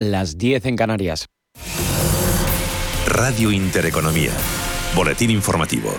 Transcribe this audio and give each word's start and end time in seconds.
las 0.00 0.38
10 0.38 0.64
en 0.64 0.76
Canarias. 0.76 1.26
Radio 3.06 3.50
Intereconomía. 3.50 4.32
Boletín 4.96 5.30
informativo. 5.30 5.90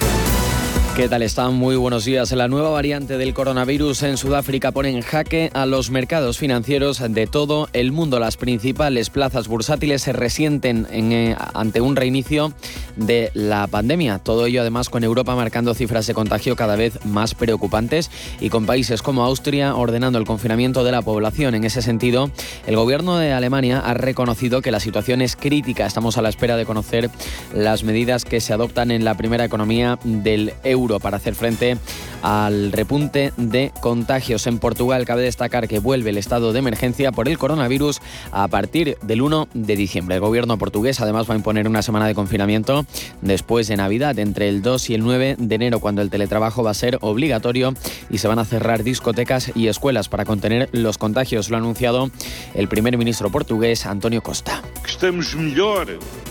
¿Qué 0.95 1.07
tal 1.07 1.21
están? 1.21 1.55
Muy 1.55 1.77
buenos 1.77 2.03
días. 2.03 2.33
La 2.33 2.49
nueva 2.49 2.69
variante 2.69 3.17
del 3.17 3.33
coronavirus 3.33 4.03
en 4.03 4.17
Sudáfrica 4.17 4.73
pone 4.73 4.89
en 4.89 5.01
jaque 5.01 5.49
a 5.53 5.65
los 5.65 5.89
mercados 5.89 6.37
financieros 6.37 6.99
de 6.99 7.27
todo 7.27 7.69
el 7.71 7.93
mundo. 7.93 8.19
Las 8.19 8.35
principales 8.35 9.09
plazas 9.09 9.47
bursátiles 9.47 10.01
se 10.01 10.11
resienten 10.11 10.85
eh, 10.91 11.35
ante 11.53 11.79
un 11.79 11.95
reinicio 11.95 12.53
de 12.97 13.31
la 13.33 13.67
pandemia. 13.67 14.19
Todo 14.19 14.45
ello 14.45 14.61
además 14.61 14.89
con 14.89 15.05
Europa 15.05 15.33
marcando 15.33 15.73
cifras 15.73 16.07
de 16.07 16.13
contagio 16.13 16.57
cada 16.57 16.75
vez 16.75 16.99
más 17.05 17.35
preocupantes 17.35 18.11
y 18.41 18.49
con 18.49 18.65
países 18.65 19.01
como 19.01 19.23
Austria 19.23 19.75
ordenando 19.75 20.19
el 20.19 20.25
confinamiento 20.25 20.83
de 20.83 20.91
la 20.91 21.01
población. 21.01 21.55
En 21.55 21.63
ese 21.63 21.81
sentido, 21.81 22.31
el 22.67 22.75
gobierno 22.75 23.17
de 23.17 23.31
Alemania 23.31 23.79
ha 23.79 23.93
reconocido 23.93 24.61
que 24.61 24.71
la 24.71 24.81
situación 24.81 25.21
es 25.21 25.37
crítica. 25.37 25.85
Estamos 25.85 26.17
a 26.17 26.21
la 26.21 26.29
espera 26.29 26.57
de 26.57 26.65
conocer 26.65 27.09
las 27.55 27.85
medidas 27.85 28.25
que 28.25 28.41
se 28.41 28.51
adoptan 28.51 28.91
en 28.91 29.05
la 29.05 29.15
primera 29.15 29.45
economía 29.45 29.97
del 30.03 30.53
euro 30.65 30.80
para 30.99 31.17
hacer 31.17 31.35
frente 31.35 31.77
al 32.21 32.71
repunte 32.71 33.33
de 33.37 33.71
contagios. 33.81 34.47
En 34.47 34.59
Portugal 34.59 35.05
cabe 35.05 35.23
destacar 35.23 35.67
que 35.67 35.79
vuelve 35.79 36.09
el 36.09 36.17
estado 36.17 36.53
de 36.53 36.59
emergencia 36.59 37.11
por 37.11 37.27
el 37.27 37.37
coronavirus 37.37 37.99
a 38.31 38.47
partir 38.47 38.97
del 39.01 39.21
1 39.21 39.49
de 39.53 39.75
diciembre. 39.75 40.15
El 40.15 40.21
gobierno 40.21 40.57
portugués 40.57 40.99
además 41.01 41.29
va 41.29 41.33
a 41.33 41.37
imponer 41.37 41.67
una 41.67 41.81
semana 41.81 42.07
de 42.07 42.15
confinamiento 42.15 42.85
después 43.21 43.67
de 43.67 43.77
Navidad, 43.77 44.17
entre 44.19 44.49
el 44.49 44.61
2 44.61 44.89
y 44.89 44.95
el 44.95 45.03
9 45.03 45.35
de 45.37 45.55
enero, 45.55 45.79
cuando 45.79 46.01
el 46.01 46.09
teletrabajo 46.09 46.63
va 46.63 46.71
a 46.71 46.75
ser 46.75 46.97
obligatorio 47.01 47.73
y 48.09 48.17
se 48.17 48.27
van 48.27 48.39
a 48.39 48.45
cerrar 48.45 48.83
discotecas 48.83 49.51
y 49.55 49.67
escuelas 49.67 50.09
para 50.09 50.25
contener 50.25 50.69
los 50.71 50.97
contagios. 50.97 51.49
Lo 51.49 51.57
ha 51.57 51.59
anunciado 51.59 52.09
el 52.53 52.67
primer 52.67 52.97
ministro 52.97 53.29
portugués, 53.31 53.85
Antonio 53.85 54.21
Costa. 54.21 54.61
Estamos 54.87 55.35
mejor 55.35 56.30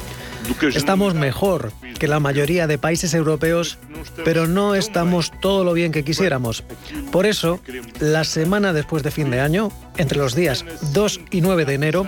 que 1.99 2.09
la 2.09 2.21
mayoría 2.21 2.67
de 2.67 2.79
países 2.79 3.15
europeos, 3.15 3.79
pero 4.25 4.47
no 4.47 4.75
estamos 4.75 5.33
todo 5.41 5.65
lo 5.65 5.73
bien 5.73 5.93
que 5.93 6.05
quisiéramos. 6.05 6.65
Por 7.13 7.27
eso, 7.27 7.61
la 8.01 8.25
semana 8.25 8.73
después 8.73 9.03
de 9.03 9.11
fin 9.11 9.31
de 9.31 9.41
año, 9.41 9.71
entre 9.97 10.19
los 10.19 10.35
días 10.35 10.65
2 10.93 11.21
y 11.31 11.41
9 11.41 11.65
de 11.65 11.75
enero, 11.75 12.07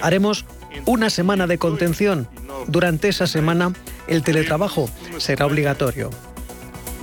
haremos 0.00 0.44
una 0.86 1.10
semana 1.10 1.46
de 1.46 1.58
contención. 1.58 2.28
Durante 2.66 3.08
esa 3.08 3.26
semana, 3.26 3.72
el 4.06 4.22
teletrabajo 4.22 4.88
será 5.18 5.46
obligatorio. 5.46 6.10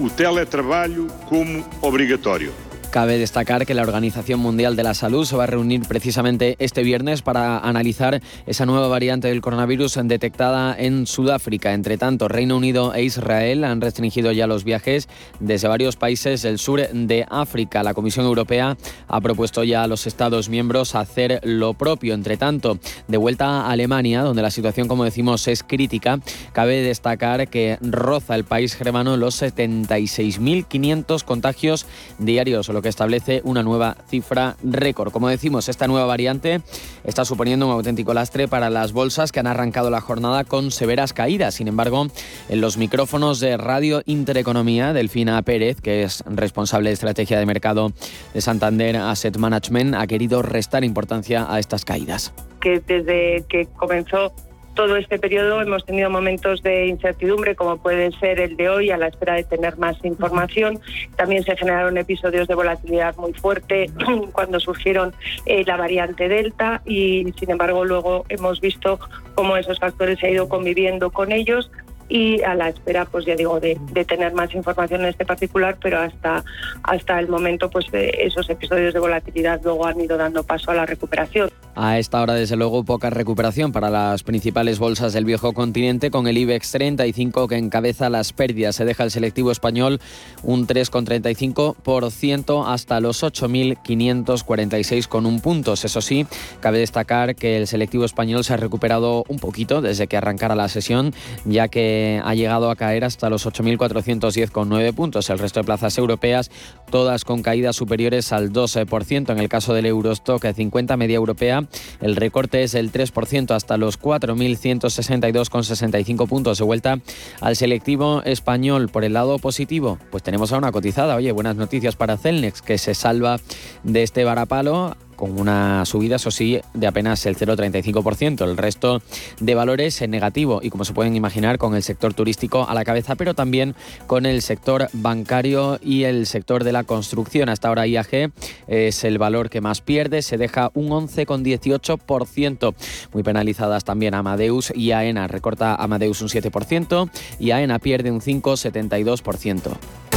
El 0.02 0.12
teletrabajo 0.12 1.08
como 1.28 1.68
obligatorio. 1.82 2.69
Cabe 2.92 3.20
destacar 3.20 3.68
que 3.68 3.76
la 3.76 3.84
Organización 3.84 4.40
Mundial 4.40 4.76
de 4.76 4.82
la 4.82 4.96
Salud 4.96 5.24
se 5.24 5.36
va 5.36 5.44
a 5.44 5.48
reunir 5.48 5.82
precisamente 5.88 6.56
este 6.58 6.82
viernes 6.82 7.22
para 7.22 7.60
analizar 7.60 8.20
esa 8.48 8.66
nueva 8.66 8.88
variante 8.88 9.28
del 9.28 9.42
coronavirus 9.42 10.00
detectada 10.06 10.76
en 10.76 11.06
Sudáfrica. 11.06 11.74
Entre 11.74 12.00
tanto, 12.00 12.28
Reino 12.28 12.58
Unido 12.58 12.96
e 12.96 13.04
Israel 13.04 13.64
han 13.64 13.80
restringido 13.80 14.32
ya 14.32 14.48
los 14.48 14.64
viajes 14.64 15.08
desde 15.40 15.68
varios 15.68 15.98
países 15.98 16.42
del 16.42 16.58
sur 16.58 16.82
de 16.92 17.28
África. 17.30 17.84
La 17.84 17.94
Comisión 17.94 18.26
Europea 18.26 18.76
ha 19.08 19.22
propuesto 19.22 19.64
ya 19.64 19.84
a 19.84 19.88
los 19.88 20.08
Estados 20.08 20.50
miembros 20.50 20.96
hacer 20.96 21.42
lo 21.44 21.76
propio. 21.76 22.16
Entre 22.16 22.38
tanto, 22.38 22.80
de 23.08 23.18
vuelta 23.18 23.46
a 23.46 23.70
Alemania, 23.70 24.24
donde 24.24 24.42
la 24.42 24.50
situación, 24.50 24.88
como 24.88 25.04
decimos, 25.04 25.48
es 25.48 25.62
crítica, 25.62 26.22
cabe 26.54 26.82
destacar 26.82 27.50
que 27.50 27.78
roza 27.82 28.34
el 28.34 28.46
país 28.46 28.74
germano 28.74 29.16
los 29.16 29.40
76.500 29.44 31.24
contagios 31.24 31.86
diarios 32.18 32.68
que 32.82 32.90
establece 32.90 33.42
una 33.44 33.64
nueva 33.64 33.98
cifra 34.08 34.56
récord. 34.64 35.12
Como 35.12 35.30
decimos, 35.30 35.70
esta 35.70 35.88
nueva 35.88 36.06
variante 36.06 36.62
está 37.04 37.26
suponiendo 37.26 37.68
un 37.68 37.74
auténtico 37.74 38.14
lastre 38.14 38.48
para 38.48 38.70
las 38.70 38.92
bolsas 38.92 39.32
que 39.32 39.40
han 39.40 39.48
arrancado 39.48 39.90
la 39.90 40.02
jornada 40.02 40.44
con 40.44 40.72
severas 40.72 41.14
caídas. 41.14 41.56
Sin 41.56 41.68
embargo, 41.68 42.08
en 42.50 42.62
los 42.62 42.78
micrófonos 42.78 43.40
de 43.40 43.58
Radio 43.58 44.02
Intereconomía, 44.06 44.94
Delfina 44.94 45.42
Pérez, 45.42 45.82
que 45.82 46.04
es 46.04 46.24
responsable 46.26 46.90
de 46.90 46.94
estrategia 46.94 47.40
de 47.40 47.46
mercado 47.46 47.92
de 48.34 48.42
Santander 48.42 48.98
Asset 48.98 49.38
Management, 49.38 49.96
ha 49.96 50.08
querido 50.08 50.42
restar 50.42 50.84
importancia 50.84 51.46
a 51.50 51.60
estas 51.60 51.86
caídas. 51.86 52.34
Que 52.62 52.80
desde 52.80 53.46
que 53.48 53.68
comenzó 53.78 54.34
todo 54.80 54.96
este 54.96 55.20
periodo 55.20 55.62
hemos 55.62 55.84
tenido 55.84 56.10
momentos 56.10 56.64
de 56.64 56.88
incertidumbre, 56.88 57.54
como 57.54 57.82
puede 57.82 58.14
ser 58.14 58.40
el 58.40 58.56
de 58.56 58.70
hoy, 58.70 58.92
a 58.92 58.98
la 58.98 59.08
espera 59.08 59.34
de 59.34 59.44
tener 59.44 59.78
más 59.78 59.98
información. 60.06 60.80
También 61.18 61.44
se 61.44 61.58
generaron 61.58 61.98
episodios 61.98 62.48
de 62.48 62.56
volatilidad 62.56 63.14
muy 63.18 63.34
fuerte 63.34 63.92
cuando 64.32 64.58
surgieron 64.62 65.14
eh, 65.46 65.66
la 65.66 65.76
variante 65.76 66.30
Delta 66.30 66.82
y, 66.86 67.26
sin 67.38 67.52
embargo, 67.52 67.84
luego 67.84 68.24
hemos 68.30 68.62
visto 68.62 69.02
cómo 69.36 69.58
esos 69.58 69.80
factores 69.80 70.18
se 70.18 70.28
han 70.28 70.34
ido 70.36 70.48
conviviendo 70.48 71.10
con 71.10 71.34
ellos 71.34 71.70
y 72.10 72.42
a 72.42 72.56
la 72.56 72.70
espera, 72.70 73.06
pues 73.06 73.26
ya 73.26 73.36
digo, 73.36 73.60
de, 73.60 73.80
tener 74.08 74.34
más 74.34 74.54
información 74.56 75.02
en 75.02 75.08
este 75.08 75.26
particular, 75.26 75.78
pero 75.82 76.00
hasta, 76.00 76.44
hasta 76.84 77.20
el 77.20 77.28
momento, 77.30 77.70
pues 77.70 77.86
esos 77.94 78.50
episodios 78.50 78.94
de 78.94 79.00
volatilidad 79.00 79.62
luego 79.64 79.86
han 79.86 80.02
ido 80.02 80.18
dando 80.18 80.44
paso 80.44 80.72
a 80.72 80.74
la 80.74 80.86
recuperación. 80.88 81.50
A 81.76 82.00
esta 82.00 82.22
hora, 82.22 82.34
desde 82.34 82.56
luego, 82.56 82.84
poca 82.84 83.10
recuperación 83.10 83.72
para 83.72 83.90
las 83.90 84.24
principales 84.24 84.80
bolsas 84.80 85.14
del 85.14 85.24
viejo 85.24 85.54
continente, 85.54 86.10
con 86.12 86.28
el 86.28 86.38
IBEX 86.38 86.72
35 86.72 87.48
que 87.48 87.58
encabeza 87.58 88.10
las 88.10 88.34
pérdidas. 88.34 88.76
Se 88.76 88.86
deja 88.86 89.04
el 89.04 89.12
selectivo 89.12 89.52
español 89.52 90.02
un 90.44 90.68
3,35% 90.68 92.66
hasta 92.68 93.00
los 93.00 93.24
8.546 93.24 95.08
con 95.08 95.26
un 95.26 95.40
puntos. 95.40 95.86
Eso 95.86 96.02
sí, 96.02 96.26
cabe 96.60 96.80
destacar 96.80 97.36
que 97.36 97.58
el 97.58 97.68
selectivo 97.68 98.04
español 98.04 98.44
se 98.44 98.54
ha 98.54 98.58
recuperado 98.58 99.24
un 99.28 99.40
poquito 99.40 99.82
desde 99.82 100.08
que 100.08 100.18
arrancara 100.18 100.56
la 100.56 100.68
sesión, 100.68 101.14
ya 101.46 101.68
que 101.68 101.99
ha 102.24 102.36
llegado 102.36 102.70
a 102.70 102.76
caer 102.76 103.06
hasta 103.06 103.30
los 103.30 103.46
8.410 103.46 104.52
con 104.52 104.70
9 104.70 104.94
puntos. 104.94 105.30
El 105.30 105.40
resto 105.40 105.60
de 105.60 105.66
plazas 105.66 105.98
europeas, 105.98 106.52
todas 106.90 107.26
con 107.26 107.42
caídas 107.42 107.76
superiores 107.76 108.32
al 108.34 108.52
12%. 108.52 109.32
En 109.32 109.40
el 109.40 109.50
caso 109.50 109.74
del 109.74 109.86
Eurostock 109.86 110.46
50 110.46 110.98
media 110.98 111.16
europea, 111.16 111.68
el 112.02 112.16
recorte 112.16 112.64
es 112.64 112.72
del 112.72 112.92
3% 112.92 113.52
hasta 113.52 113.78
los 113.78 114.00
4.162,65 114.00 116.28
puntos 116.28 116.58
de 116.58 116.64
vuelta 116.64 117.00
al 117.42 117.56
selectivo 117.56 118.24
español. 118.24 118.90
Por 118.90 119.04
el 119.04 119.14
lado 119.14 119.38
positivo, 119.40 119.98
pues 120.12 120.24
tenemos 120.24 120.52
a 120.52 120.58
una 120.58 120.72
cotizada. 120.72 121.16
Oye, 121.16 121.32
buenas 121.32 121.56
noticias 121.56 121.96
para 121.96 122.18
Celnex, 122.18 122.62
que 122.62 122.78
se 122.78 122.94
salva 122.94 123.40
de 123.84 124.04
este 124.04 124.24
varapalo 124.24 124.96
con 125.20 125.38
una 125.38 125.84
subida, 125.84 126.16
eso 126.16 126.32
sí, 126.32 126.62
de 126.74 126.88
apenas 126.88 127.26
el 127.26 127.36
0,35%. 127.36 128.46
El 128.46 128.56
resto 128.56 129.02
de 129.42 129.54
valores 129.54 130.02
en 130.02 130.12
negativo 130.12 130.62
y 130.64 130.70
como 130.70 130.86
se 130.86 130.94
pueden 130.94 131.14
imaginar 131.18 131.58
con 131.58 131.76
el 131.76 131.84
sector 131.84 132.14
turístico 132.14 132.66
a 132.70 132.74
la 132.74 132.86
cabeza, 132.86 133.16
pero 133.16 133.34
también 133.34 133.76
con 134.08 134.26
el 134.26 134.42
sector 134.42 134.88
bancario 134.94 135.78
y 135.84 136.06
el 136.06 136.26
sector 136.26 136.64
de 136.64 136.72
la 136.72 136.86
construcción. 136.86 137.50
Hasta 137.50 137.68
ahora 137.68 137.86
IAG 137.86 138.32
es 138.68 139.04
el 139.04 139.18
valor 139.18 139.50
que 139.50 139.60
más 139.60 139.82
pierde, 139.82 140.22
se 140.22 140.38
deja 140.38 140.72
un 140.74 140.88
11,18%. 140.88 142.74
Muy 143.12 143.24
penalizadas 143.24 143.84
también 143.84 144.14
Amadeus 144.14 144.72
y 144.74 144.92
AENA. 144.92 145.28
Recorta 145.28 145.76
Amadeus 145.76 146.22
un 146.22 146.30
7% 146.30 147.10
y 147.42 147.52
AENA 147.52 147.80
pierde 147.80 148.10
un 148.10 148.22
5,72%. 148.22 150.09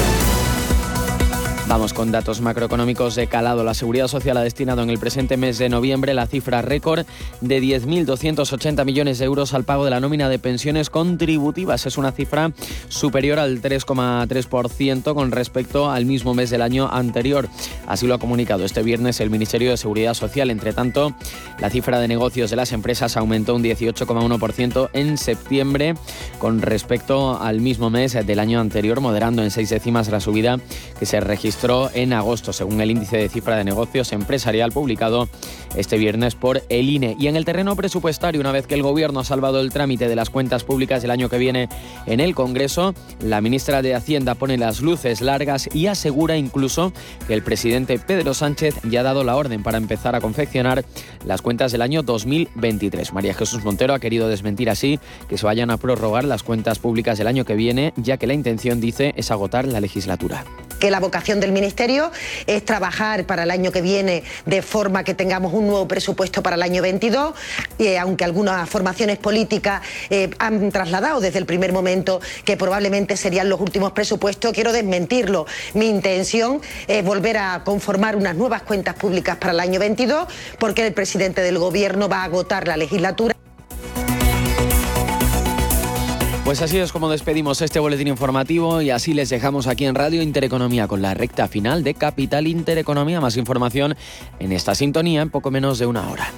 Vamos 1.73 1.95
con 1.95 2.13
datos 2.13 2.43
macroeconómicos 2.43 3.15
de 3.15 3.29
calado. 3.29 3.65
La 3.65 3.73
Seguridad 3.73 4.07
Social 4.07 4.37
ha 4.37 4.43
destinado 4.43 4.83
en 4.83 4.91
el 4.91 4.99
presente 4.99 5.39
mes 5.39 5.57
de 5.57 5.71
noviembre 5.71 6.13
la 6.13 6.27
cifra 6.27 6.61
récord 6.61 7.07
de 7.41 7.63
10.280 7.63 8.85
millones 8.85 9.19
de 9.19 9.25
euros 9.25 9.55
al 9.55 9.65
pago 9.65 9.87
de 9.87 9.91
la 9.91 9.99
nómina 9.99 10.29
de 10.29 10.39
pensiones 10.39 10.91
contributivas. 10.91 11.87
Es 11.87 11.97
una 11.97 12.13
cifra 12.13 12.53
superior 12.91 13.39
al 13.39 13.63
3,3% 13.63 15.15
con 15.15 15.33
respecto 15.33 15.91
al 15.91 16.05
mismo 16.05 16.35
mes 16.35 16.51
del 16.51 16.61
año 16.61 16.91
anterior. 16.93 17.49
Así 17.87 18.07
lo 18.07 18.13
ha 18.13 18.19
comunicado 18.19 18.67
este 18.67 18.83
viernes 18.83 19.21
el 19.21 19.31
Ministerio 19.31 19.71
de 19.71 19.79
Seguridad 19.79 20.13
Social. 20.13 20.51
Entre 20.51 20.75
tanto, 20.75 21.15
la 21.59 21.71
cifra 21.71 21.99
de 22.01 22.07
negocios 22.07 22.51
de 22.51 22.57
las 22.57 22.73
empresas 22.73 23.17
aumentó 23.17 23.55
un 23.55 23.65
18,1% 23.65 24.91
en 24.93 25.17
septiembre 25.17 25.95
con 26.39 26.61
respecto 26.61 27.41
al 27.41 27.63
mismo 27.63 27.89
mes 27.89 28.13
del 28.13 28.41
año 28.41 28.61
anterior, 28.61 29.01
moderando 29.01 29.43
en 29.43 29.51
seis 29.51 29.71
décimas 29.71 30.11
la 30.11 30.21
subida 30.21 30.61
que 30.99 31.07
se 31.07 31.19
registró 31.21 31.62
en 31.63 32.13
agosto, 32.13 32.53
según 32.53 32.81
el 32.81 32.91
índice 32.91 33.17
de 33.17 33.29
cifra 33.29 33.57
de 33.57 33.63
negocios 33.63 34.13
empresarial 34.13 34.73
publicado 34.73 35.29
este 35.77 35.97
viernes 35.97 36.35
por 36.35 36.61
el 36.69 36.91
INE. 36.91 37.15
Y 37.21 37.29
en 37.29 37.37
el 37.37 37.45
terreno 37.45 37.77
presupuestario, 37.77 38.41
una 38.41 38.51
vez 38.51 38.67
que 38.67 38.75
el 38.75 38.83
Gobierno 38.83 39.21
ha 39.21 39.25
salvado 39.25 39.61
el 39.61 39.71
trámite 39.71 40.09
de 40.09 40.17
las 40.17 40.29
cuentas 40.29 40.65
públicas 40.65 41.03
del 41.03 41.13
año 41.13 41.29
que 41.29 41.39
viene 41.39 41.69
en 42.07 42.19
el 42.19 42.35
Congreso, 42.35 42.95
la 43.21 43.41
ministra 43.41 43.81
de 43.81 43.95
Hacienda 43.95 44.35
pone 44.35 44.59
las 44.59 44.81
luces 44.81 45.21
largas 45.21 45.69
y 45.73 45.87
asegura 45.87 46.37
incluso 46.37 46.93
que 47.29 47.35
el 47.35 47.45
presidente 47.45 47.97
Pedro 48.01 48.35
Sánchez 48.35 48.75
ya 48.83 49.01
ha 49.01 49.05
dado 49.05 49.23
la 49.23 49.37
orden 49.37 49.63
para 49.63 49.79
empezar 49.79 50.17
a 50.17 50.21
confeccionar 50.21 50.85
las 51.25 51.43
cuentas 51.43 51.71
del 51.71 51.83
año 51.83 52.03
2023. 52.03 53.13
María 53.13 53.35
Jesús 53.35 53.63
Montero 53.63 53.95
ha 53.95 54.01
querido 54.01 54.27
desmentir 54.27 54.69
así 54.69 54.99
que 55.29 55.39
se 55.39 55.47
vayan 55.47 55.71
a 55.71 55.77
prorrogar 55.77 56.25
las 56.25 56.43
cuentas 56.43 56.81
públicas 56.81 57.19
del 57.19 57.29
año 57.29 57.45
que 57.45 57.55
viene, 57.55 57.95
ya 57.97 58.17
que 58.17 58.27
la 58.27 58.35
intención, 58.35 58.81
dice, 58.81 59.15
es 59.17 59.31
agotar 59.31 59.69
la 59.69 59.81
legislatura 59.81 60.45
que 60.83 60.91
la 60.91 60.99
vocación 60.99 61.39
del 61.39 61.52
Ministerio 61.53 62.11
es 62.47 62.65
trabajar 62.65 63.27
para 63.27 63.45
el 63.45 63.51
año 63.51 63.73
que 63.73 63.83
viene 63.83 64.23
de 64.47 64.63
forma 64.63 65.05
que 65.05 65.15
tengamos 65.15 65.53
un 65.53 65.67
nuevo 65.67 65.87
presupuesto 65.89 66.43
para 66.43 66.57
el 66.57 66.63
año 66.63 66.83
22, 66.83 67.35
y 67.79 67.95
aunque 67.97 68.25
algunas 68.25 68.69
formaciones 68.69 69.19
políticas 69.19 69.83
eh, 70.11 70.31
han 70.39 70.71
trasladado 70.71 71.21
desde 71.21 71.39
el 71.39 71.47
primer 71.47 71.73
momento 71.73 72.21
que 72.45 72.57
probablemente 72.57 73.17
serían 73.17 73.49
los 73.49 73.61
últimos 73.61 73.93
presupuestos, 73.93 74.53
quiero 74.53 74.73
desmentirlo. 74.73 75.47
Mi 75.75 75.89
intención 75.89 76.61
es 76.87 77.05
volver 77.05 77.39
a 77.39 77.63
conformar 77.65 78.17
unas 78.17 78.37
nuevas 78.37 78.63
cuentas 78.63 78.95
públicas 78.95 79.37
para 79.37 79.53
el 79.53 79.61
año 79.61 79.81
22 79.81 80.27
porque 80.59 80.87
el 80.87 80.93
presidente 80.93 81.41
del 81.41 81.59
Gobierno 81.59 82.09
va 82.09 82.19
a 82.19 82.25
agotar 82.25 82.67
la 82.67 82.77
legislatura. 82.77 83.42
Pues 86.53 86.61
así 86.61 86.77
es 86.77 86.93
como 86.93 87.09
despedimos 87.09 87.63
este 87.63 87.79
boletín 87.79 88.09
informativo 88.09 88.83
y 88.83 88.91
así 88.91 89.15
les 89.15 89.31
dejamos 89.31 89.67
aquí 89.67 89.87
en 89.87 89.95
Radio 89.95 90.21
Intereconomía 90.21 90.87
con 90.87 91.01
la 91.01 91.15
recta 91.15 91.49
final 91.49 91.83
de 91.83 91.95
Capital 91.95 92.47
Intereconomía. 92.47 93.23
Más 93.23 93.39
información 93.39 93.97
en 94.39 94.53
esta 94.53 94.75
sintonía 94.75 95.23
en 95.23 95.31
poco 95.31 95.51
menos 95.51 95.79
de 95.79 95.87
una 95.87 96.11
hora. 96.11 96.31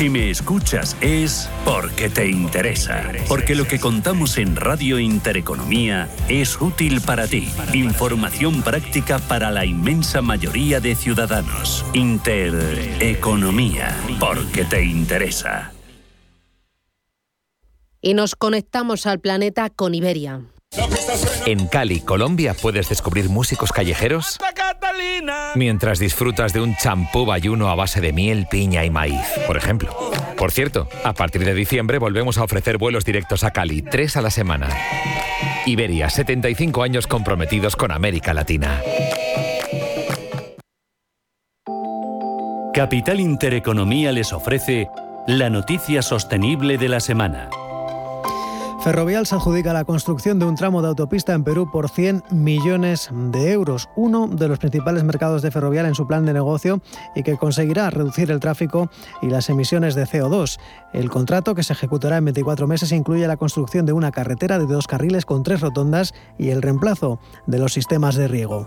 Si 0.00 0.08
me 0.08 0.30
escuchas 0.30 0.96
es 1.02 1.50
porque 1.62 2.08
te 2.08 2.26
interesa. 2.26 3.12
Porque 3.28 3.54
lo 3.54 3.66
que 3.66 3.78
contamos 3.78 4.38
en 4.38 4.56
Radio 4.56 4.98
Intereconomía 4.98 6.08
es 6.26 6.58
útil 6.58 7.02
para 7.02 7.26
ti. 7.26 7.50
Información 7.74 8.62
práctica 8.62 9.18
para 9.18 9.50
la 9.50 9.66
inmensa 9.66 10.22
mayoría 10.22 10.80
de 10.80 10.94
ciudadanos. 10.94 11.84
Intereconomía. 11.92 13.94
Porque 14.18 14.64
te 14.64 14.86
interesa. 14.86 15.74
Y 18.00 18.14
nos 18.14 18.36
conectamos 18.36 19.04
al 19.04 19.20
planeta 19.20 19.68
con 19.68 19.94
Iberia. 19.94 20.40
En 21.46 21.66
Cali, 21.66 22.00
Colombia, 22.00 22.54
puedes 22.54 22.88
descubrir 22.88 23.28
músicos 23.28 23.72
callejeros 23.72 24.38
mientras 25.56 25.98
disfrutas 25.98 26.52
de 26.52 26.60
un 26.60 26.76
champú 26.76 27.26
bayuno 27.26 27.68
a 27.68 27.74
base 27.74 28.00
de 28.00 28.12
miel, 28.12 28.46
piña 28.48 28.84
y 28.84 28.90
maíz, 28.90 29.20
por 29.46 29.56
ejemplo. 29.56 29.96
Por 30.36 30.52
cierto, 30.52 30.88
a 31.04 31.12
partir 31.12 31.44
de 31.44 31.54
diciembre 31.54 31.98
volvemos 31.98 32.38
a 32.38 32.44
ofrecer 32.44 32.78
vuelos 32.78 33.04
directos 33.04 33.42
a 33.42 33.50
Cali, 33.50 33.82
tres 33.82 34.16
a 34.16 34.22
la 34.22 34.30
semana. 34.30 34.68
Iberia, 35.66 36.08
75 36.08 36.82
años 36.82 37.06
comprometidos 37.06 37.76
con 37.76 37.90
América 37.90 38.32
Latina. 38.32 38.80
Capital 42.72 43.20
Intereconomía 43.20 44.12
les 44.12 44.32
ofrece 44.32 44.88
la 45.26 45.50
noticia 45.50 46.02
sostenible 46.02 46.78
de 46.78 46.88
la 46.88 47.00
semana. 47.00 47.50
Ferrovial 48.82 49.26
se 49.26 49.34
adjudica 49.34 49.74
la 49.74 49.84
construcción 49.84 50.38
de 50.38 50.46
un 50.46 50.54
tramo 50.54 50.80
de 50.80 50.88
autopista 50.88 51.34
en 51.34 51.44
Perú 51.44 51.70
por 51.70 51.90
100 51.90 52.24
millones 52.30 53.10
de 53.12 53.52
euros, 53.52 53.90
uno 53.94 54.26
de 54.26 54.48
los 54.48 54.58
principales 54.58 55.04
mercados 55.04 55.42
de 55.42 55.50
Ferrovial 55.50 55.84
en 55.84 55.94
su 55.94 56.06
plan 56.06 56.24
de 56.24 56.32
negocio 56.32 56.80
y 57.14 57.22
que 57.22 57.36
conseguirá 57.36 57.90
reducir 57.90 58.30
el 58.30 58.40
tráfico 58.40 58.90
y 59.20 59.26
las 59.26 59.50
emisiones 59.50 59.94
de 59.94 60.06
CO2. 60.06 60.58
El 60.94 61.10
contrato, 61.10 61.54
que 61.54 61.62
se 61.62 61.74
ejecutará 61.74 62.16
en 62.16 62.24
24 62.24 62.66
meses, 62.66 62.90
incluye 62.92 63.26
la 63.26 63.36
construcción 63.36 63.84
de 63.84 63.92
una 63.92 64.12
carretera 64.12 64.58
de 64.58 64.64
dos 64.64 64.86
carriles 64.86 65.26
con 65.26 65.42
tres 65.42 65.60
rotondas 65.60 66.14
y 66.38 66.48
el 66.48 66.62
reemplazo 66.62 67.20
de 67.46 67.58
los 67.58 67.74
sistemas 67.74 68.14
de 68.14 68.28
riego. 68.28 68.66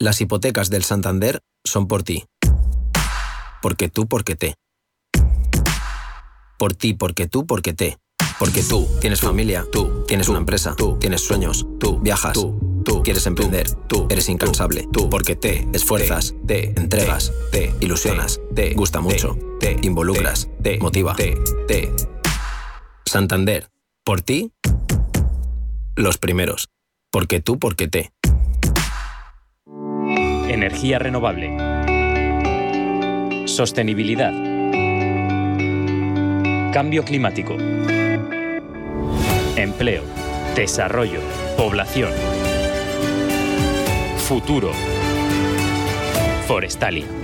Las 0.00 0.20
hipotecas 0.20 0.70
del 0.70 0.82
Santander 0.82 1.40
son 1.64 1.86
por 1.86 2.02
ti. 2.02 2.24
Porque 3.62 3.88
tú, 3.88 4.08
porque 4.08 4.34
te. 4.34 4.56
Por 6.58 6.74
ti, 6.74 6.94
porque 6.94 7.28
tú, 7.28 7.46
porque 7.46 7.72
te. 7.72 7.98
Porque 8.40 8.64
tú 8.64 8.88
tienes 9.00 9.20
familia, 9.20 9.64
tú 9.70 10.04
tienes 10.08 10.28
una 10.28 10.38
empresa, 10.38 10.74
tú 10.76 10.98
tienes 10.98 11.20
sueños, 11.20 11.64
tú 11.78 12.00
viajas, 12.00 12.32
tú, 12.32 12.82
tú 12.84 13.04
quieres 13.04 13.24
emprender, 13.28 13.70
tú 13.86 14.08
eres 14.10 14.28
incansable, 14.28 14.88
tú 14.92 15.08
porque 15.08 15.36
te 15.36 15.68
esfuerzas, 15.72 16.34
te 16.44 16.70
entregas, 16.78 17.32
te 17.52 17.72
ilusionas, 17.78 18.40
te 18.52 18.74
gusta 18.74 19.00
mucho, 19.00 19.38
te 19.60 19.78
involucras, 19.82 20.48
te 20.60 20.78
motiva, 20.78 21.14
te, 21.14 21.38
te. 21.68 21.92
Santander, 23.06 23.70
por 24.04 24.22
ti, 24.22 24.52
los 25.94 26.18
primeros. 26.18 26.68
Porque 27.12 27.40
tú, 27.40 27.60
porque 27.60 27.86
te. 27.86 28.10
Energía 30.64 30.98
renovable. 30.98 31.50
Sostenibilidad. 33.46 34.32
Cambio 36.72 37.04
climático. 37.04 37.58
Empleo. 39.56 40.04
Desarrollo. 40.56 41.20
Población. 41.58 42.12
Futuro. 44.16 44.70
Forestalia. 46.48 47.23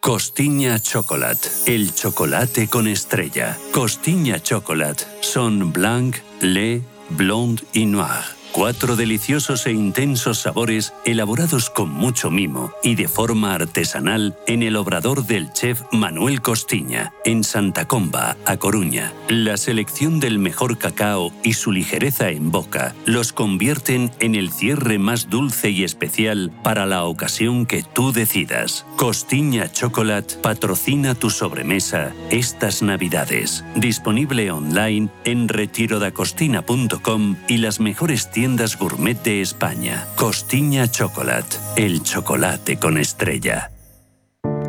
Costiña 0.00 0.78
Chocolate, 0.78 1.48
el 1.66 1.92
chocolate 1.92 2.68
con 2.68 2.86
estrella. 2.86 3.58
Costiña 3.72 4.40
Chocolate 4.40 5.04
son 5.20 5.72
blanc, 5.72 6.16
lait, 6.40 6.82
blonde 7.10 7.64
y 7.72 7.84
noir. 7.84 8.37
Cuatro 8.58 8.96
deliciosos 8.96 9.66
e 9.66 9.72
intensos 9.72 10.40
sabores 10.40 10.92
elaborados 11.04 11.70
con 11.70 11.90
mucho 11.90 12.28
mimo 12.28 12.72
y 12.82 12.96
de 12.96 13.06
forma 13.06 13.54
artesanal 13.54 14.36
en 14.48 14.64
el 14.64 14.74
obrador 14.74 15.24
del 15.24 15.52
chef 15.52 15.82
Manuel 15.92 16.42
Costiña, 16.42 17.12
en 17.24 17.44
Santa 17.44 17.86
Comba, 17.86 18.36
A 18.44 18.56
Coruña. 18.56 19.12
La 19.28 19.56
selección 19.58 20.18
del 20.18 20.40
mejor 20.40 20.76
cacao 20.76 21.32
y 21.44 21.52
su 21.52 21.70
ligereza 21.70 22.30
en 22.30 22.50
boca 22.50 22.96
los 23.06 23.32
convierten 23.32 24.10
en 24.18 24.34
el 24.34 24.50
cierre 24.50 24.98
más 24.98 25.30
dulce 25.30 25.70
y 25.70 25.84
especial 25.84 26.50
para 26.64 26.84
la 26.84 27.04
ocasión 27.04 27.64
que 27.64 27.84
tú 27.84 28.10
decidas. 28.10 28.84
Costiña 28.96 29.70
Chocolate 29.70 30.34
patrocina 30.42 31.14
tu 31.14 31.30
sobremesa 31.30 32.12
estas 32.32 32.82
Navidades. 32.82 33.64
Disponible 33.76 34.50
online 34.50 35.10
en 35.24 35.46
retirodacostina.com 35.46 37.36
y 37.46 37.58
las 37.58 37.78
mejores 37.78 38.32
tiendas 38.32 38.47
gourmet 38.78 39.22
de 39.22 39.42
España. 39.42 40.06
Costiña 40.16 40.90
Chocolate, 40.90 41.56
el 41.76 42.02
chocolate 42.02 42.78
con 42.78 42.96
estrella. 42.96 43.70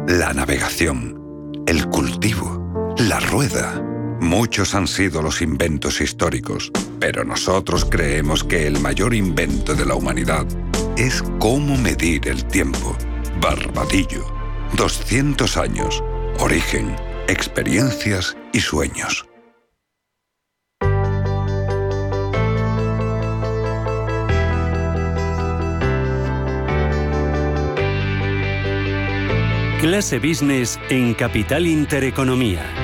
La 0.08 0.34
navegación, 0.34 1.64
el 1.66 1.88
cultivo, 1.88 2.96
la 2.98 3.20
rueda. 3.20 3.82
Muchos 4.20 4.76
han 4.76 4.88
sido 4.88 5.22
los 5.22 5.42
inventos 5.42 6.02
históricos, 6.02 6.72
pero 7.00 7.24
nosotros 7.24 7.86
creemos 7.86 8.44
que 8.44 8.68
el 8.68 8.80
mayor 8.80 9.14
invento 9.14 9.74
de 9.76 9.86
la 9.86 9.96
humanidad 9.96 10.46
es 10.98 11.24
cómo 11.40 11.78
medir 11.78 12.28
el 12.28 12.44
tiempo. 12.46 12.98
Barbadillo. 13.40 14.26
200 14.76 15.58
años. 15.58 16.04
Origen, 16.40 16.96
experiencias 17.28 18.36
y 18.52 18.60
sueños. 18.60 19.29
Clase 29.80 30.20
Business 30.20 30.78
en 30.90 31.14
Capital 31.14 31.66
Intereconomía. 31.66 32.79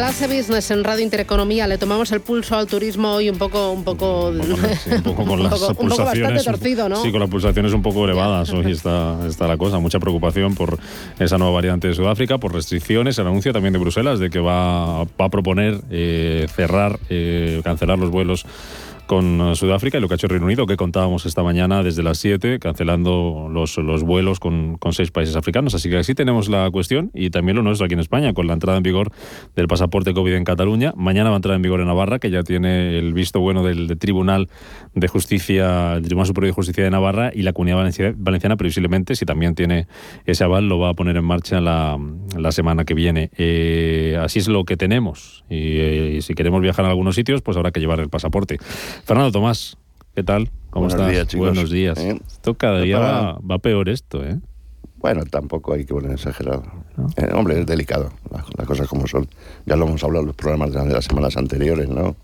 Clase 0.00 0.28
Business 0.28 0.70
en 0.70 0.82
Radio 0.82 1.04
Intereconomía. 1.04 1.66
Le 1.66 1.76
tomamos 1.76 2.10
el 2.12 2.22
pulso 2.22 2.56
al 2.56 2.66
turismo 2.66 3.12
hoy 3.12 3.28
un 3.28 3.36
poco, 3.36 3.70
un 3.70 3.84
poco, 3.84 4.28
un 4.30 5.02
poco 5.02 5.26
con 5.26 5.42
las 5.42 5.52
un 5.52 5.58
poco- 5.60 5.82
un 5.82 5.88
poco 5.88 6.04
bastante 6.04 6.14
pulsaciones. 6.14 6.44
torcido, 6.46 6.88
¿no? 6.88 7.02
Sí, 7.02 7.10
con 7.10 7.20
las 7.20 7.28
pulsaciones 7.28 7.74
un 7.74 7.82
poco 7.82 8.06
elevadas. 8.06 8.48
Hoy 8.54 8.72
está, 8.72 9.18
está 9.28 9.46
la 9.46 9.58
cosa. 9.58 9.78
Mucha 9.78 9.98
preocupación 10.00 10.54
por 10.54 10.78
esa 11.18 11.36
nueva 11.36 11.52
variante 11.52 11.88
de 11.88 11.92
Sudáfrica, 11.94 12.38
por 12.38 12.54
restricciones. 12.54 13.18
El 13.18 13.26
anuncio 13.26 13.52
también 13.52 13.74
de 13.74 13.78
Bruselas 13.78 14.18
de 14.18 14.30
que 14.30 14.38
va, 14.40 15.04
va 15.04 15.26
a 15.26 15.28
proponer 15.28 15.82
eh, 15.90 16.46
cerrar, 16.56 16.98
eh, 17.10 17.60
cancelar 17.62 17.98
los 17.98 18.08
vuelos 18.10 18.46
con 19.10 19.40
eh, 19.40 19.56
Sudáfrica 19.56 19.98
y 19.98 20.00
lo 20.00 20.06
que 20.06 20.14
ha 20.14 20.16
hecho 20.16 20.28
Reino 20.28 20.46
Unido, 20.46 20.66
que 20.66 20.76
contábamos 20.76 21.26
esta 21.26 21.42
mañana 21.42 21.82
desde 21.82 22.04
las 22.04 22.18
7, 22.18 22.60
cancelando 22.60 23.48
los, 23.50 23.76
los 23.78 24.04
vuelos 24.04 24.38
con, 24.38 24.78
con 24.78 24.92
seis 24.92 25.10
países 25.10 25.34
africanos. 25.34 25.74
Así 25.74 25.90
que 25.90 25.96
así 25.96 26.14
tenemos 26.14 26.48
la 26.48 26.70
cuestión 26.70 27.10
y 27.12 27.30
también 27.30 27.56
lo 27.56 27.62
nuestro 27.64 27.86
aquí 27.86 27.94
en 27.94 27.98
España, 28.00 28.32
con 28.34 28.46
la 28.46 28.52
entrada 28.52 28.76
en 28.76 28.84
vigor 28.84 29.10
del 29.56 29.66
pasaporte 29.66 30.14
COVID 30.14 30.32
en 30.34 30.44
Cataluña. 30.44 30.92
Mañana 30.96 31.30
va 31.30 31.34
a 31.34 31.38
entrar 31.38 31.56
en 31.56 31.62
vigor 31.62 31.80
en 31.80 31.88
Navarra, 31.88 32.20
que 32.20 32.30
ya 32.30 32.44
tiene 32.44 32.98
el 33.00 33.12
visto 33.12 33.40
bueno 33.40 33.64
del, 33.64 33.88
del 33.88 33.98
Tribunal 33.98 34.48
de 34.94 35.08
Justicia, 35.08 35.94
el 35.94 36.02
Tribunal 36.02 36.28
Superior 36.28 36.52
de 36.52 36.54
Justicia 36.54 36.84
de 36.84 36.90
Navarra 36.90 37.32
y 37.34 37.42
la 37.42 37.52
Comunidad 37.52 37.78
Valencia- 37.78 38.14
Valenciana, 38.16 38.56
previsiblemente, 38.56 39.16
si 39.16 39.24
también 39.26 39.56
tiene 39.56 39.88
ese 40.24 40.44
aval, 40.44 40.68
lo 40.68 40.78
va 40.78 40.90
a 40.90 40.94
poner 40.94 41.16
en 41.16 41.24
marcha 41.24 41.60
la, 41.60 41.98
la 42.38 42.52
semana 42.52 42.84
que 42.84 42.94
viene. 42.94 43.30
Eh, 43.38 44.16
así 44.22 44.38
es 44.38 44.46
lo 44.46 44.64
que 44.64 44.76
tenemos. 44.76 45.44
Y, 45.50 45.78
eh, 45.80 46.14
y 46.18 46.22
si 46.22 46.34
queremos 46.34 46.62
viajar 46.62 46.84
a 46.84 46.90
algunos 46.90 47.16
sitios, 47.16 47.42
pues 47.42 47.56
habrá 47.56 47.72
que 47.72 47.80
llevar 47.80 47.98
el 47.98 48.08
pasaporte. 48.08 48.58
Fernando 49.04 49.32
Tomás, 49.32 49.76
¿qué 50.14 50.22
tal? 50.22 50.50
¿Cómo 50.70 50.86
Buenos 50.86 50.94
estás? 51.00 51.12
días, 51.12 51.26
chicos. 51.26 51.46
Buenos 51.48 51.70
días. 51.70 51.98
¿Eh? 51.98 52.20
Esto 52.26 52.54
cada 52.54 52.80
día 52.80 52.98
va, 52.98 53.38
va 53.38 53.58
peor 53.58 53.88
esto, 53.88 54.24
¿eh? 54.24 54.38
Bueno, 54.98 55.24
tampoco 55.24 55.72
hay 55.72 55.84
que 55.84 55.94
poner 55.94 56.12
exagerado. 56.12 56.62
Eh, 57.16 57.28
hombre, 57.34 57.58
es 57.60 57.66
delicado, 57.66 58.10
las, 58.30 58.44
las 58.56 58.66
cosas 58.66 58.86
como 58.86 59.06
son. 59.06 59.26
Ya 59.66 59.74
lo 59.76 59.86
hemos 59.86 60.04
hablado 60.04 60.20
en 60.22 60.26
los 60.28 60.36
programas 60.36 60.72
de 60.72 60.92
las 60.92 61.04
semanas 61.06 61.36
anteriores, 61.36 61.88
¿no? 61.88 62.16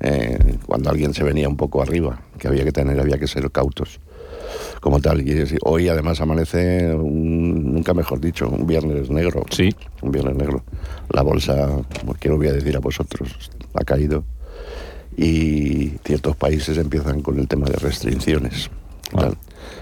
Eh, 0.00 0.56
cuando 0.66 0.90
alguien 0.90 1.14
se 1.14 1.24
venía 1.24 1.48
un 1.48 1.56
poco 1.56 1.82
arriba, 1.82 2.20
que 2.38 2.46
había 2.48 2.64
que 2.64 2.72
tener, 2.72 3.00
había 3.00 3.18
que 3.18 3.26
ser 3.26 3.50
cautos, 3.50 3.98
como 4.80 5.00
tal. 5.00 5.26
Y 5.26 5.42
hoy 5.64 5.88
además 5.88 6.20
amanece, 6.20 6.94
un- 6.94 7.72
nunca 7.72 7.94
mejor 7.94 8.20
dicho, 8.20 8.48
un 8.48 8.66
viernes 8.66 9.10
negro. 9.10 9.42
Sí. 9.50 9.70
Un 10.02 10.12
viernes 10.12 10.36
negro. 10.36 10.62
La 11.10 11.22
bolsa, 11.22 11.68
¿qué 12.20 12.28
lo 12.28 12.36
voy 12.36 12.48
a 12.48 12.52
decir 12.52 12.76
a 12.76 12.80
vosotros? 12.80 13.50
Ha 13.74 13.84
caído. 13.84 14.22
Y 15.20 15.94
ciertos 16.04 16.36
países 16.36 16.78
empiezan 16.78 17.22
con 17.22 17.38
el 17.40 17.48
tema 17.48 17.66
de 17.66 17.76
restricciones. 17.76 18.70
Tal. 19.12 19.34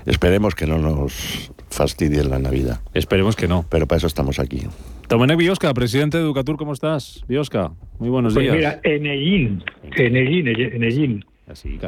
Esperemos 0.06 0.54
que 0.54 0.66
no 0.66 0.78
nos 0.78 1.52
fastidien 1.68 2.30
la 2.30 2.38
Navidad. 2.38 2.80
Esperemos 2.94 3.36
que 3.36 3.46
no. 3.46 3.64
Pero 3.68 3.86
para 3.86 3.98
eso 3.98 4.06
estamos 4.06 4.38
aquí. 4.38 4.62
Domenech 5.10 5.36
Biosca, 5.36 5.72
presidente 5.74 6.16
de 6.16 6.24
Educatur, 6.24 6.56
¿cómo 6.56 6.72
estás? 6.72 7.22
Biosca, 7.28 7.70
muy 7.98 8.08
buenos 8.08 8.32
Pues 8.34 8.44
días. 8.44 8.56
mira, 8.56 8.80
Enellín, 8.82 9.62
Enellín, 9.96 10.48
Enellín. 10.48 11.24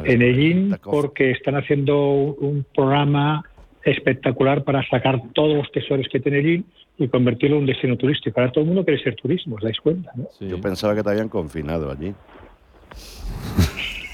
Enellín 0.05 0.75
porque 0.83 1.31
están 1.31 1.55
haciendo 1.55 1.97
un 1.97 2.65
programa 2.75 3.43
espectacular 3.83 4.63
para 4.63 4.87
sacar 4.89 5.21
todos 5.33 5.57
los 5.57 5.71
tesoros 5.71 6.05
que 6.11 6.19
tiene 6.19 6.39
Enellín 6.39 6.65
y 6.97 7.07
convertirlo 7.07 7.55
en 7.57 7.61
un 7.63 7.67
destino 7.67 7.97
turístico. 7.97 8.39
Ahora 8.39 8.51
todo 8.51 8.61
el 8.61 8.67
mundo 8.67 8.85
quiere 8.85 9.01
ser 9.03 9.15
turismo, 9.15 9.55
¿os 9.55 9.61
dais 9.63 9.79
cuenta? 9.81 10.11
no? 10.15 10.27
Yo 10.47 10.61
pensaba 10.61 10.93
que 10.95 11.01
te 11.03 11.09
habían 11.09 11.29
confinado 11.29 11.89
allí. 11.91 12.13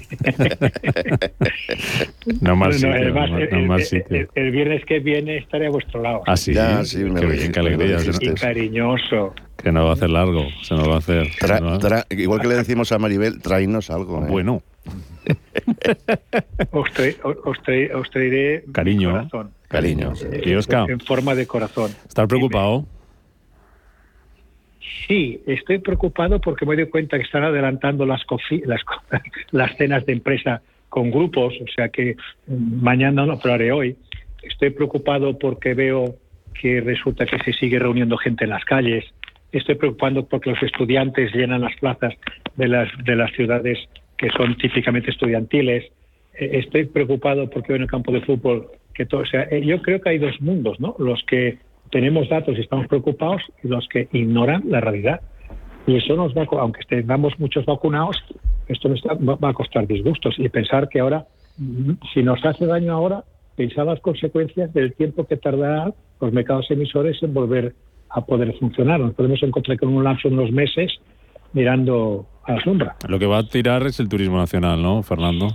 No 2.41 2.55
mal 2.55 2.69
Bueno, 2.69 2.73
sitio, 2.73 2.93
además, 2.93 3.29
no 3.31 3.35
mal- 3.37 3.41
el, 3.43 3.49
no 3.61 3.67
mal 3.67 3.79
el- 3.79 3.85
sitio. 3.85 4.17
el- 4.17 4.29
el 4.35 4.51
viernes 4.51 4.85
que 4.85 4.99
viene 4.99 5.37
estaré 5.37 5.67
a 5.67 5.69
vuestro 5.71 6.01
lado. 6.01 6.21
Ah, 6.27 6.37
sí, 6.37 6.53
Ya, 6.53 6.83
sí, 6.85 6.99
me 6.99 7.19
qué 7.19 7.25
lo 7.25 7.31
bien, 7.33 7.51
qué 7.51 7.59
alegría. 7.59 7.97
me 7.97 8.05
nos- 8.05 8.21
Y 8.21 8.33
cariñoso. 8.35 9.33
Que 9.57 9.71
no 9.71 9.83
va 9.85 9.89
a 9.91 9.93
hacer 9.93 10.09
largo, 10.09 10.45
se 10.61 10.75
nos 10.75 10.87
va 10.87 10.95
a 10.95 10.97
hacer. 10.99 11.27
Tra- 11.39 11.59
nos 11.59 11.79
tra- 11.83 12.05
igual 12.17 12.39
que 12.41 12.47
le 12.47 12.55
decimos 12.55 12.91
a 12.91 12.99
Maribel, 12.99 13.41
tráenos 13.41 13.89
algo. 13.89 14.23
¿eh? 14.23 14.27
Bueno, 14.29 14.61
Os, 16.71 16.89
tra- 16.91 17.15
os 17.43 17.57
tra- 17.63 17.95
os 17.95 18.09
traeré 18.09 18.63
Cariño. 18.71 19.11
corazón. 19.11 19.51
cariño. 19.67 20.13
Eh, 20.31 20.59
En 20.87 20.99
forma 20.99 21.35
de 21.35 21.45
corazón. 21.45 21.91
¿estás 22.07 22.27
preocupado? 22.27 22.85
Sí, 25.07 25.41
estoy 25.45 25.79
preocupado 25.79 26.39
porque 26.39 26.65
me 26.65 26.75
doy 26.75 26.87
cuenta 26.87 27.17
que 27.17 27.23
están 27.23 27.43
adelantando 27.43 28.05
las, 28.05 28.21
las, 28.65 28.81
las 29.51 29.77
cenas 29.77 30.05
de 30.05 30.13
empresa 30.13 30.61
con 30.89 31.11
grupos, 31.11 31.53
o 31.61 31.67
sea 31.75 31.89
que 31.89 32.15
mañana 32.47 33.25
no, 33.25 33.39
pero 33.39 33.53
haré 33.53 33.71
hoy. 33.71 33.95
Estoy 34.41 34.71
preocupado 34.71 35.37
porque 35.37 35.73
veo 35.73 36.15
que 36.59 36.81
resulta 36.81 37.25
que 37.25 37.37
se 37.39 37.53
sigue 37.53 37.79
reuniendo 37.79 38.17
gente 38.17 38.45
en 38.45 38.49
las 38.51 38.65
calles. 38.65 39.05
Estoy 39.51 39.75
preocupado 39.75 40.27
porque 40.27 40.51
los 40.51 40.63
estudiantes 40.63 41.33
llenan 41.33 41.61
las 41.61 41.75
plazas 41.77 42.13
de 42.55 42.67
las, 42.67 42.89
de 43.03 43.15
las 43.15 43.31
ciudades 43.33 43.77
que 44.17 44.29
son 44.31 44.57
típicamente 44.57 45.11
estudiantiles. 45.11 45.85
Eh, 46.33 46.49
Estoy 46.53 46.85
preocupado 46.85 47.49
porque 47.49 47.69
veo 47.69 47.77
en 47.77 47.83
el 47.83 47.89
campo 47.89 48.11
de 48.11 48.21
fútbol 48.21 48.67
que 48.93 49.05
todo, 49.05 49.21
o 49.21 49.25
sea, 49.25 49.43
eh, 49.49 49.63
yo 49.65 49.81
creo 49.81 50.01
que 50.01 50.09
hay 50.09 50.17
dos 50.17 50.41
mundos, 50.41 50.79
¿no? 50.79 50.95
Los 50.99 51.23
que 51.23 51.57
tenemos 51.91 52.29
datos 52.29 52.57
y 52.57 52.61
estamos 52.61 52.87
preocupados 52.87 53.41
los 53.63 53.87
que 53.87 54.07
ignoran 54.11 54.63
la 54.67 54.81
realidad. 54.81 55.21
Y 55.87 55.97
eso 55.97 56.15
nos 56.15 56.33
va, 56.35 56.45
aunque 56.59 56.81
tengamos 56.87 57.39
muchos 57.39 57.65
vacunados, 57.65 58.17
esto 58.67 58.89
nos 58.89 59.01
va 59.03 59.49
a 59.49 59.53
costar 59.53 59.87
disgustos. 59.87 60.35
Y 60.37 60.49
pensar 60.49 60.87
que 60.89 60.99
ahora, 60.99 61.25
mm, 61.57 61.93
si 62.13 62.21
nos 62.21 62.43
hace 62.45 62.65
daño 62.65 62.93
ahora, 62.93 63.23
pensar 63.55 63.85
las 63.85 63.99
consecuencias 63.99 64.73
del 64.73 64.93
tiempo 64.93 65.25
que 65.25 65.37
tardarán 65.37 65.93
los 66.21 66.31
mercados 66.31 66.69
emisores 66.71 67.21
en 67.23 67.33
volver 67.33 67.73
a 68.09 68.21
poder 68.21 68.53
funcionar. 68.57 68.99
Nos 68.99 69.13
podemos 69.13 69.41
encontrar 69.43 69.77
con 69.77 69.89
un 69.89 70.03
lapso 70.03 70.29
de 70.29 70.35
unos 70.35 70.51
meses 70.51 70.91
mirando 71.53 72.25
a 72.43 72.53
la 72.53 72.61
sombra. 72.61 72.95
Lo 73.07 73.19
que 73.19 73.25
va 73.25 73.39
a 73.39 73.43
tirar 73.43 73.83
es 73.83 73.99
el 73.99 74.09
turismo 74.09 74.37
nacional, 74.37 74.81
¿no, 74.81 75.03
Fernando? 75.03 75.47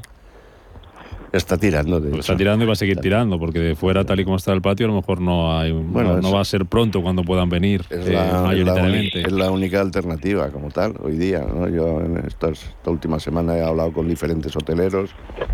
Está 1.34 1.56
tirando. 1.58 2.00
De 2.00 2.18
Está 2.18 2.36
tirando 2.36 2.64
y 2.64 2.66
va 2.66 2.74
a 2.74 2.76
seguir 2.76 2.98
tirando, 3.00 3.38
porque 3.38 3.58
de 3.58 3.74
fuera, 3.74 4.04
tal 4.04 4.20
y 4.20 4.24
como 4.24 4.36
está 4.36 4.52
el 4.52 4.62
patio, 4.62 4.86
a 4.86 4.88
lo 4.90 4.94
mejor 4.94 5.20
no 5.20 5.58
hay, 5.58 5.72
Bueno, 5.72 6.14
no, 6.16 6.22
no 6.22 6.32
va 6.32 6.40
a 6.40 6.44
ser 6.44 6.64
pronto 6.66 7.02
cuando 7.02 7.22
puedan 7.24 7.48
venir 7.48 7.82
Es 7.90 8.06
eh, 8.06 8.12
la, 8.12 8.24
es 8.26 8.32
la 8.32 8.42
mayoritariamente. 8.42 9.20
es 9.22 9.32
la 9.32 9.50
única 9.50 9.80
alternativa 9.80 10.48
como 10.50 10.70
tal 10.70 10.94
hoy 11.02 11.16
día. 11.16 11.40
¿no? 11.40 11.68
Yo 11.68 12.00
en 12.00 12.18
estas- 12.18 12.62
esta 12.64 12.90
última 12.90 13.18
semana 13.18 13.56
he 13.56 13.62
hablado 13.64 13.92
con 13.92 14.06
diferentes 14.08 14.54
hoteleros, 14.56 15.10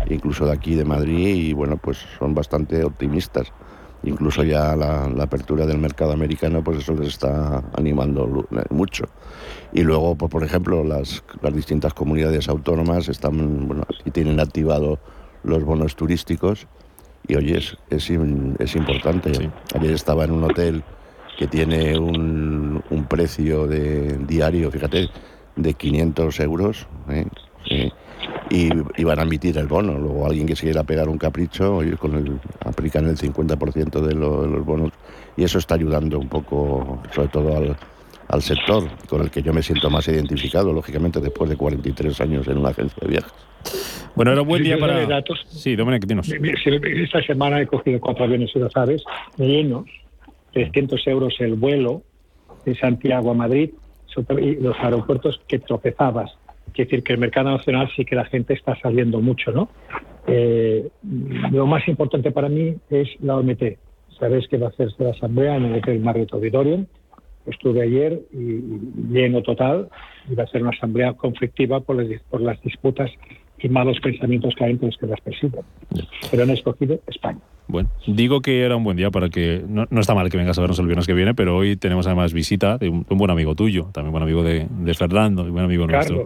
incluso 0.09 0.45
de 0.45 0.51
aquí 0.53 0.75
de 0.75 0.85
Madrid, 0.85 1.35
y 1.35 1.53
bueno, 1.53 1.77
pues 1.77 1.97
son 2.19 2.35
bastante 2.35 2.83
optimistas. 2.83 3.51
Incluso 4.03 4.43
ya 4.43 4.75
la, 4.75 5.07
la 5.09 5.23
apertura 5.25 5.67
del 5.67 5.77
mercado 5.77 6.11
americano, 6.11 6.63
pues 6.63 6.79
eso 6.79 6.95
les 6.95 7.09
está 7.09 7.63
animando 7.77 8.25
lu- 8.25 8.47
mucho. 8.71 9.05
Y 9.73 9.81
luego, 9.81 10.15
pues, 10.15 10.31
por 10.31 10.43
ejemplo, 10.43 10.83
las, 10.83 11.23
las 11.41 11.53
distintas 11.55 11.93
comunidades 11.93 12.49
autónomas 12.49 13.09
están, 13.09 13.67
bueno, 13.67 13.83
y 14.03 14.09
tienen 14.09 14.39
activado 14.39 14.97
los 15.43 15.63
bonos 15.63 15.95
turísticos 15.95 16.67
y 17.27 17.35
oye, 17.35 17.57
es, 17.57 17.77
es, 17.89 18.09
es 18.59 18.75
importante. 18.75 19.49
Ayer 19.75 19.91
estaba 19.91 20.25
en 20.25 20.31
un 20.31 20.43
hotel 20.43 20.83
que 21.37 21.47
tiene 21.47 21.97
un, 21.97 22.83
un 22.89 23.05
precio 23.05 23.67
de 23.67 24.17
diario, 24.27 24.69
fíjate, 24.71 25.09
de 25.55 25.73
500 25.73 26.39
euros. 26.41 26.87
¿eh? 27.09 27.25
Eh, 27.69 27.91
y, 28.49 28.69
y 28.97 29.03
van 29.03 29.19
a 29.19 29.23
emitir 29.23 29.57
el 29.57 29.67
bono. 29.67 29.97
Luego 29.97 30.25
alguien 30.25 30.45
que 30.47 30.55
se 30.55 30.63
quiera 30.65 30.83
pegar 30.83 31.07
un 31.09 31.17
capricho, 31.17 31.77
oye, 31.77 31.95
con 31.97 32.15
el, 32.15 32.39
aplican 32.65 33.05
el 33.07 33.17
50% 33.17 34.01
de, 34.01 34.13
lo- 34.15 34.41
de 34.43 34.47
los 34.49 34.65
bonos. 34.65 34.91
Y 35.37 35.43
eso 35.43 35.57
está 35.59 35.75
ayudando 35.75 36.19
un 36.19 36.27
poco, 36.27 37.01
sobre 37.13 37.27
todo 37.29 37.55
al, 37.55 37.77
al 38.31 38.41
sector 38.41 38.83
con 39.07 39.21
el 39.21 39.29
que 39.29 39.41
yo 39.41 39.53
me 39.53 39.61
siento 39.61 39.89
más 39.89 40.07
identificado, 40.07 40.71
lógicamente, 40.71 41.19
después 41.19 41.49
de 41.49 41.57
43 41.57 42.21
años 42.21 42.47
en 42.47 42.57
una 42.57 42.69
agencia 42.69 42.97
de 43.01 43.07
viajes. 43.07 43.33
Bueno, 44.15 44.31
era 44.31 44.41
un 44.41 44.47
buen 44.47 44.63
día 44.63 44.77
para... 44.77 45.05
datos, 45.05 45.45
Sí, 45.49 45.75
Dominic, 45.75 46.05
dinos. 46.05 46.31
Esta 46.31 47.21
semana 47.23 47.61
he 47.61 47.67
cogido 47.67 47.99
cuatro 47.99 48.23
aviones, 48.23 48.51
si 48.51 48.59
lo 48.59 48.69
sabes, 48.69 49.03
llenos, 49.37 49.85
300 50.53 51.05
euros 51.07 51.35
el 51.39 51.55
vuelo 51.55 52.03
de 52.65 52.75
Santiago 52.75 53.31
a 53.31 53.33
Madrid 53.33 53.71
y 54.39 54.55
los 54.55 54.77
aeropuertos 54.79 55.41
que 55.47 55.59
tropezabas. 55.59 56.31
Quiere 56.73 56.89
decir 56.89 57.03
que 57.03 57.13
el 57.13 57.19
mercado 57.19 57.51
nacional 57.51 57.89
sí 57.95 58.05
que 58.05 58.15
la 58.15 58.25
gente 58.25 58.53
está 58.53 58.79
saliendo 58.79 59.19
mucho, 59.19 59.51
¿no? 59.51 59.69
Eh, 60.27 60.89
lo 61.51 61.65
más 61.67 61.85
importante 61.87 62.31
para 62.31 62.47
mí 62.47 62.75
es 62.89 63.09
la 63.19 63.37
OMT. 63.37 63.63
Sabéis 64.19 64.47
que 64.47 64.57
va 64.57 64.67
a 64.67 64.69
hacerse 64.69 65.03
la 65.03 65.11
asamblea 65.11 65.57
en 65.57 65.65
el 65.65 65.79
Hotel 65.79 65.99
Marriott 65.99 66.33
Auditorium. 66.33 66.85
Estuve 67.45 67.81
ayer 67.81 68.21
y 68.31 68.61
lleno 69.11 69.41
total. 69.41 69.89
Va 70.37 70.43
a 70.43 70.47
ser 70.47 70.61
una 70.61 70.71
asamblea 70.71 71.13
conflictiva 71.13 71.81
por 71.81 71.95
las, 71.95 72.21
por 72.23 72.41
las 72.41 72.61
disputas 72.61 73.09
y 73.63 73.69
malos 73.69 73.99
pensamientos 74.01 74.53
que 74.55 74.63
hay 74.63 74.71
entre 74.71 74.87
los 74.87 74.97
que 74.97 75.07
las 75.07 75.21
persiguen. 75.21 75.63
Pero 76.29 76.43
han 76.43 76.49
escogido 76.49 76.99
España. 77.07 77.39
Bueno, 77.67 77.89
digo 78.05 78.41
que 78.41 78.63
era 78.63 78.75
un 78.75 78.83
buen 78.83 78.97
día 78.97 79.11
para 79.11 79.29
que. 79.29 79.63
No, 79.65 79.85
está 79.97 80.13
mal 80.13 80.29
que 80.29 80.35
vengas 80.35 80.57
a 80.57 80.61
vernos 80.61 80.77
el 80.79 80.87
viernes 80.87 81.07
que 81.07 81.13
viene, 81.13 81.33
pero 81.33 81.55
hoy 81.55 81.77
tenemos 81.77 82.05
además 82.05 82.33
visita 82.33 82.77
de 82.77 82.89
un, 82.89 83.05
buen 83.07 83.31
amigo 83.31 83.55
tuyo, 83.55 83.89
también 83.93 84.11
buen 84.11 84.23
amigo 84.23 84.43
de, 84.43 84.67
Fernando, 84.93 85.47
y 85.47 85.51
buen 85.51 85.63
amigo 85.63 85.87
nuestro. 85.87 86.25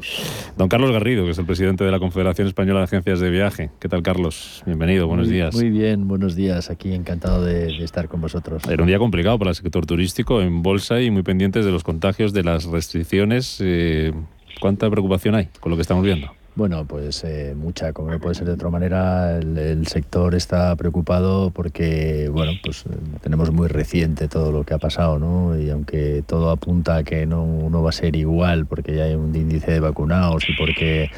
Don 0.57 0.69
Carlos 0.69 0.91
Garrido, 0.91 1.23
que 1.23 1.31
es 1.31 1.37
el 1.37 1.45
presidente 1.45 1.83
de 1.83 1.91
la 1.91 1.99
Confederación 1.99 2.47
Española 2.47 2.79
de 2.79 2.85
Agencias 2.85 3.19
de 3.19 3.29
Viaje. 3.29 3.69
¿Qué 3.79 3.87
tal, 3.87 4.01
Carlos? 4.01 4.63
Bienvenido, 4.65 5.07
buenos 5.07 5.29
días. 5.29 5.53
Muy 5.53 5.69
bien, 5.69 6.07
buenos 6.07 6.35
días. 6.35 6.71
Aquí 6.71 6.93
encantado 6.93 7.45
de, 7.45 7.67
estar 7.83 8.07
con 8.07 8.21
vosotros. 8.21 8.63
Era 8.67 8.81
un 8.81 8.87
día 8.87 8.97
complicado 8.97 9.37
para 9.37 9.51
el 9.51 9.55
sector 9.55 9.85
turístico 9.85 10.41
en 10.41 10.63
bolsa 10.63 10.99
y 10.99 11.11
muy 11.11 11.21
pendientes 11.21 11.63
de 11.63 11.71
los 11.71 11.83
contagios, 11.83 12.33
de 12.33 12.43
las 12.43 12.65
restricciones. 12.65 13.59
Eh, 13.61 14.13
¿Cuánta 14.59 14.89
preocupación 14.89 15.35
hay 15.35 15.49
con 15.59 15.69
lo 15.69 15.75
que 15.75 15.83
estamos 15.83 16.03
viendo? 16.03 16.31
Bueno, 16.55 16.85
pues 16.85 17.21
eh, 17.25 17.53
mucha, 17.53 17.91
como 17.91 18.11
no 18.11 18.19
puede 18.19 18.35
ser 18.35 18.47
de 18.47 18.53
otra 18.53 18.69
manera, 18.69 19.37
el, 19.37 19.85
sector 19.87 20.35
está 20.35 20.73
preocupado 20.77 21.51
porque, 21.51 22.29
bueno, 22.31 22.53
pues 22.63 22.85
tenemos 23.21 23.51
muy 23.51 23.67
reciente 23.67 24.29
todo 24.29 24.53
lo 24.53 24.63
que 24.63 24.73
ha 24.73 24.77
pasado, 24.77 25.19
¿no? 25.19 25.59
Y 25.59 25.69
aunque 25.69 26.23
todo 26.25 26.49
apunta 26.51 26.95
a 26.95 27.03
que 27.03 27.25
no, 27.25 27.69
no 27.69 27.83
va 27.83 27.89
a 27.89 27.93
ser 27.93 28.15
igual 28.15 28.65
porque 28.67 28.95
ya 28.95 29.03
hay 29.03 29.15
un 29.15 29.35
índice 29.35 29.71
de 29.71 29.81
vacunados 29.81 30.47
y 30.47 30.53
porque 30.53 31.09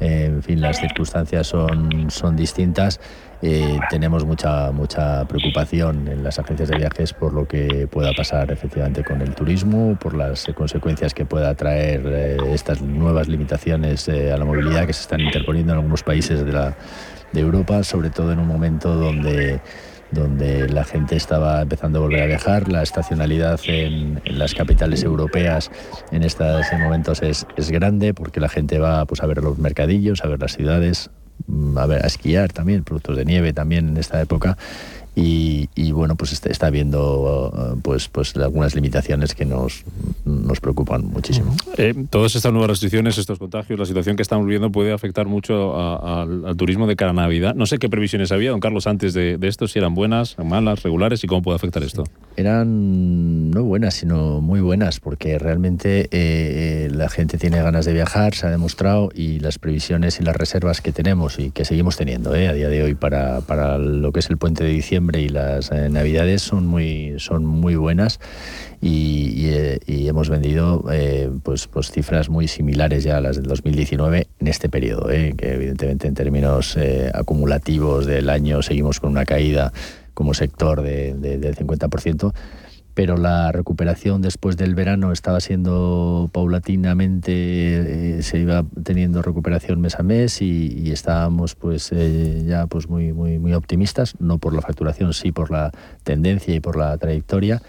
en 0.00 0.42
fin, 0.42 0.60
las 0.60 0.78
circunstancias 0.78 1.46
son, 1.46 2.10
son 2.10 2.34
distintas. 2.34 3.00
Eh, 3.42 3.78
tenemos 3.88 4.26
mucha, 4.26 4.70
mucha 4.70 5.24
preocupación 5.24 6.08
en 6.08 6.22
las 6.22 6.38
agencias 6.38 6.68
de 6.68 6.76
viajes 6.76 7.14
por 7.14 7.32
lo 7.32 7.48
que 7.48 7.88
pueda 7.90 8.12
pasar 8.12 8.52
efectivamente 8.52 9.02
con 9.02 9.22
el 9.22 9.34
turismo, 9.34 9.96
por 9.98 10.14
las 10.14 10.46
consecuencias 10.54 11.14
que 11.14 11.24
pueda 11.24 11.54
traer 11.54 12.02
eh, 12.06 12.36
estas 12.52 12.82
nuevas 12.82 13.28
limitaciones 13.28 14.08
eh, 14.08 14.30
a 14.30 14.36
la 14.36 14.44
movilidad 14.44 14.86
que 14.86 14.92
se 14.92 15.02
están 15.02 15.20
interponiendo 15.20 15.72
en 15.72 15.78
algunos 15.78 16.02
países 16.02 16.44
de, 16.44 16.52
la, 16.52 16.76
de 17.32 17.40
Europa, 17.40 17.82
sobre 17.82 18.10
todo 18.10 18.32
en 18.32 18.40
un 18.40 18.46
momento 18.46 18.94
donde 18.94 19.60
donde 20.12 20.68
la 20.68 20.82
gente 20.82 21.14
estaba 21.14 21.62
empezando 21.62 22.00
a 22.00 22.02
volver 22.02 22.22
a 22.22 22.26
viajar. 22.26 22.68
La 22.68 22.82
estacionalidad 22.82 23.60
en, 23.68 24.20
las 24.24 24.54
capitales 24.54 25.04
europeas 25.04 25.70
en 26.10 26.24
estos 26.24 26.66
momentos 26.80 27.22
es, 27.22 27.46
es, 27.56 27.70
grande 27.70 28.12
porque 28.12 28.40
la 28.40 28.48
gente 28.48 28.80
va 28.80 29.04
pues, 29.04 29.22
a 29.22 29.26
ver 29.26 29.38
los 29.38 29.58
mercadillos, 29.58 30.24
a 30.24 30.26
ver 30.26 30.40
las 30.40 30.56
ciudades, 30.56 31.10
a, 31.76 31.86
ver, 31.86 32.04
a 32.04 32.06
esquiar 32.06 32.52
también, 32.52 32.84
productos 32.84 33.16
de 33.16 33.24
nieve 33.24 33.52
también 33.52 33.88
en 33.88 33.96
esta 33.96 34.20
época 34.20 34.56
y, 35.14 35.92
bueno, 35.92 36.14
pues 36.14 36.32
está, 36.32 36.50
está 36.50 36.68
habiendo 36.68 37.50
uh, 37.52 37.80
pues, 37.80 38.08
pues 38.08 38.36
algunas 38.36 38.74
limitaciones 38.74 39.34
que 39.34 39.44
nos, 39.44 39.84
nos 40.24 40.60
preocupan 40.60 41.06
muchísimo. 41.06 41.54
Eh, 41.76 41.94
todas 42.08 42.36
estas 42.36 42.52
nuevas 42.52 42.70
restricciones, 42.70 43.18
estos 43.18 43.38
contagios, 43.38 43.78
la 43.78 43.86
situación 43.86 44.16
que 44.16 44.22
estamos 44.22 44.46
viviendo 44.46 44.70
puede 44.70 44.92
afectar 44.92 45.26
mucho 45.26 45.76
al 45.76 46.56
turismo 46.56 46.86
de 46.86 46.96
cara 46.96 47.10
a 47.10 47.14
Navidad. 47.14 47.54
No 47.54 47.66
sé 47.66 47.78
qué 47.78 47.88
previsiones 47.88 48.30
había, 48.30 48.50
don 48.50 48.60
Carlos, 48.60 48.86
antes 48.86 49.12
de, 49.12 49.38
esto, 49.42 49.66
si 49.66 49.78
eran 49.78 49.94
buenas, 49.94 50.38
malas, 50.38 50.82
regulares 50.82 51.24
y 51.24 51.26
cómo 51.26 51.42
puede 51.42 51.56
afectar 51.56 51.82
esto. 51.82 52.04
Eran 52.36 53.50
no 53.50 53.64
buenas, 53.64 53.94
sino 53.94 54.40
muy 54.40 54.60
buenas, 54.60 55.00
porque 55.00 55.38
realmente 55.38 56.08
eh, 56.12 56.88
la 56.92 57.08
gente 57.08 57.36
tiene 57.36 57.60
ganas 57.60 57.84
de 57.84 57.92
viajar, 57.92 58.34
se 58.34 58.46
ha 58.46 58.50
demostrado, 58.50 59.10
y 59.12 59.40
las 59.40 59.58
previsiones 59.58 60.20
y 60.20 60.22
las 60.22 60.36
reservas 60.36 60.80
que 60.80 60.92
tenemos 60.92 61.38
y 61.38 61.50
que 61.50 61.64
seguimos 61.64 61.96
teniendo 61.96 62.34
eh, 62.34 62.48
a 62.48 62.52
día 62.52 62.68
de 62.68 62.82
hoy 62.84 62.94
para, 62.94 63.40
para 63.40 63.76
lo 63.76 64.12
que 64.12 64.20
es 64.20 64.30
el 64.30 64.38
puente 64.38 64.62
de 64.62 64.70
diciembre 64.70 64.99
y 65.20 65.28
las 65.28 65.70
eh, 65.72 65.88
navidades 65.88 66.42
son 66.42 66.66
muy, 66.66 67.14
son 67.18 67.46
muy 67.46 67.74
buenas 67.74 68.20
y, 68.80 69.46
eh, 69.46 69.80
hemos 69.86 70.28
vendido 70.28 70.84
eh, 70.92 71.30
pues, 71.42 71.66
pues 71.66 71.90
cifras 71.90 72.28
muy 72.28 72.48
similares 72.48 73.04
ya 73.04 73.16
a 73.16 73.20
las 73.20 73.36
del 73.36 73.46
2019 73.46 74.26
en 74.38 74.46
este 74.46 74.68
periodo, 74.68 75.06
que 75.08 75.54
evidentemente 75.54 76.08
en 76.08 76.14
términos 76.14 76.76
acumulativos 77.14 78.06
del 78.06 78.28
año 78.28 78.62
seguimos 78.62 79.00
con 79.00 79.10
una 79.10 79.24
caída 79.24 79.72
como 80.14 80.34
sector 80.34 80.82
de, 80.82 81.14
del 81.14 81.56
50%, 81.56 82.32
pero 83.00 83.16
la 83.16 83.50
recuperación 83.50 84.20
después 84.20 84.58
del 84.58 84.74
verano 84.74 85.10
estaba 85.10 85.40
siendo 85.40 86.28
paulatinamente, 86.32 88.18
eh, 88.18 88.22
se 88.22 88.40
iba 88.40 88.62
teniendo 88.84 89.22
recuperación 89.22 89.80
mes 89.80 89.98
a 89.98 90.02
mes 90.02 90.42
y, 90.42 90.90
estábamos 90.92 91.54
pues 91.54 91.92
eh, 91.92 92.44
ya 92.46 92.66
pues 92.66 92.90
muy, 92.90 93.14
muy, 93.14 93.38
muy 93.38 93.54
optimistas, 93.54 94.16
no 94.18 94.36
por 94.36 94.52
la 94.52 94.60
facturación, 94.60 95.14
sí 95.14 95.32
por 95.32 95.50
la 95.50 95.72
tendencia 96.04 96.54
y 96.54 96.60
por 96.60 96.76
la 96.76 96.98
trayectoria. 96.98 97.62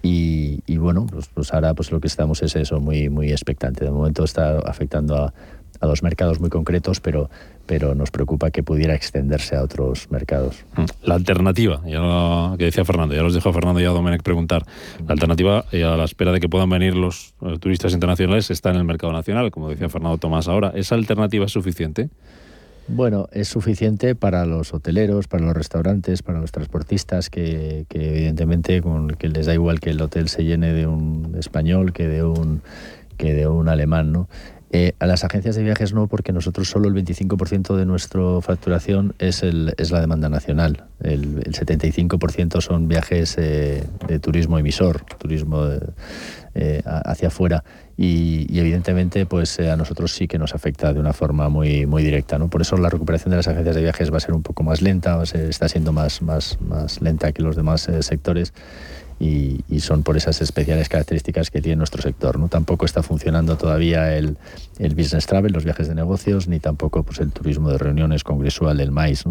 Y, 0.00 0.78
bueno, 0.78 1.04
pues, 1.04 1.28
pues, 1.34 1.52
ahora 1.52 1.74
pues 1.74 1.90
lo 1.90 2.00
que 2.00 2.06
estamos 2.06 2.42
es 2.42 2.56
eso, 2.56 2.80
muy, 2.80 3.10
muy 3.10 3.30
expectante. 3.30 3.84
De 3.84 3.90
momento 3.90 4.24
está 4.24 4.58
afectando 4.60 5.16
a, 5.16 5.34
a 5.80 5.86
dos 5.86 6.02
mercados 6.02 6.40
muy 6.40 6.50
concretos, 6.50 7.00
pero, 7.00 7.30
pero 7.66 7.94
nos 7.94 8.10
preocupa 8.10 8.50
que 8.50 8.62
pudiera 8.62 8.94
extenderse 8.94 9.56
a 9.56 9.62
otros 9.62 10.10
mercados. 10.10 10.64
La 11.02 11.14
alternativa, 11.14 11.82
ya 11.86 12.00
lo 12.00 12.56
que 12.58 12.66
decía 12.66 12.84
Fernando, 12.84 13.14
ya 13.14 13.22
los 13.22 13.34
dejo 13.34 13.48
a 13.50 13.52
Fernando 13.52 13.80
y 13.80 13.84
a 13.84 13.90
Domenech 13.90 14.22
preguntar. 14.22 14.64
La 15.06 15.12
alternativa, 15.12 15.64
eh, 15.72 15.84
a 15.84 15.96
la 15.96 16.04
espera 16.04 16.32
de 16.32 16.40
que 16.40 16.48
puedan 16.48 16.70
venir 16.70 16.94
los 16.94 17.34
eh, 17.42 17.58
turistas 17.58 17.92
internacionales, 17.92 18.50
está 18.50 18.70
en 18.70 18.76
el 18.76 18.84
mercado 18.84 19.12
nacional, 19.12 19.50
como 19.50 19.68
decía 19.68 19.88
Fernando 19.88 20.18
Tomás 20.18 20.48
ahora. 20.48 20.72
¿Esa 20.74 20.94
alternativa 20.94 21.46
es 21.46 21.52
suficiente? 21.52 22.08
Bueno, 22.90 23.28
es 23.32 23.48
suficiente 23.48 24.14
para 24.14 24.46
los 24.46 24.72
hoteleros, 24.72 25.28
para 25.28 25.44
los 25.44 25.54
restaurantes, 25.54 26.22
para 26.22 26.40
los 26.40 26.52
transportistas, 26.52 27.28
que, 27.28 27.84
que 27.90 28.16
evidentemente 28.16 28.80
con 28.80 29.08
que 29.08 29.28
les 29.28 29.44
da 29.44 29.52
igual 29.52 29.78
que 29.78 29.90
el 29.90 30.00
hotel 30.00 30.30
se 30.30 30.44
llene 30.44 30.72
de 30.72 30.86
un 30.86 31.36
español 31.38 31.92
que 31.92 32.08
de 32.08 32.24
un 32.24 32.62
que 33.18 33.34
de 33.34 33.46
un 33.46 33.68
alemán, 33.68 34.12
¿no? 34.12 34.28
Eh, 34.70 34.92
a 34.98 35.06
las 35.06 35.24
agencias 35.24 35.56
de 35.56 35.62
viajes 35.62 35.94
no, 35.94 36.08
porque 36.08 36.32
nosotros 36.32 36.68
solo 36.68 36.88
el 36.88 36.94
25% 36.94 37.74
de 37.74 37.86
nuestra 37.86 38.20
facturación 38.42 39.14
es, 39.18 39.42
el, 39.42 39.74
es 39.78 39.90
la 39.90 40.00
demanda 40.00 40.28
nacional. 40.28 40.84
El, 41.00 41.42
75% 41.44 42.60
son 42.60 42.86
viajes 42.86 43.36
eh, 43.38 43.82
de 44.06 44.18
turismo 44.18 44.58
emisor, 44.58 45.04
turismo 45.16 45.64
eh, 46.54 46.82
hacia 46.84 47.28
afuera. 47.28 47.64
Y, 47.96 48.58
evidentemente, 48.58 49.24
pues 49.24 49.58
a 49.58 49.76
nosotros 49.76 50.12
sí 50.12 50.28
que 50.28 50.38
nos 50.38 50.54
afecta 50.54 50.92
de 50.92 51.00
una 51.00 51.14
forma 51.14 51.48
muy, 51.48 51.86
muy 51.86 52.02
directa. 52.02 52.38
¿no? 52.38 52.48
Por 52.48 52.60
eso 52.60 52.76
la 52.76 52.90
recuperación 52.90 53.30
de 53.30 53.38
las 53.38 53.48
agencias 53.48 53.74
de 53.74 53.82
viajes 53.82 54.12
va 54.12 54.18
a 54.18 54.20
ser 54.20 54.34
un 54.34 54.42
poco 54.42 54.62
más 54.64 54.82
lenta, 54.82 55.20
está 55.22 55.68
siendo 55.68 55.92
más, 55.92 56.20
más, 56.20 56.60
más 56.60 57.00
lenta 57.00 57.32
que 57.32 57.42
los 57.42 57.56
demás 57.56 57.88
sectores 58.00 58.52
y, 59.20 59.80
son 59.80 60.02
por 60.02 60.16
esas 60.16 60.40
especiales 60.42 60.88
características 60.88 61.50
que 61.50 61.60
tiene 61.60 61.76
nuestro 61.76 62.02
sector. 62.02 62.38
¿no? 62.38 62.48
Tampoco 62.48 62.84
está 62.84 63.02
funcionando 63.02 63.56
todavía 63.56 64.16
el, 64.16 64.36
el 64.78 64.94
business 64.94 65.26
travel, 65.26 65.52
los 65.52 65.64
viajes 65.64 65.88
de 65.88 65.94
negocios, 65.94 66.48
ni 66.48 66.60
tampoco 66.60 67.02
pues, 67.02 67.20
el 67.20 67.30
turismo 67.32 67.70
de 67.70 67.78
reuniones 67.78 68.24
congresual, 68.24 68.80
el 68.80 68.90
maíz. 68.90 69.24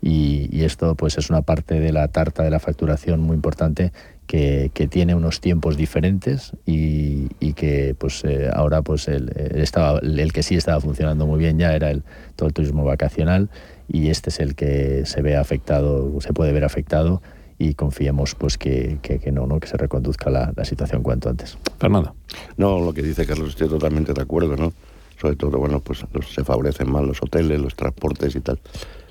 Y, 0.00 0.62
esto 0.62 0.94
pues, 0.94 1.18
es 1.18 1.30
una 1.30 1.42
parte 1.42 1.80
de 1.80 1.92
la 1.92 2.08
tarta 2.08 2.42
de 2.42 2.50
la 2.50 2.60
facturación 2.60 3.20
muy 3.20 3.36
importante 3.36 3.92
que, 4.26 4.70
que, 4.72 4.86
tiene 4.86 5.14
unos 5.14 5.40
tiempos 5.40 5.76
diferentes 5.76 6.52
y, 6.64 7.28
y 7.40 7.54
que 7.54 7.94
pues 7.98 8.22
eh, 8.24 8.48
ahora 8.52 8.80
pues 8.82 9.08
el, 9.08 9.30
estaba, 9.56 9.98
el 9.98 10.32
que 10.32 10.42
sí 10.42 10.54
estaba 10.54 10.80
funcionando 10.80 11.26
muy 11.26 11.38
bien 11.38 11.58
ya 11.58 11.74
era 11.74 11.90
el, 11.90 12.04
todo 12.36 12.46
el 12.46 12.54
turismo 12.54 12.84
vacacional 12.84 13.50
y 13.88 14.08
este 14.08 14.30
es 14.30 14.40
el 14.40 14.54
que 14.54 15.04
se 15.06 15.22
ve 15.22 15.36
afectado, 15.36 16.18
se 16.20 16.32
puede 16.32 16.52
ver 16.52 16.64
afectado 16.64 17.20
y 17.62 17.74
confiemos 17.74 18.34
pues 18.34 18.58
que, 18.58 18.98
que, 19.02 19.30
no, 19.30 19.46
¿no? 19.46 19.60
que 19.60 19.68
se 19.68 19.76
reconduzca 19.76 20.30
la, 20.30 20.52
la, 20.56 20.64
situación 20.64 21.02
cuanto 21.02 21.28
antes. 21.28 21.56
Fernando. 21.78 22.12
No, 22.56 22.80
lo 22.80 22.92
que 22.92 23.02
dice 23.02 23.24
Carlos 23.24 23.50
estoy 23.50 23.68
totalmente 23.68 24.12
de 24.12 24.20
acuerdo, 24.20 24.56
¿no? 24.56 24.72
Sobre 25.20 25.36
todo, 25.36 25.58
bueno, 25.58 25.78
pues 25.78 26.04
se 26.28 26.42
favorecen 26.42 26.90
más 26.90 27.04
los 27.04 27.22
hoteles, 27.22 27.60
los 27.60 27.76
transportes 27.76 28.34
y 28.34 28.40
tal. 28.40 28.58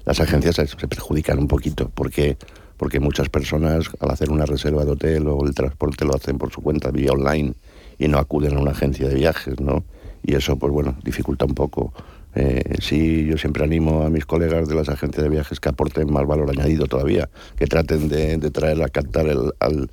Las 0.03 0.19
agencias 0.19 0.55
se, 0.55 0.87
perjudican 0.87 1.39
un 1.39 1.47
poquito 1.47 1.89
porque 1.93 2.37
porque 2.75 2.99
muchas 2.99 3.29
personas 3.29 3.89
al 3.99 4.09
hacer 4.09 4.31
una 4.31 4.45
reserva 4.45 4.83
de 4.83 4.91
hotel 4.91 5.27
o 5.27 5.45
el 5.45 5.53
transporte 5.53 6.03
lo 6.03 6.15
hacen 6.15 6.37
por 6.37 6.51
su 6.51 6.61
cuenta 6.61 6.89
vía 6.89 7.11
online 7.11 7.53
y 7.99 8.07
no 8.07 8.17
acuden 8.17 8.57
a 8.57 8.59
una 8.59 8.71
agencia 8.71 9.07
de 9.07 9.15
viajes, 9.15 9.61
¿no? 9.61 9.85
Y 10.23 10.35
eso, 10.35 10.57
pues 10.57 10.73
bueno, 10.73 10.97
dificulta 11.03 11.45
un 11.45 11.53
poco 11.53 11.93
eh, 12.35 12.75
sí, 12.79 13.25
yo 13.25 13.37
siempre 13.37 13.63
animo 13.63 14.03
a 14.03 14.09
mis 14.09 14.25
colegas 14.25 14.67
de 14.67 14.75
las 14.75 14.89
agencias 14.89 15.23
de 15.23 15.29
viajes 15.29 15.59
que 15.59 15.69
aporten 15.69 16.11
más 16.11 16.25
valor 16.25 16.49
añadido 16.49 16.85
todavía, 16.85 17.29
que 17.57 17.67
traten 17.67 18.07
de, 18.07 18.37
traer 18.51 18.81
a 18.81 18.87
captar 18.87 19.27
al, 19.27 19.89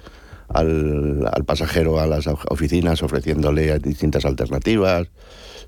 al, 0.49 1.45
pasajero 1.45 2.01
a 2.01 2.07
las 2.07 2.27
oficinas 2.27 3.03
ofreciéndole 3.03 3.79
distintas 3.81 4.25
alternativas, 4.25 5.09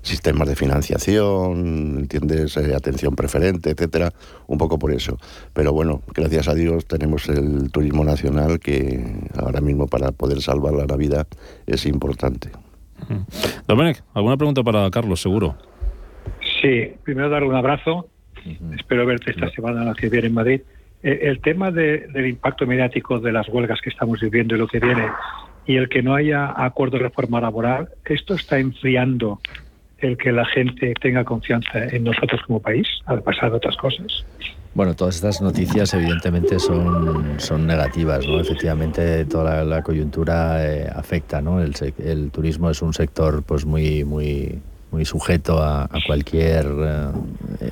sistemas 0.01 0.47
de 0.47 0.55
financiación, 0.55 1.99
¿entiendes? 1.99 2.57
Eh, 2.57 2.73
atención 2.73 3.15
preferente, 3.15 3.71
etcétera, 3.71 4.13
un 4.47 4.57
poco 4.57 4.79
por 4.79 4.91
eso. 4.91 5.17
Pero 5.53 5.73
bueno, 5.73 6.01
gracias 6.13 6.47
a 6.47 6.55
Dios 6.55 6.85
tenemos 6.85 7.27
el 7.29 7.69
turismo 7.71 8.03
nacional 8.03 8.59
que 8.59 9.29
ahora 9.37 9.61
mismo 9.61 9.87
para 9.87 10.11
poder 10.11 10.41
salvar 10.41 10.73
la 10.73 10.85
Navidad 10.85 11.27
es 11.67 11.85
importante. 11.85 12.49
Dominic, 13.67 14.03
¿alguna 14.13 14.37
pregunta 14.37 14.63
para 14.63 14.89
Carlos, 14.89 15.21
seguro? 15.21 15.55
Sí, 16.61 16.93
primero 17.03 17.29
darle 17.29 17.47
un 17.47 17.55
abrazo. 17.55 18.07
Espero 18.77 19.05
verte 19.05 19.31
esta 19.31 19.49
semana 19.49 19.83
la 19.83 19.93
que 19.93 20.09
viene 20.09 20.27
en 20.27 20.33
Madrid. 20.33 20.61
Eh, 21.03 21.19
el 21.23 21.41
tema 21.41 21.71
del 21.71 22.27
impacto 22.27 22.65
mediático 22.65 23.19
de 23.19 23.31
las 23.31 23.47
huelgas 23.49 23.79
que 23.81 23.89
estamos 23.89 24.19
viviendo 24.21 24.55
y 24.55 24.59
lo 24.59 24.67
que 24.67 24.79
viene, 24.79 25.07
y 25.65 25.75
el 25.75 25.89
que 25.89 26.01
no 26.03 26.15
haya 26.15 26.53
acuerdo 26.55 26.97
de 26.97 27.03
reforma 27.03 27.41
laboral, 27.41 27.89
esto 28.05 28.35
está 28.35 28.59
enfriando 28.59 29.39
el 29.99 30.17
que 30.17 30.31
la 30.31 30.45
gente 30.45 30.93
tenga 30.99 31.23
confianza 31.23 31.85
en 31.85 32.03
nosotros 32.03 32.41
como 32.47 32.59
país, 32.59 32.87
al 33.05 33.21
pasar 33.21 33.53
otras 33.53 33.77
cosas. 33.77 34.25
Bueno, 34.73 34.95
todas 34.95 35.15
estas 35.15 35.41
noticias 35.41 35.93
evidentemente 35.93 36.57
son, 36.57 37.39
son 37.39 37.67
negativas, 37.67 38.25
¿no? 38.25 38.39
Efectivamente 38.39 39.25
toda 39.25 39.63
la, 39.65 39.83
coyuntura 39.83 40.65
eh, 40.65 40.89
afecta, 40.95 41.41
¿no? 41.41 41.61
El, 41.61 41.73
el, 42.03 42.31
turismo 42.31 42.69
es 42.69 42.81
un 42.81 42.93
sector 42.93 43.43
pues 43.43 43.65
muy, 43.65 44.05
muy, 44.05 44.59
muy 44.91 45.05
sujeto 45.05 45.63
a, 45.63 45.89
cualquier 46.05 46.65
eh, 46.67 47.69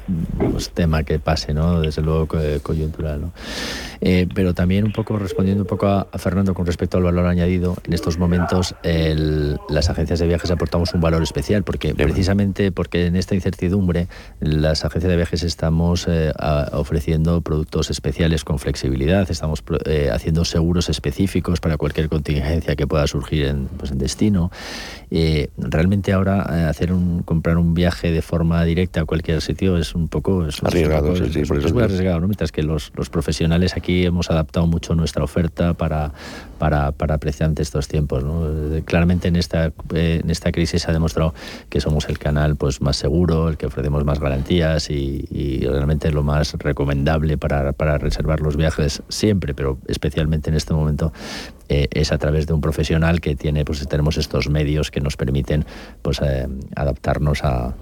pues, 0.51 0.69
tema 0.69 1.03
que 1.03 1.19
pase, 1.19 1.53
¿no? 1.53 1.81
Desde 1.81 2.01
luego 2.01 2.27
coyuntural, 2.63 3.21
¿no? 3.21 3.31
Eh, 4.01 4.27
pero 4.33 4.53
también 4.53 4.85
un 4.85 4.93
poco 4.93 5.17
respondiendo 5.17 5.63
un 5.63 5.67
poco 5.67 5.87
a, 5.87 6.07
Fernando 6.17 6.53
con 6.53 6.65
respecto 6.65 6.97
al 6.97 7.03
valor 7.03 7.25
añadido, 7.25 7.75
en 7.83 7.93
estos 7.93 8.17
momentos 8.17 8.75
las 8.83 9.89
agencias 9.89 10.19
de 10.19 10.27
viajes 10.27 10.51
aportamos 10.51 10.93
un 10.93 11.01
valor 11.01 11.21
especial 11.21 11.63
porque 11.63 11.93
precisamente 11.93 12.71
porque 12.71 13.07
en 13.07 13.15
esta 13.15 13.35
incertidumbre 13.35 14.07
las 14.39 14.85
agencias 14.85 15.09
de 15.09 15.15
viajes 15.17 15.43
estamos 15.43 16.07
eh, 16.07 16.31
ofreciendo 16.71 17.41
productos 17.41 17.89
especiales 17.89 18.43
con 18.43 18.59
flexibilidad, 18.59 19.29
estamos 19.29 19.63
haciendo 20.11 20.45
seguros 20.45 20.89
específicos 20.89 21.59
para 21.59 21.77
cualquier 21.77 22.07
contingencia 22.07 22.75
que 22.75 22.87
pueda 22.87 23.05
surgir 23.07 23.45
en, 23.45 23.67
pues, 23.67 23.91
en 23.91 23.97
destino. 23.97 24.51
realmente 25.57 26.13
ahora 26.13 26.69
hacer 26.69 26.93
un 26.93 27.08
comprar 27.25 27.57
un 27.57 27.73
viaje 27.73 28.11
de 28.11 28.21
forma 28.21 28.63
directa 28.63 29.01
a 29.01 29.05
cualquier 29.05 29.41
sitio 29.41 29.77
es 29.77 29.95
un 29.95 30.07
poco... 30.07 30.45
Es, 30.45 30.63
arriesgado, 30.63 31.15
sí, 31.15 31.29
sí, 31.31 31.41
es, 31.41 31.73
muy 31.73 31.83
arriesgado, 31.83 32.19
¿no? 32.19 32.27
Mientras 32.27 32.51
que 32.51 32.63
los, 32.63 32.91
los, 32.95 33.09
profesionales 33.09 33.75
aquí 33.75 34.05
hemos 34.05 34.29
adaptado 34.29 34.67
mucho 34.67 34.95
nuestra 34.95 35.23
oferta 35.23 35.73
para, 35.73 36.13
para, 36.57 36.91
para 36.91 37.17
precisamente 37.17 37.61
estos 37.61 37.87
tiempos. 37.87 38.23
¿no? 38.23 38.47
Claramente 38.85 39.27
en 39.27 39.35
esta, 39.35 39.71
eh, 39.93 40.21
en 40.23 40.29
esta 40.29 40.51
crisis 40.51 40.83
se 40.83 40.89
ha 40.89 40.93
demostrado 40.93 41.33
que 41.69 41.81
somos 41.81 42.07
el 42.09 42.19
canal 42.19 42.55
pues, 42.55 42.81
más 42.81 42.97
seguro, 42.97 43.49
el 43.49 43.57
que 43.57 43.65
ofrecemos 43.65 44.05
más 44.05 44.19
garantías 44.19 44.89
y, 44.89 45.25
y 45.31 45.65
realmente 45.65 46.11
lo 46.11 46.23
más 46.23 46.53
recomendable 46.53 47.37
para, 47.37 47.73
para 47.73 47.97
reservar 47.97 48.41
los 48.41 48.55
viajes 48.55 49.01
siempre, 49.09 49.53
pero 49.53 49.77
especialmente 49.87 50.49
en 50.49 50.55
este 50.55 50.73
momento 50.73 51.11
eh, 51.69 51.87
es 51.91 52.11
a 52.11 52.17
través 52.17 52.47
de 52.47 52.53
un 52.53 52.61
profesional 52.61 53.21
que 53.21 53.35
tiene, 53.35 53.63
pues 53.63 53.87
tenemos 53.87 54.17
estos 54.17 54.49
medios 54.49 54.91
que 54.91 55.01
nos 55.01 55.15
permiten 55.15 55.65
pues, 56.01 56.19
eh, 56.21 56.47
adaptarnos 56.75 57.43
a, 57.43 57.75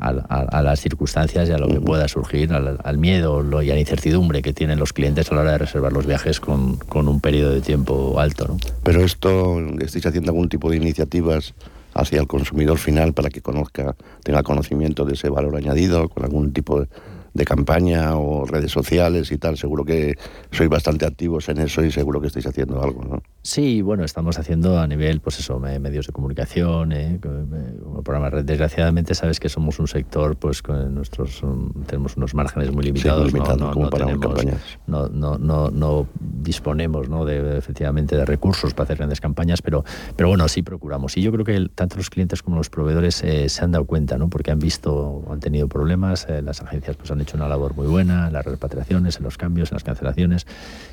a, 0.00 0.62
las 0.62 0.80
circunstancias 0.80 1.48
y 1.48 1.52
a 1.52 1.58
lo 1.58 1.68
que 1.68 1.80
pueda 1.80 2.08
surgir, 2.08 2.52
al, 2.52 2.98
miedo 2.98 3.62
y 3.62 3.70
a 3.70 3.74
la 3.74 3.80
incertidumbre 3.80 4.42
que 4.42 4.52
tienen 4.52 4.78
los 4.78 4.92
clientes 4.92 5.30
a 5.30 5.34
la 5.34 5.42
hora 5.42 5.52
de 5.52 5.58
reservar 5.58 5.92
los 5.92 6.06
viajes 6.06 6.40
con, 6.40 6.76
con 6.76 7.08
un 7.08 7.20
periodo 7.20 7.52
de 7.52 7.60
tiempo 7.60 8.18
alto. 8.18 8.48
¿no? 8.48 8.56
Pero 8.82 9.02
esto, 9.02 9.60
¿estáis 9.80 10.06
haciendo 10.06 10.30
algún 10.30 10.48
tipo 10.48 10.70
de 10.70 10.76
iniciativas 10.76 11.54
hacia 11.92 12.20
el 12.20 12.26
consumidor 12.26 12.78
final 12.78 13.12
para 13.12 13.30
que 13.30 13.42
conozca, 13.42 13.94
tenga 14.22 14.42
conocimiento 14.42 15.04
de 15.04 15.14
ese 15.14 15.28
valor 15.28 15.56
añadido, 15.56 16.08
con 16.08 16.24
algún 16.24 16.52
tipo 16.52 16.80
de 16.80 16.88
de 17.34 17.44
campaña 17.44 18.16
o 18.16 18.44
redes 18.44 18.72
sociales 18.72 19.32
y 19.32 19.38
tal. 19.38 19.56
Seguro 19.56 19.84
que 19.84 20.16
sois 20.50 20.68
bastante 20.68 21.06
activos 21.06 21.48
en 21.48 21.58
eso 21.58 21.84
y 21.84 21.90
seguro 21.90 22.20
que 22.20 22.28
estáis 22.28 22.46
haciendo 22.46 22.82
algo, 22.82 23.04
¿no? 23.04 23.22
Sí, 23.42 23.80
bueno, 23.80 24.04
estamos 24.04 24.38
haciendo 24.38 24.78
a 24.78 24.86
nivel, 24.86 25.20
pues 25.20 25.38
eso, 25.38 25.58
medios 25.58 26.06
de 26.06 26.12
comunicación, 26.12 26.92
¿eh? 26.92 27.18
como 27.22 28.02
programas. 28.02 28.44
Desgraciadamente 28.44 29.14
sabes 29.14 29.40
que 29.40 29.48
somos 29.48 29.78
un 29.78 29.88
sector, 29.88 30.36
pues 30.36 30.60
con 30.62 30.94
nuestros 30.94 31.42
tenemos 31.86 32.16
unos 32.16 32.34
márgenes 32.34 32.70
muy 32.70 32.84
limitados. 32.84 33.32
no, 33.32 33.56
no, 33.56 33.72
como 33.72 33.88
para 33.88 34.06
campañas. 34.06 34.60
No, 34.86 35.08
no, 35.08 35.38
no, 35.38 35.70
no 35.70 36.06
disponemos, 36.20 37.08
¿no? 37.08 37.24
De 37.24 37.56
efectivamente 37.56 38.16
de 38.16 38.26
recursos 38.26 38.74
para 38.74 38.84
hacer 38.84 38.98
grandes 38.98 39.20
campañas, 39.20 39.62
pero, 39.62 39.84
pero 40.16 40.28
bueno, 40.28 40.46
sí 40.48 40.62
procuramos. 40.62 41.16
Y 41.16 41.22
yo 41.22 41.32
creo 41.32 41.44
que 41.44 41.68
tanto 41.74 41.96
los 41.96 42.10
clientes 42.10 42.42
como 42.42 42.56
los 42.56 42.68
proveedores 42.68 43.22
eh, 43.22 43.48
se 43.48 43.64
han 43.64 43.72
dado 43.72 43.84
cuenta, 43.86 44.18
¿no? 44.18 44.28
Porque 44.28 44.50
han 44.50 44.58
visto, 44.58 45.24
han 45.30 45.40
tenido 45.40 45.68
problemas, 45.68 46.26
eh, 46.28 46.42
las 46.42 46.60
agencias 46.60 46.96
pues 46.96 47.10
han 47.10 47.19
hecho 47.20 47.36
una 47.36 47.48
labor 47.48 47.74
muy 47.74 47.86
buena 47.86 48.26
en 48.28 48.32
las 48.32 48.44
repatriaciones, 48.44 49.16
en 49.16 49.24
los 49.24 49.38
cambios, 49.38 49.70
en 49.70 49.76
las 49.76 49.84
cancelaciones 49.84 50.46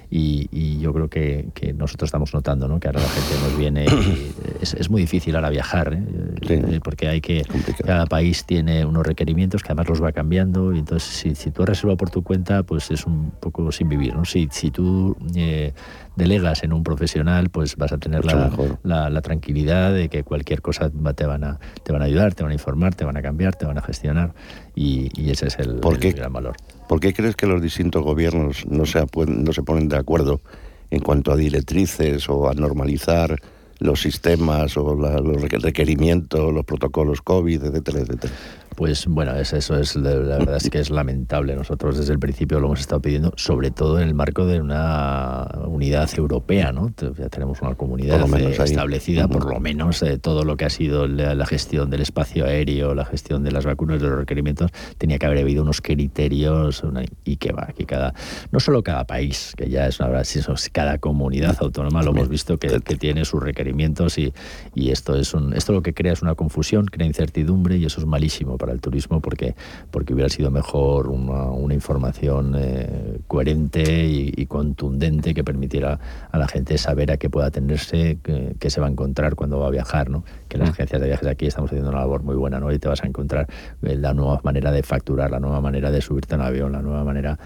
y, 0.09 0.79
yo 0.79 0.93
creo 0.93 1.09
que, 1.09 1.47
nosotros 1.75 2.07
estamos 2.07 2.33
notando 2.33 2.67
¿no? 2.67 2.79
que 2.79 2.87
ahora 2.87 3.01
la 3.01 3.09
gente 3.09 3.35
nos 3.43 3.57
viene 3.57 3.85
y 3.85 4.31
es, 4.61 4.89
muy 4.89 5.01
difícil 5.01 5.35
ahora 5.35 5.49
viajar 5.49 5.93
¿eh? 5.93 6.03
Eh, 6.49 6.79
porque 6.83 7.07
hay 7.07 7.19
que 7.19 7.43
cada 7.85 8.05
país 8.05 8.45
tiene 8.45 8.85
unos 8.85 9.05
requerimientos 9.05 9.63
que 9.63 9.67
además 9.69 9.89
los 9.89 10.03
va 10.03 10.11
cambiando 10.11 10.73
y 10.73 10.79
entonces 10.79 11.09
si, 11.09 11.35
si 11.35 11.51
tú 11.51 11.65
reservas 11.65 11.97
por 11.97 12.09
tu 12.09 12.23
cuenta 12.23 12.63
pues 12.63 12.89
es 12.91 13.05
un 13.05 13.31
poco 13.39 13.71
sin 13.71 13.89
vivir 13.89 14.15
¿no? 14.15 14.23
si, 14.23 14.47
si 14.51 14.71
tú 14.71 15.17
eh, 15.35 15.73
delegas 16.17 16.63
en 16.63 16.73
un 16.73 16.83
profesional, 16.83 17.49
pues 17.49 17.77
vas 17.77 17.93
a 17.93 17.97
tener 17.99 18.25
la, 18.25 19.09
la, 19.09 19.21
tranquilidad 19.21 19.93
de 19.93 20.09
que 20.09 20.23
cualquier 20.23 20.61
cosa 20.61 20.89
te 21.15 21.25
van, 21.25 21.43
a, 21.43 21.59
te 21.83 21.93
van 21.93 22.01
a 22.01 22.05
ayudar, 22.05 22.33
te 22.33 22.43
van 22.43 22.51
a 22.51 22.55
informar, 22.55 22.95
te 22.95 23.05
van 23.05 23.15
a 23.17 23.21
cambiar, 23.21 23.55
te 23.55 23.65
van 23.65 23.77
a 23.77 23.81
gestionar 23.81 24.33
y, 24.75 25.29
ese 25.29 25.47
es 25.47 25.59
el, 25.59 25.79
gran 25.79 26.33
valor. 26.33 26.55
¿Por 26.87 26.99
qué 26.99 27.13
crees 27.13 27.35
que 27.35 27.47
los 27.47 27.61
distintos 27.61 28.03
gobiernos 28.03 28.65
no 28.67 28.85
se, 28.85 29.03
no 29.27 29.53
se 29.53 29.63
ponen 29.63 29.89
de 29.89 29.97
acuerdo 29.97 30.41
en 30.89 31.01
cuanto 31.01 31.31
a 31.31 31.35
directrices 31.35 32.29
o 32.29 32.49
a 32.49 32.53
normalizar 32.53 33.41
los 33.79 34.01
sistemas 34.01 34.77
o 34.77 34.95
los 34.95 35.41
requerimientos, 35.61 36.53
los 36.53 36.65
protocolos 36.65 37.21
COVID, 37.21 37.65
etcétera, 37.65 37.99
etcétera? 37.99 38.33
Pues 38.77 39.07
bueno, 39.07 39.33
eso 39.33 39.57
es, 39.57 39.95
la 39.95 40.13
verdad 40.13 40.57
es 40.57 40.69
que 40.69 40.77
es 40.77 40.91
lamentable. 40.91 41.55
Nosotros 41.55 41.97
desde 41.97 42.13
el 42.13 42.19
principio 42.19 42.59
lo 42.59 42.67
hemos 42.67 42.81
estado 42.81 43.01
pidiendo, 43.01 43.33
sobre 43.35 43.71
todo 43.71 43.99
en 43.99 44.07
el 44.07 44.13
marco 44.13 44.45
de 44.45 44.61
una 44.61 45.47
unidad 45.65 46.07
europea, 46.15 46.71
¿no? 46.71 46.93
Ya 47.17 47.27
tenemos 47.29 47.59
una 47.63 47.73
comunidad 47.73 48.21
establecida, 48.61 49.27
por 49.27 49.51
lo 49.51 49.59
menos 49.59 50.03
eh, 50.03 50.19
todo 50.19 50.43
lo 50.43 50.57
que 50.57 50.65
ha 50.65 50.69
sido 50.69 51.07
la, 51.07 51.43
gestión 51.47 51.89
del 51.89 52.01
espacio 52.01 52.45
aéreo, 52.45 52.93
la 52.93 53.05
gestión 53.05 53.43
de 53.43 53.51
las 53.51 53.65
vacunas, 53.65 53.99
de 53.99 54.09
los 54.09 54.19
requerimientos, 54.19 54.69
tenía 54.99 55.17
que 55.17 55.25
haber 55.25 55.39
habido 55.39 55.63
unos 55.63 55.81
criterios 55.81 56.83
y 57.25 57.37
que 57.37 57.53
va, 57.53 57.69
que 57.75 57.87
cada, 57.87 58.13
no 58.51 58.59
solo 58.59 58.83
cada 58.83 59.07
país, 59.07 59.53
que 59.57 59.71
ya 59.71 59.87
es 59.87 59.99
una 59.99 60.09
verdad, 60.09 60.23
sino 60.23 60.53
cada 60.71 60.99
comunidad 60.99 61.57
autónoma 61.61 62.03
lo 62.03 62.11
hemos 62.11 62.29
visto 62.29 62.59
que, 62.59 62.79
tiene 62.99 63.25
sus 63.25 63.41
requerimientos 63.41 64.19
y, 64.19 64.35
y 64.75 64.91
esto 64.91 65.15
es 65.15 65.33
un, 65.33 65.55
esto 65.55 65.73
lo 65.73 65.81
que 65.81 65.95
crea 65.95 66.13
es 66.13 66.21
una 66.21 66.35
confusión, 66.35 66.85
crea 66.85 67.07
incertidumbre 67.07 67.77
y 67.77 67.85
eso 67.85 67.99
es 67.99 68.05
malísimo 68.05 68.59
el 68.71 68.81
turismo 68.81 69.21
porque, 69.21 69.55
porque 69.91 70.13
hubiera 70.13 70.29
sido 70.29 70.51
mejor 70.51 71.07
una, 71.07 71.73
información 71.73 72.55
eh, 72.57 73.19
coherente 73.27 74.05
y, 74.05 74.45
contundente 74.47 75.33
que 75.33 75.43
permitiera 75.43 75.99
a 76.31 76.37
la 76.37 76.47
gente 76.47 76.77
saber 76.77 77.11
a 77.11 77.17
qué 77.17 77.29
pueda 77.29 77.47
atenderse, 77.47 78.17
qué, 78.23 78.69
se 78.69 78.81
va 78.81 78.87
a 78.87 78.89
encontrar 78.89 79.35
cuando 79.35 79.59
va 79.59 79.67
a 79.67 79.69
viajar, 79.69 80.09
¿no? 80.09 80.23
Que 80.47 80.57
las 80.57 80.69
mm. 80.69 80.71
agencias 80.71 81.01
de 81.01 81.07
viajes 81.07 81.27
aquí 81.27 81.45
estamos 81.45 81.69
haciendo 81.69 81.89
una 81.89 81.99
labor 81.99 82.23
muy 82.23 82.35
buena, 82.35 82.59
¿no? 82.59 82.71
Y 82.71 82.79
te 82.79 82.87
vas 82.87 83.03
a 83.03 83.07
encontrar 83.07 83.47
eh, 83.83 83.95
la 83.95 84.13
nueva 84.13 84.39
manera 84.43 84.71
de 84.71 84.81
facturar, 84.81 85.29
la 85.29 85.39
nueva 85.39 85.61
manera 85.61 85.91
de 85.91 86.01
subirte 86.01 86.35
en 86.35 86.41
avión, 86.41 86.71
la 86.71 86.81
nueva 86.81 87.03
manera 87.03 87.37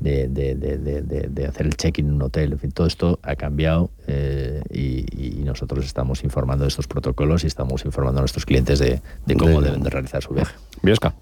de, 0.00 0.28
de, 0.28 1.46
hacer 1.46 1.66
el 1.66 1.76
check-in 1.76 2.08
en 2.08 2.14
un 2.14 2.22
hotel. 2.22 2.52
En 2.52 2.58
fin, 2.58 2.72
todo 2.72 2.86
esto 2.86 3.18
ha 3.22 3.36
cambiado 3.36 3.90
eh, 4.06 4.62
y, 4.72 5.44
nosotros 5.46 5.84
estamos 5.84 6.24
informando 6.24 6.64
de 6.64 6.68
estos 6.68 6.88
protocolos 6.88 7.44
y 7.44 7.46
estamos 7.46 7.84
informando 7.84 8.18
a 8.18 8.22
nuestros 8.22 8.44
clientes 8.44 8.80
de, 8.80 9.00
cómo 9.38 9.60
deben 9.60 9.82
de 9.82 9.90
realizar 9.90 10.20
su 10.20 10.34
viaje. 10.34 10.56
Biosca. 10.82 11.14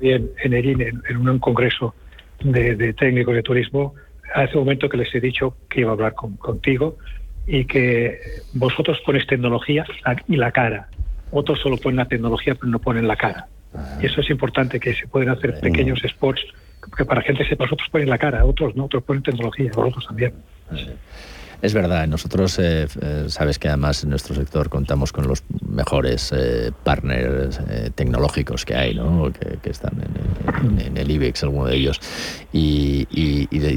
Bien, 0.00 0.30
en 0.42 0.54
en, 0.54 1.02
en 1.08 1.28
un 1.28 1.38
congreso 1.38 1.94
de, 2.42 2.92
técnicos 2.94 3.34
de 3.34 3.42
turismo, 3.42 3.94
hace 4.34 4.56
un 4.56 4.64
momento 4.64 4.88
que 4.88 4.96
les 4.96 5.14
he 5.14 5.20
dicho 5.20 5.56
que 5.68 5.80
iba 5.80 5.90
a 5.90 5.94
hablar 5.94 6.14
contigo 6.14 6.98
y 7.46 7.64
que 7.64 8.18
vosotros 8.52 8.98
ponéis 9.04 9.26
tecnología 9.26 9.86
y 10.28 10.36
la 10.36 10.52
cara. 10.52 10.88
Otros 11.30 11.60
solo 11.60 11.76
ponen 11.76 11.96
la 11.96 12.06
tecnología 12.06 12.54
pero 12.54 12.68
no 12.68 12.78
ponen 12.78 13.08
la 13.08 13.16
cara. 13.16 13.46
Ah. 13.74 13.98
Y 14.02 14.06
eso 14.06 14.20
es 14.20 14.30
importante, 14.30 14.80
que 14.80 14.94
se 14.94 15.06
pueden 15.06 15.28
hacer 15.28 15.58
pequeños 15.60 16.00
spots 16.06 16.44
que 16.96 17.04
para 17.04 17.22
gente 17.22 17.46
sepa, 17.48 17.64
vosotros 17.64 17.88
ponen 17.90 18.08
la 18.08 18.18
cara, 18.18 18.44
otros 18.44 18.76
no, 18.76 18.84
otros 18.84 19.02
ponen 19.02 19.22
tecnología, 19.22 19.70
vosotros 19.74 20.06
también. 20.06 20.34
Es 21.62 21.72
verdad, 21.72 22.06
nosotros 22.06 22.58
eh, 22.58 22.86
eh, 23.00 23.24
sabes 23.28 23.58
que 23.58 23.68
además 23.68 24.04
en 24.04 24.10
nuestro 24.10 24.34
sector 24.34 24.68
contamos 24.68 25.12
con 25.12 25.26
los 25.26 25.42
mejores 25.66 26.32
eh, 26.36 26.70
partners 26.84 27.58
tecnológicos 27.94 28.64
que 28.64 28.74
hay, 28.74 28.94
¿no? 28.94 29.32
que, 29.62 29.70
están 29.70 29.92
en, 30.86 30.96
el 30.96 31.10
IBEX, 31.10 31.42
alguno 31.42 31.66
de 31.66 31.76
ellos, 31.76 32.00
y, 32.52 33.06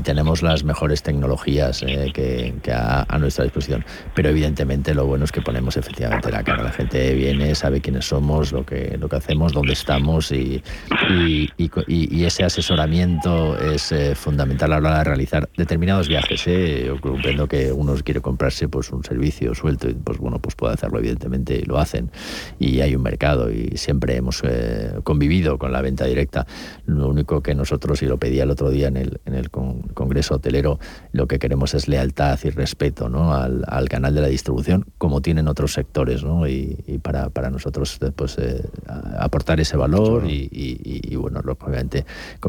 tenemos 0.01 0.41
las 0.41 0.63
mejores 0.63 1.03
tecnologías 1.03 1.81
que, 1.81 2.53
a, 2.73 3.17
nuestra 3.19 3.43
disposición. 3.43 3.85
Pero 4.15 4.29
evidentemente 4.29 4.93
lo 4.93 5.05
bueno 5.05 5.25
es 5.25 5.31
que 5.31 5.41
ponemos 5.41 5.77
efectivamente 5.77 6.31
la 6.31 6.43
cara. 6.43 6.63
La 6.63 6.71
gente 6.71 7.13
viene, 7.13 7.53
sabe 7.55 7.81
quiénes 7.81 8.05
somos, 8.05 8.51
lo 8.51 8.65
que, 8.65 8.97
lo 8.99 9.09
que 9.09 9.15
hacemos, 9.17 9.53
dónde 9.53 9.73
estamos 9.73 10.31
y, 10.31 10.63
y 11.07 12.23
ese 12.23 12.43
asesoramiento 12.43 13.57
es 13.59 13.93
fundamental 14.15 14.73
a 14.73 14.79
la 14.79 14.89
hora 14.89 14.97
de 14.99 15.03
realizar 15.05 15.49
determinados 15.57 16.07
viajes. 16.07 16.45
Yo 16.45 16.99
comprendo 17.01 17.47
que 17.47 17.68
uno 17.71 17.95
quiere 18.03 18.21
comprarse 18.21 18.67
pues 18.67 18.91
un 18.91 19.03
servicio 19.03 19.53
suelto, 19.55 19.89
y 19.89 19.93
pues 19.93 20.17
bueno, 20.17 20.39
pues 20.39 20.55
puede 20.55 20.73
hacerlo, 20.73 20.99
evidentemente, 20.99 21.57
y 21.57 21.63
lo 21.63 21.77
hacen. 21.77 22.11
Y 22.59 22.81
hay 22.81 22.95
un 22.95 23.03
mercado 23.03 23.51
y 23.51 23.77
siempre 23.77 24.15
hemos 24.15 24.41
eh, 24.43 24.93
convivido 25.03 25.57
con 25.57 25.71
la 25.71 25.81
venta 25.81 26.05
directa. 26.05 26.45
Lo 26.85 27.07
único 27.07 27.41
que 27.41 27.55
nosotros, 27.55 28.01
y 28.01 28.05
lo 28.05 28.17
pedía 28.17 28.43
el 28.43 28.51
otro 28.51 28.69
día 28.69 28.87
en 28.87 28.97
el, 28.97 29.19
en 29.25 29.35
el 29.35 29.49
Congreso 29.49 30.35
Hotelero, 30.35 30.79
lo 31.11 31.27
que 31.27 31.39
queremos 31.39 31.73
es 31.73 31.87
lealtad 31.87 32.39
y 32.43 32.49
respeto 32.49 33.09
¿no? 33.09 33.33
al, 33.33 33.63
al 33.67 33.89
canal 33.89 34.13
de 34.15 34.21
la 34.21 34.27
distribución, 34.27 34.85
como 34.97 35.21
tienen 35.21 35.47
otros 35.47 35.73
sectores, 35.73 36.23
¿no? 36.23 36.47
y, 36.47 36.75
para, 37.01 37.29
para, 37.29 37.49
nosotros 37.49 37.99
pues, 38.15 38.37
eh, 38.37 38.61
aportar 39.17 39.59
ese 39.59 39.77
valor 39.77 40.25
y, 40.29 40.49
y, 40.51 41.15
bueno, 41.15 41.41
obviamente 41.59 42.05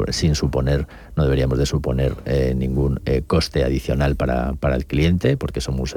sin 0.09 0.35
suponer, 0.35 0.87
no 1.15 1.23
deberíamos 1.23 1.57
de 1.57 1.65
suponer 1.65 2.15
eh, 2.25 2.53
ningún 2.55 3.01
coste 3.27 3.63
adicional 3.63 4.15
para, 4.15 4.53
para, 4.53 4.75
el 4.75 4.85
cliente, 4.85 5.10
porque 5.37 5.61
somos 5.61 5.93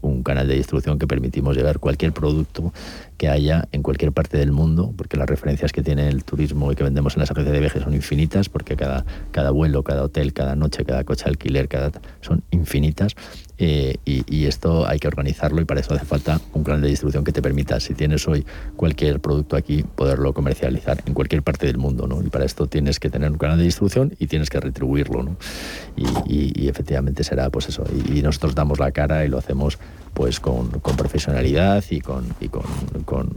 un 0.00 0.22
canal 0.22 0.48
de 0.48 0.54
distribución 0.54 0.98
que 0.98 1.06
permitimos 1.06 1.56
llevar 1.56 1.78
cualquier 1.78 2.12
producto 2.12 2.72
que 3.16 3.28
haya 3.28 3.68
en 3.72 3.82
cualquier 3.82 4.12
parte 4.12 4.36
del 4.38 4.52
mundo, 4.52 4.92
porque 4.96 5.16
las 5.16 5.28
referencias 5.28 5.72
que 5.72 5.82
tiene 5.82 6.08
el 6.08 6.24
turismo 6.24 6.72
y 6.72 6.76
que 6.76 6.84
vendemos 6.84 7.16
en 7.16 7.20
las 7.20 7.30
agencias 7.30 7.52
de 7.52 7.60
viajes 7.60 7.82
son 7.82 7.94
infinitas, 7.94 8.48
porque 8.48 8.76
cada, 8.76 9.04
cada 9.30 9.50
vuelo, 9.50 9.82
cada 9.82 10.02
hotel, 10.02 10.32
cada 10.32 10.56
noche, 10.56 10.84
cada 10.84 11.04
coche 11.04 11.24
alquiler, 11.26 11.68
cada, 11.68 11.92
son 12.20 12.42
infinitas. 12.50 13.14
Eh, 13.58 13.96
y, 14.04 14.46
esto 14.46 14.86
hay 14.86 14.98
que 14.98 15.08
organizarlo 15.08 15.60
y 15.60 15.64
para 15.64 15.80
eso 15.80 15.94
hace 15.94 16.04
falta 16.04 16.40
un 16.52 16.62
canal 16.62 16.82
de 16.82 16.88
distribución 16.88 17.24
que 17.24 17.32
te 17.32 17.42
permita, 17.42 17.80
si 17.80 17.94
tienes 17.94 18.28
hoy 18.28 18.46
cualquier 18.76 19.18
producto 19.18 19.56
aquí, 19.56 19.82
poderlo 19.82 20.32
comercializar 20.34 21.02
en 21.06 21.14
cualquier 21.14 21.42
parte 21.42 21.66
del 21.66 21.78
mundo. 21.78 22.06
¿no? 22.06 22.22
Y 22.22 22.28
para 22.28 22.44
esto 22.44 22.66
tienes 22.66 23.00
que 23.00 23.10
tener 23.10 23.30
un 23.30 23.38
canal 23.38 23.58
de 23.58 23.64
distribución 23.64 24.14
y 24.18 24.26
tienes 24.26 24.50
que 24.50 24.60
retribuirlo. 24.60 25.22
¿no? 25.22 25.36
Y, 25.96 26.68
efectivamente 26.68 27.24
será 27.24 27.50
pues 27.50 27.68
eso. 27.68 27.84
Y, 28.12 28.22
nosotros 28.22 28.54
damos 28.54 28.78
la 28.78 28.92
cara 28.92 29.24
y 29.24 29.28
lo 29.28 29.38
hacemos 29.38 29.78
pues 30.16 30.40
con, 30.40 30.70
profesionalidad 30.70 31.84
y, 31.90 32.00
con, 32.00 32.24
y 32.40 32.48
con, 32.48 32.64
con, 33.04 33.28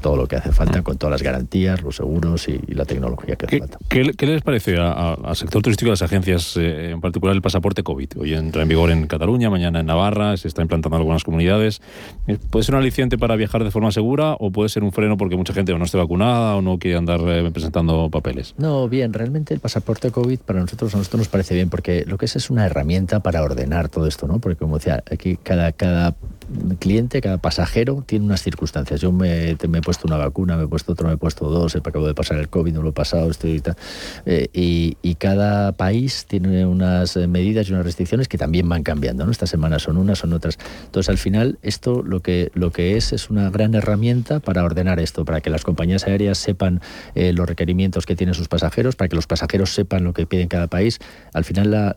todo 0.00 0.16
lo 0.16 0.26
que 0.26 0.36
hace 0.36 0.50
falta, 0.50 0.80
con 0.82 0.96
todas 0.96 1.12
las 1.12 1.22
garantías, 1.22 1.82
los 1.82 1.96
seguros 1.96 2.48
y, 2.48 2.58
la 2.74 2.86
tecnología 2.86 3.36
que 3.36 3.44
hace 3.44 3.58
falta. 3.58 3.78
¿Qué, 3.88 4.26
les 4.26 4.42
parece 4.42 4.78
al 4.78 5.36
sector 5.36 5.60
turístico 5.60 5.88
de 5.88 5.92
las 5.92 6.02
agencias, 6.02 6.56
eh, 6.56 6.92
en 6.92 7.02
particular 7.02 7.36
el 7.36 7.42
pasaporte 7.42 7.82
COVID? 7.82 8.18
Hoy 8.18 8.32
entra 8.32 8.62
en 8.62 8.68
vigor 8.68 8.90
en 8.90 9.06
Cataluña, 9.06 9.50
mañana 9.50 9.80
en 9.80 9.86
Navarra, 9.86 10.38
se 10.38 10.48
está 10.48 10.62
implantando 10.62 10.96
en 10.96 11.02
algunas 11.02 11.22
comunidades. 11.22 11.82
Eh, 12.26 12.38
¿Puede 12.50 12.64
ser 12.64 12.74
un 12.76 12.80
aliciente 12.80 13.18
para 13.18 13.36
viajar 13.36 13.62
de 13.62 13.70
forma 13.70 13.92
segura 13.92 14.36
o 14.40 14.50
puede 14.50 14.70
ser 14.70 14.84
un 14.84 14.92
freno 14.92 15.18
porque 15.18 15.36
mucha 15.36 15.52
gente 15.52 15.76
no 15.76 15.84
esté 15.84 15.98
vacunada 15.98 16.56
o 16.56 16.62
no 16.62 16.78
quiere 16.78 16.96
andar 16.96 17.20
eh, 17.26 17.50
presentando 17.52 18.08
papeles? 18.08 18.54
No, 18.56 18.88
bien, 18.88 19.12
realmente 19.12 19.52
el 19.52 19.60
pasaporte 19.60 20.10
COVID 20.10 20.38
para 20.38 20.60
nosotros, 20.60 20.94
a 20.94 20.98
nosotros 20.98 21.18
nos 21.18 21.28
parece 21.28 21.54
bien 21.54 21.68
porque 21.68 22.04
lo 22.06 22.16
que 22.16 22.24
es 22.24 22.36
es 22.36 22.48
una 22.48 22.64
herramienta 22.64 23.20
para 23.20 23.42
ordenar 23.42 23.90
todo 23.90 24.06
esto, 24.06 24.26
¿no? 24.26 24.38
Porque 24.38 24.56
como 24.56 24.78
decía, 24.78 25.02
aquí 25.10 25.36
cada, 25.42 25.72
cada 25.72 26.05
uh, 26.06 26.35
cliente, 26.78 27.20
cada 27.20 27.38
pasajero 27.38 28.02
tiene 28.06 28.24
unas 28.24 28.42
circunstancias. 28.42 29.00
Yo 29.00 29.12
me, 29.12 29.50
he 29.50 29.56
puesto 29.82 30.06
una 30.06 30.16
vacuna, 30.16 30.56
me 30.56 30.64
he 30.64 30.68
puesto 30.68 30.92
otro, 30.92 31.08
me 31.08 31.14
he 31.14 31.16
puesto 31.16 31.48
dos, 31.48 31.76
acabo 31.76 32.06
de 32.06 32.14
pasar 32.14 32.38
el 32.38 32.48
COVID, 32.48 32.72
no 32.72 32.82
lo 32.82 32.90
he 32.90 32.92
pasado, 32.92 33.30
estoy 33.30 33.52
y 33.52 33.60
tal. 33.60 33.76
Eh, 34.24 34.94
cada 35.18 35.72
país 35.72 36.26
tiene 36.28 36.66
unas 36.66 37.16
medidas 37.16 37.68
y 37.68 37.72
unas 37.72 37.84
restricciones 37.84 38.28
que 38.28 38.38
también 38.38 38.68
van 38.68 38.82
cambiando. 38.82 39.24
¿no? 39.24 39.32
Esta 39.32 39.46
semana 39.46 39.78
son 39.78 39.96
unas, 39.96 40.18
son 40.18 40.32
otras. 40.32 40.58
Entonces, 40.84 41.08
al 41.08 41.18
final, 41.18 41.58
esto 41.62 42.02
lo 42.02 42.20
que, 42.20 42.50
lo 42.54 42.70
que 42.70 42.96
es 42.96 43.12
es 43.12 43.30
una 43.30 43.50
gran 43.50 43.74
herramienta 43.74 44.40
para 44.40 44.64
ordenar 44.64 45.00
esto, 45.00 45.24
para 45.24 45.40
que 45.40 45.50
las 45.50 45.64
compañías 45.64 46.06
aéreas 46.06 46.38
sepan 46.38 46.80
eh, 47.14 47.32
los 47.32 47.46
requerimientos 47.48 48.06
que 48.06 48.16
tienen 48.16 48.34
sus 48.34 48.48
pasajeros, 48.48 48.96
para 48.96 49.08
que 49.08 49.16
los 49.16 49.26
pasajeros 49.26 49.70
sepan 49.74 50.04
lo 50.04 50.12
que 50.12 50.26
piden 50.26 50.48
cada 50.48 50.68
país. 50.68 50.98
Al 51.32 51.44
final, 51.44 51.96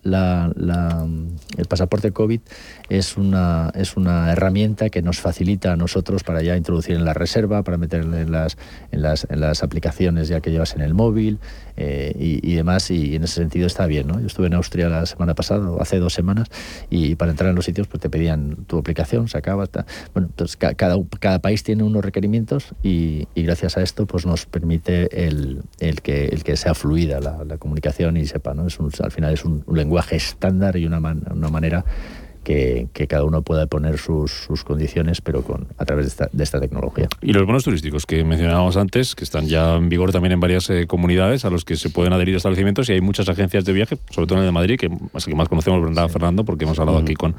el 1.58 1.66
pasaporte 1.68 2.12
COVID 2.12 2.42
es 2.90 3.18
una, 3.18 3.72
es 3.76 3.96
una 3.96 4.32
herramienta 4.32 4.39
que 4.92 5.02
nos 5.02 5.20
facilita 5.20 5.74
a 5.74 5.76
nosotros 5.76 6.24
para 6.24 6.42
ya 6.42 6.56
introducir 6.56 6.96
en 6.96 7.06
la 7.06 7.14
reserva, 7.14 7.64
para 7.64 7.78
meter 7.78 8.02
en 8.02 8.32
las, 8.32 8.58
en 8.92 9.02
las, 9.02 9.28
en 9.30 9.42
las 9.42 9.64
aplicaciones 9.64 10.28
ya 10.28 10.40
que 10.42 10.52
llevas 10.52 10.76
en 10.76 10.82
el 10.82 10.94
móvil 10.94 11.40
eh, 11.78 12.14
y, 12.18 12.56
demás. 12.56 12.90
Y 12.90 13.16
en 13.16 13.24
ese 13.24 13.36
sentido 13.36 13.68
está 13.68 13.86
bien. 13.86 14.08
¿no? 14.08 14.20
Yo 14.20 14.28
estuve 14.28 14.48
en 14.48 14.54
Austria 14.54 14.90
la 14.90 15.06
semana 15.06 15.36
pasada, 15.36 15.70
hace 15.80 16.00
dos 16.00 16.14
semanas, 16.14 16.48
y 16.90 17.16
para 17.16 17.32
entrar 17.32 17.50
en 17.50 17.56
los 17.56 17.66
sitios 17.66 17.88
pues 17.88 18.02
te 18.02 18.10
pedían 18.10 18.56
tu 18.66 18.78
aplicación, 18.78 19.28
sacabas. 19.28 19.70
Bueno, 20.14 20.30
entonces 20.30 20.58
cada, 20.58 20.96
cada 21.20 21.40
país 21.40 21.64
tiene 21.64 21.84
unos 21.84 22.04
requerimientos 22.04 22.74
y, 22.82 23.28
gracias 23.36 23.78
a 23.78 23.82
esto 23.82 24.06
pues 24.06 24.26
nos 24.26 24.46
permite 24.46 25.28
el, 25.28 25.64
el, 25.80 26.02
que, 26.02 26.26
el 26.26 26.44
que 26.44 26.56
sea 26.56 26.74
fluida 26.76 27.20
la, 27.20 27.58
comunicación 27.58 28.18
y 28.18 28.26
sepa. 28.26 28.54
¿no? 28.54 28.68
Es 28.68 28.80
al 29.02 29.12
final 29.12 29.34
es 29.34 29.46
un, 29.46 29.64
lenguaje 29.72 30.16
estándar 30.16 30.78
y 30.78 30.86
una, 30.86 31.00
una 31.00 31.50
manera 31.50 31.84
que, 32.50 33.08
cada 33.08 33.24
uno 33.24 33.42
pueda 33.44 33.68
poner 33.68 33.98
sus, 33.98 34.32
sus, 34.32 34.64
condiciones, 34.64 35.22
pero 35.22 35.44
con 35.44 35.68
a 35.78 35.86
través 35.86 36.06
de 36.06 36.10
esta, 36.10 36.30
de 36.32 36.44
esta, 36.44 36.60
tecnología. 36.60 37.08
Y 37.22 37.34
los 37.34 37.46
bonos 37.46 37.64
turísticos 37.64 38.06
que 38.06 38.24
mencionábamos 38.24 38.76
antes, 38.76 39.16
que 39.16 39.24
están 39.24 39.48
ya 39.48 39.76
en 39.76 39.90
vigor 39.90 40.12
también 40.12 40.34
en 40.34 40.40
varias 40.40 40.70
eh, 40.70 40.88
comunidades 40.88 41.46
a 41.46 41.50
los 41.50 41.64
que 41.64 41.76
se 41.76 41.90
pueden 41.90 42.14
adherir 42.14 42.36
establecimientos 42.36 42.90
y 42.90 42.94
hay 42.94 43.02
muchas 43.02 43.30
agencias 43.30 43.66
de 43.66 43.74
viaje, 43.74 43.98
sobre 44.10 44.28
todo 44.28 44.40
en 44.40 44.42
el 44.42 44.48
de 44.48 44.52
Madrid, 44.52 44.80
que, 44.80 44.90
que 44.90 45.36
más 45.36 45.48
conocemos, 45.48 45.82
¿verdad, 45.82 46.10
Fernando? 46.10 46.44
Porque 46.44 46.66
hemos 46.66 46.80
hablado 46.80 46.98
aquí 46.98 47.14
con, 47.14 47.36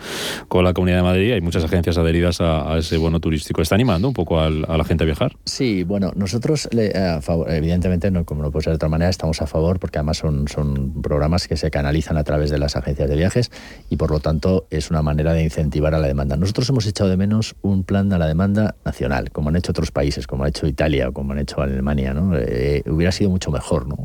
con 0.49 0.65
la 0.65 0.73
comunidad 0.73 0.99
de 0.99 1.03
Madrid, 1.03 1.33
hay 1.33 1.41
muchas 1.41 1.65
agencias 1.65 1.99
adheridas 1.99 2.41
a, 2.41 2.79
ese 2.79 2.97
bono 2.97 3.21
turístico. 3.21 3.63
¿Está 3.63 3.75
animando 3.75 4.09
un 4.09 4.15
poco 4.15 4.41
a 4.41 4.49
la 4.51 4.85
gente 4.85 5.05
a 5.05 5.07
viajar? 5.07 5.37
Sí, 5.45 5.83
bueno, 5.85 6.13
nosotros, 6.15 6.69
evidentemente, 6.73 8.11
no, 8.11 8.25
como 8.25 8.43
no 8.43 8.51
puede 8.51 8.65
ser 8.65 8.73
de 8.73 8.77
otra 8.77 8.89
manera, 8.89 9.11
estamos 9.11 9.43
a 9.43 9.47
favor 9.47 9.79
porque 9.79 9.99
además 9.99 10.19
son, 10.19 10.47
son 10.49 11.03
programas 11.03 11.49
que 11.49 11.57
se 11.57 11.71
canalizan 11.71 12.17
a 12.17 12.25
través 12.25 12.51
de 12.51 12.59
las 12.59 12.77
agencias 12.77 13.09
de 13.09 13.17
viajes 13.17 13.51
y 13.89 13.97
por 13.97 14.11
lo 14.11 14.21
tanto 14.21 14.67
es 14.71 14.91
una 14.91 15.00
manera 15.03 15.33
de 15.33 15.43
incentivar 15.43 15.95
a 15.95 15.99
la 15.99 16.07
demanda. 16.07 16.37
Nosotros 16.37 16.69
hemos 16.69 16.87
echado 16.87 17.11
de 17.11 17.17
menos 17.17 17.57
un 17.63 17.85
plan 17.85 18.13
a 18.13 18.19
la 18.19 18.27
demanda 18.27 18.75
nacional, 18.85 19.31
como 19.31 19.49
han 19.49 19.57
hecho 19.57 19.73
otros 19.73 19.91
países, 19.91 20.27
como 20.27 20.45
ha 20.45 20.49
hecho 20.49 20.67
Italia 20.67 21.09
o 21.09 21.13
como 21.13 21.33
han 21.33 21.39
hecho 21.39 21.61
Alemania. 21.61 22.15
¿no? 22.15 22.37
Eh, 22.37 22.83
hubiera 22.87 23.13
sido 23.13 23.31
mucho 23.31 23.51
mejor. 23.51 23.87
¿no? 23.87 23.97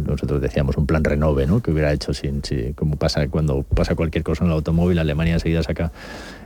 Nosotros 0.00 0.40
decíamos 0.40 0.76
un 0.76 0.86
plan 0.86 1.04
renove, 1.04 1.46
¿no? 1.46 1.60
que 1.60 1.70
hubiera 1.70 1.92
hecho 1.92 2.12
sin, 2.12 2.42
como 2.74 2.96
pasa 2.96 3.28
cuando 3.28 3.62
pasa 3.62 3.94
cualquier 3.94 4.24
cosa 4.24 4.44
en 4.44 4.50
el 4.50 4.56
automóvil, 4.56 4.98
Alemania 4.98 5.34
enseguida 5.34 5.62
saca 5.62 5.92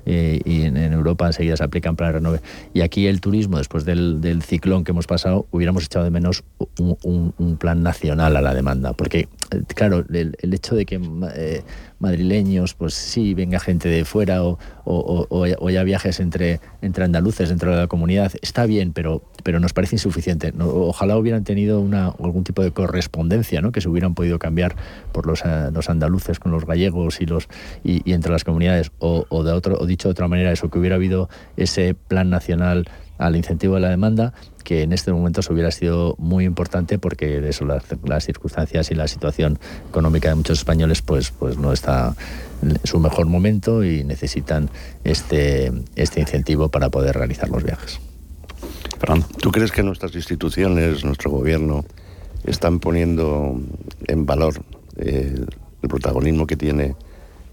eh, 0.08 0.40
y 0.44 0.62
en, 0.62 0.76
Europa 0.76 1.26
enseguida 1.26 1.56
se 1.56 1.64
aplican 1.64 1.94
plan 1.94 2.14
renove. 2.14 2.40
Y 2.72 2.80
aquí 2.80 3.06
el 3.06 3.20
turismo, 3.20 3.58
después 3.58 3.84
del, 3.84 4.20
del 4.20 4.42
ciclón 4.42 4.82
que 4.82 4.92
hemos 4.92 5.06
pasado, 5.06 5.46
hubiéramos 5.50 5.84
echado 5.84 6.04
de 6.04 6.10
menos 6.10 6.44
un, 6.78 7.34
un, 7.38 7.56
plan 7.58 7.82
nacional 7.82 8.36
a 8.36 8.40
la 8.40 8.54
demanda, 8.54 8.94
porque 8.94 9.28
eh, 9.50 9.62
claro, 9.74 10.04
el, 10.10 10.36
el 10.40 10.54
hecho 10.54 10.74
de 10.74 10.86
que 10.86 10.98
madrileños, 11.98 12.74
pues 12.74 12.94
sí, 12.94 13.34
venga 13.34 13.58
gente 13.58 13.88
de 13.88 14.04
fuera 14.04 14.44
o, 14.44 14.58
o, 14.84 15.26
o, 15.28 15.70
ya 15.70 15.82
viajes 15.82 16.20
entre, 16.20 16.60
entre 16.80 17.04
andaluces 17.04 17.48
dentro 17.48 17.72
de 17.72 17.76
la 17.76 17.86
comunidad, 17.88 18.32
está 18.40 18.66
bien, 18.66 18.92
pero, 18.92 19.22
pero 19.42 19.60
nos 19.60 19.72
parece 19.72 19.96
insuficiente. 19.96 20.52
Ojalá 20.58 21.16
hubieran 21.18 21.44
tenido 21.44 21.80
una, 21.80 22.06
algún 22.06 22.44
tipo 22.44 22.62
de 22.62 22.70
correspondencia, 22.70 23.60
¿no? 23.60 23.72
que 23.72 23.80
se 23.80 23.88
hubieran 23.88 24.14
podido 24.14 24.38
cambiar 24.38 24.76
por 25.12 25.26
los, 25.26 25.42
eh, 25.44 25.70
los 25.72 25.90
andaluces 25.90 26.38
con 26.38 26.52
los 26.52 26.64
gallegos 26.64 27.20
y, 27.20 27.26
los, 27.26 27.48
y, 27.82 28.12
entre 28.12 28.32
las 28.32 28.44
comunidades, 28.44 28.92
o, 28.98 29.42
de 29.42 29.52
otro, 29.52 29.76
o 29.78 29.86
dicho 29.98 30.08
de 30.08 30.12
otra 30.12 30.28
manera, 30.28 30.52
eso, 30.52 30.70
que 30.70 30.78
hubiera 30.78 30.96
habido 30.96 31.28
ese 31.56 31.94
plan 31.94 32.30
nacional 32.30 32.88
al 33.18 33.34
incentivo 33.34 33.74
de 33.74 33.80
la 33.80 33.90
demanda, 33.90 34.32
que 34.62 34.82
en 34.82 34.92
este 34.92 35.12
momento 35.12 35.42
se 35.42 35.52
hubiera 35.52 35.72
sido 35.72 36.14
muy 36.18 36.44
importante 36.44 36.98
porque 36.98 37.46
eso, 37.48 37.64
las, 37.64 37.82
las, 38.04 38.24
circunstancias 38.24 38.90
y 38.92 38.94
la 38.94 39.08
situación 39.08 39.58
económica 39.88 40.28
de 40.28 40.36
muchos 40.36 40.58
españoles 40.58 41.02
pues, 41.02 41.32
pues 41.32 41.58
no 41.58 41.72
está 41.72 42.14
en 42.62 42.78
su 42.84 43.00
mejor 43.00 43.26
momento 43.26 43.84
y 43.84 44.04
necesitan 44.04 44.70
este, 45.02 45.72
este 45.96 46.20
incentivo 46.20 46.68
para 46.68 46.90
poder 46.90 47.16
realizar 47.16 47.48
los 47.48 47.64
viajes. 47.64 47.98
Fernando. 48.98 49.26
¿Tú 49.40 49.50
crees 49.50 49.72
que 49.72 49.82
nuestras 49.82 50.14
instituciones, 50.14 51.04
nuestro 51.04 51.30
gobierno, 51.30 51.84
están 52.44 52.78
poniendo 52.78 53.60
en 54.06 54.26
valor 54.26 54.62
eh, 54.96 55.44
el 55.82 55.88
protagonismo 55.88 56.46
que 56.46 56.56
tiene 56.56 56.94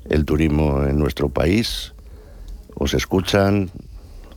el 0.09 0.25
turismo 0.25 0.83
en 0.83 0.99
nuestro 0.99 1.29
país? 1.29 1.94
¿Os 2.75 2.93
escuchan? 2.93 3.71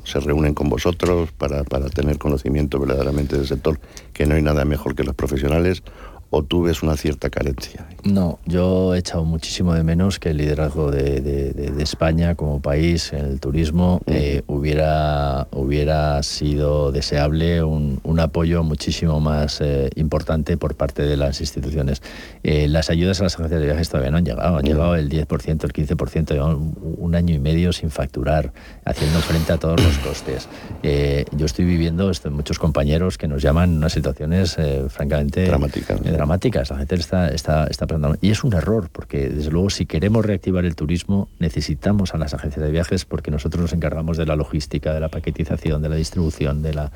se 0.09 0.20
reúnen 0.20 0.55
con 0.55 0.70
vosotros 0.70 1.33
para, 1.33 1.64
para 1.64 1.90
tener 1.90 2.16
conocimiento 2.16 2.79
verdaderamente 2.79 3.37
del 3.37 3.46
sector, 3.46 3.79
que 4.14 4.24
no 4.24 4.37
hay 4.37 4.42
nada 4.42 4.64
mejor 4.64 4.94
que 4.94 5.05
los 5.05 5.14
profesionales, 5.14 5.83
o 6.30 6.42
tú 6.42 6.62
ves 6.62 6.82
una 6.82 6.96
cierta 6.96 7.30
carencia? 7.30 7.86
No, 8.04 8.38
yo 8.44 8.94
he 8.94 8.98
echado 8.98 9.24
muchísimo 9.24 9.74
de 9.74 9.82
menos 9.82 10.18
que 10.18 10.30
el 10.30 10.36
liderazgo 10.36 10.90
de, 10.90 11.20
de, 11.20 11.82
España 11.82 12.34
como 12.34 12.60
país 12.60 13.12
en 13.12 13.24
el 13.24 13.40
turismo 13.40 14.02
eh, 14.06 14.42
hubiera, 14.46 15.46
hubiera 15.52 16.22
sido 16.22 16.92
deseable 16.92 17.62
un, 17.62 18.00
un 18.02 18.20
apoyo 18.20 18.62
muchísimo 18.62 19.20
más 19.20 19.60
eh, 19.60 19.90
importante 19.94 20.56
por 20.56 20.74
parte 20.74 21.02
de 21.02 21.16
las 21.16 21.40
instituciones. 21.40 22.02
Eh, 22.42 22.68
las 22.68 22.90
ayudas 22.90 23.20
a 23.20 23.24
las 23.24 23.36
agencias 23.36 23.60
de 23.60 23.66
viajes 23.66 23.88
todavía 23.88 24.10
no 24.10 24.18
han 24.18 24.24
llegado, 24.24 24.58
han 24.58 24.64
llegado 24.64 24.96
el 24.96 25.08
10%, 25.08 25.64
el 25.64 25.72
15%, 25.72 26.74
un 26.98 27.14
año 27.14 27.34
y 27.34 27.38
medio 27.38 27.72
sin 27.72 27.90
facturar, 27.90 28.52
haciendo 28.84 29.20
frente 29.20 29.52
a 29.52 29.58
todos 29.58 29.82
los 29.82 29.98
costes. 29.98 30.48
yo 30.82 31.46
estoy 31.46 31.64
viviendo 31.64 32.10
esto, 32.10 32.30
muchos 32.30 32.58
compañeros 32.58 33.16
que 33.16 33.28
nos 33.28 33.40
llaman 33.40 33.76
unas 33.76 33.92
situaciones 33.92 34.56
francamente 34.88 35.46
dramáticas 35.46 36.00
dramáticas. 36.18 36.70
La 36.70 36.78
gente 36.78 36.96
está, 36.96 37.28
está, 37.28 37.66
está. 37.68 37.87
Y 38.20 38.31
es 38.31 38.44
un 38.44 38.52
error, 38.52 38.90
porque 38.92 39.28
desde 39.28 39.50
luego 39.50 39.70
si 39.70 39.87
queremos 39.87 40.26
reactivar 40.26 40.64
el 40.64 40.74
turismo, 40.74 41.28
necesitamos 41.38 42.12
a 42.12 42.18
las 42.18 42.35
agencias 42.35 42.64
de 42.64 42.70
viajes 42.70 43.04
porque 43.04 43.31
nosotros 43.31 43.62
nos 43.62 43.72
encargamos 43.72 44.16
de 44.16 44.26
la 44.26 44.35
logística, 44.35 44.92
de 44.92 45.00
la 45.00 45.09
paquetización, 45.09 45.81
de 45.81 45.88
la 45.88 45.96
distribución, 45.96 46.62
de, 46.62 46.74
la, 46.74 46.90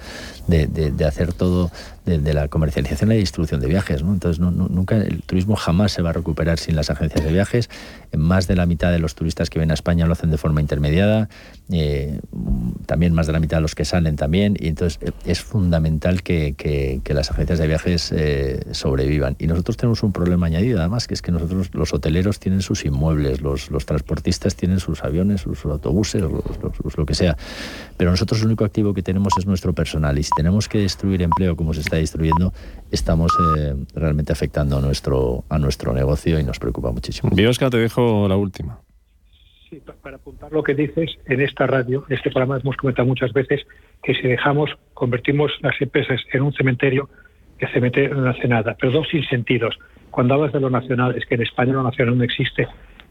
de, 0.48 0.66
de, 0.66 1.04
hacer 1.04 1.32
todo, 1.32 1.70
de, 2.04 2.34
la 2.34 2.48
comercialización 2.48 3.12
y 3.12 3.16
distribución 3.16 3.60
de 3.60 3.68
viajes. 3.68 4.02
¿no? 4.02 4.12
Entonces, 4.12 4.40
nunca 4.40 4.96
el 4.96 5.22
turismo 5.22 5.56
jamás 5.56 5.92
se 5.92 6.02
va 6.02 6.10
a 6.10 6.12
recuperar 6.12 6.58
sin 6.58 6.76
las 6.76 6.90
agencias 6.90 7.24
de 7.24 7.32
viajes. 7.32 7.70
Más 8.16 8.46
de 8.46 8.56
la 8.56 8.66
mitad 8.66 8.90
de 8.90 8.98
los 8.98 9.14
turistas 9.14 9.50
que 9.50 9.58
ven 9.58 9.70
a 9.70 9.74
España 9.74 10.06
lo 10.06 10.12
hacen 10.12 10.30
de 10.30 10.38
forma 10.38 10.60
intermediada. 10.60 11.28
Eh, 11.70 12.20
también 12.86 13.14
más 13.14 13.26
de 13.26 13.32
la 13.32 13.40
mitad 13.40 13.58
de 13.58 13.62
los 13.62 13.74
que 13.74 13.84
salen 13.84 14.16
también. 14.16 14.56
Y 14.58 14.68
entonces 14.68 14.98
eh, 15.02 15.12
es 15.24 15.40
fundamental 15.40 16.22
que, 16.22 16.54
que, 16.54 17.14
las 17.14 17.30
agencias 17.30 17.58
de 17.58 17.66
viajes 17.66 18.10
eh, 18.12 18.64
sobrevivan. 18.72 19.36
Y 19.38 19.46
nosotros 19.46 19.76
tenemos 19.76 20.02
un 20.02 20.12
problema 20.12 20.46
añadido, 20.46 20.80
además, 20.80 21.06
que 21.06 21.14
es 21.14 21.22
que 21.22 21.30
nosotros, 21.30 21.70
los 21.74 21.92
hoteleros, 21.92 22.40
tienen 22.40 22.62
sus 22.62 22.84
inmuebles, 22.84 23.42
los, 23.42 23.70
los 23.70 23.84
transportistas 23.84 24.56
tienen 24.56 24.80
sus 24.80 25.04
aviones, 25.04 25.42
sus 25.42 25.64
autobuses, 25.66 26.22
lo 26.22 27.06
que 27.06 27.14
sea. 27.14 27.36
Pero 27.96 28.10
nosotros 28.10 28.40
el 28.40 28.46
único 28.46 28.64
activo 28.64 28.94
que 28.94 29.02
tenemos 29.02 29.34
es 29.38 29.46
nuestro 29.46 29.74
personal. 29.74 30.18
Y 30.18 30.22
si 30.22 30.30
tenemos 30.34 30.68
que 30.68 30.78
destruir 30.78 31.22
empleo 31.22 31.54
como 31.54 31.74
se 31.74 31.80
está 31.80 31.91
destruyendo, 31.96 32.52
estamos 32.90 33.32
eh, 33.58 33.74
realmente 33.94 34.32
afectando 34.32 34.78
a 34.78 34.80
nuestro, 34.80 35.44
a 35.48 35.58
nuestro 35.58 35.92
negocio 35.92 36.38
y 36.38 36.44
nos 36.44 36.58
preocupa 36.58 36.90
muchísimo. 36.92 37.30
Biosca, 37.34 37.70
te 37.70 37.78
dejo 37.78 38.26
la 38.28 38.36
última. 38.36 38.80
Sí, 39.70 39.80
para 40.02 40.16
apuntar 40.16 40.52
lo 40.52 40.62
que 40.62 40.74
dices, 40.74 41.10
en 41.26 41.40
esta 41.40 41.66
radio, 41.66 42.04
en 42.08 42.16
este 42.16 42.30
programa 42.30 42.58
hemos 42.58 42.76
comentado 42.76 43.08
muchas 43.08 43.32
veces 43.32 43.62
que 44.02 44.14
si 44.14 44.28
dejamos, 44.28 44.70
convertimos 44.92 45.50
las 45.62 45.80
empresas 45.80 46.20
en 46.32 46.42
un 46.42 46.52
cementerio, 46.52 47.08
que 47.58 47.66
cementerio 47.68 48.14
no 48.14 48.28
hace 48.28 48.48
nada, 48.48 48.76
pero 48.78 48.92
dos 48.92 49.08
sentidos. 49.30 49.78
Cuando 50.10 50.34
hablas 50.34 50.52
de 50.52 50.60
lo 50.60 50.68
nacional, 50.68 51.16
es 51.16 51.24
que 51.24 51.36
en 51.36 51.42
España 51.42 51.72
lo 51.72 51.82
nacional 51.82 52.18
no 52.18 52.24
existe. 52.24 52.68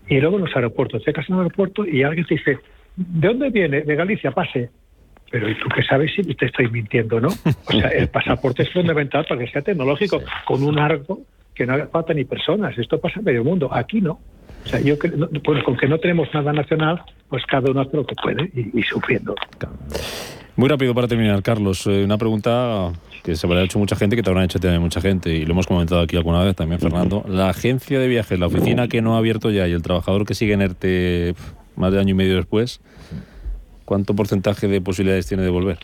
Y 0.08 0.20
luego 0.20 0.38
en 0.38 0.46
los 0.46 0.56
aeropuertos, 0.56 1.04
llegas 1.06 1.28
a 1.28 1.34
un 1.34 1.39
aeropuerto 1.39 1.86
y 1.86 2.04
alguien 2.04 2.28
te 2.28 2.36
dice, 2.36 2.60
¿de 2.96 3.28
dónde 3.28 3.50
viene? 3.50 3.82
De 3.82 3.96
Galicia, 3.96 4.32
pase. 4.32 4.70
Pero 5.32 5.50
¿y 5.50 5.56
tú 5.56 5.70
qué 5.74 5.82
sabes 5.84 6.12
si 6.13 6.24
te 6.36 6.46
estoy 6.46 6.70
mintiendo 6.70 7.20
no? 7.20 7.30
O 7.30 7.72
sea, 7.72 7.88
el 7.89 8.08
pasaporte 8.10 8.63
es 8.63 8.70
fundamental 8.72 9.26
para 9.28 9.39
que 9.44 9.52
sea 9.52 9.62
tecnológico, 9.62 10.22
con 10.46 10.62
un 10.63 10.78
arco 10.78 11.22
que 11.56 11.65
no 11.65 11.74
haga 11.74 11.88
falta 11.88 12.13
ni 12.13 12.26
personas. 12.26 12.78
Esto 12.78 13.00
pasa 13.00 13.20
en 13.20 13.26
medio 13.26 13.44
mundo, 13.44 13.70
aquí 13.74 14.02
no. 14.02 14.20
O 14.63 14.67
sea, 14.67 14.80
yo 14.80 14.98
creo, 15.00 15.30
pues 15.44 15.63
con 15.63 15.76
que 15.78 15.88
no 15.88 15.98
tenemos 15.98 16.28
nada 16.34 16.54
nacional, 16.54 17.02
pues 17.30 17.44
cada 17.46 17.72
uno 17.72 17.82
hace 17.82 17.98
lo 17.98 18.06
que 18.06 18.15
puede 18.15 18.52
y, 18.54 18.84
sufriendo. 18.84 19.36
Muy 20.56 20.70
rápido 20.70 20.94
para 20.94 21.08
terminar, 21.08 21.41
Carlos. 21.41 21.88
Eh, 21.88 22.04
una 22.04 22.17
pregunta 22.17 22.91
que 23.24 23.36
se 23.36 23.48
habrá 23.48 23.63
hecho 23.63 23.80
mucha 23.80 23.96
gente, 23.96 24.15
que 24.15 24.22
te 24.22 24.30
habrán 24.30 24.46
hecho 24.46 24.60
también 24.60 24.82
mucha 24.82 25.02
gente, 25.02 25.32
y 25.32 25.46
lo 25.46 25.54
hemos 25.54 25.65
comentado 25.65 26.02
aquí 26.02 26.15
alguna 26.17 26.44
vez 26.44 26.56
también, 26.56 26.80
Fernando. 26.80 27.24
La 27.28 27.50
agencia 27.50 28.00
de 28.00 28.08
viajes, 28.08 28.38
la 28.38 28.48
oficina 28.48 28.88
que 28.88 29.02
no 29.02 29.15
ha 29.15 29.20
abierto 29.20 29.50
ya 29.50 29.67
y 29.67 29.72
el 29.72 29.82
trabajador 29.82 30.26
que 30.26 30.36
sigue 30.36 30.54
en 30.54 30.62
ERTE 30.62 31.36
más 31.76 31.91
de 31.91 32.00
año 32.00 32.12
y 32.12 32.15
medio 32.15 32.36
después, 32.36 32.82
¿cuánto 33.91 34.15
porcentaje 34.15 34.69
de 34.69 34.80
posibilidades 34.80 35.27
tiene 35.27 35.43
de 35.43 35.49
volver? 35.49 35.77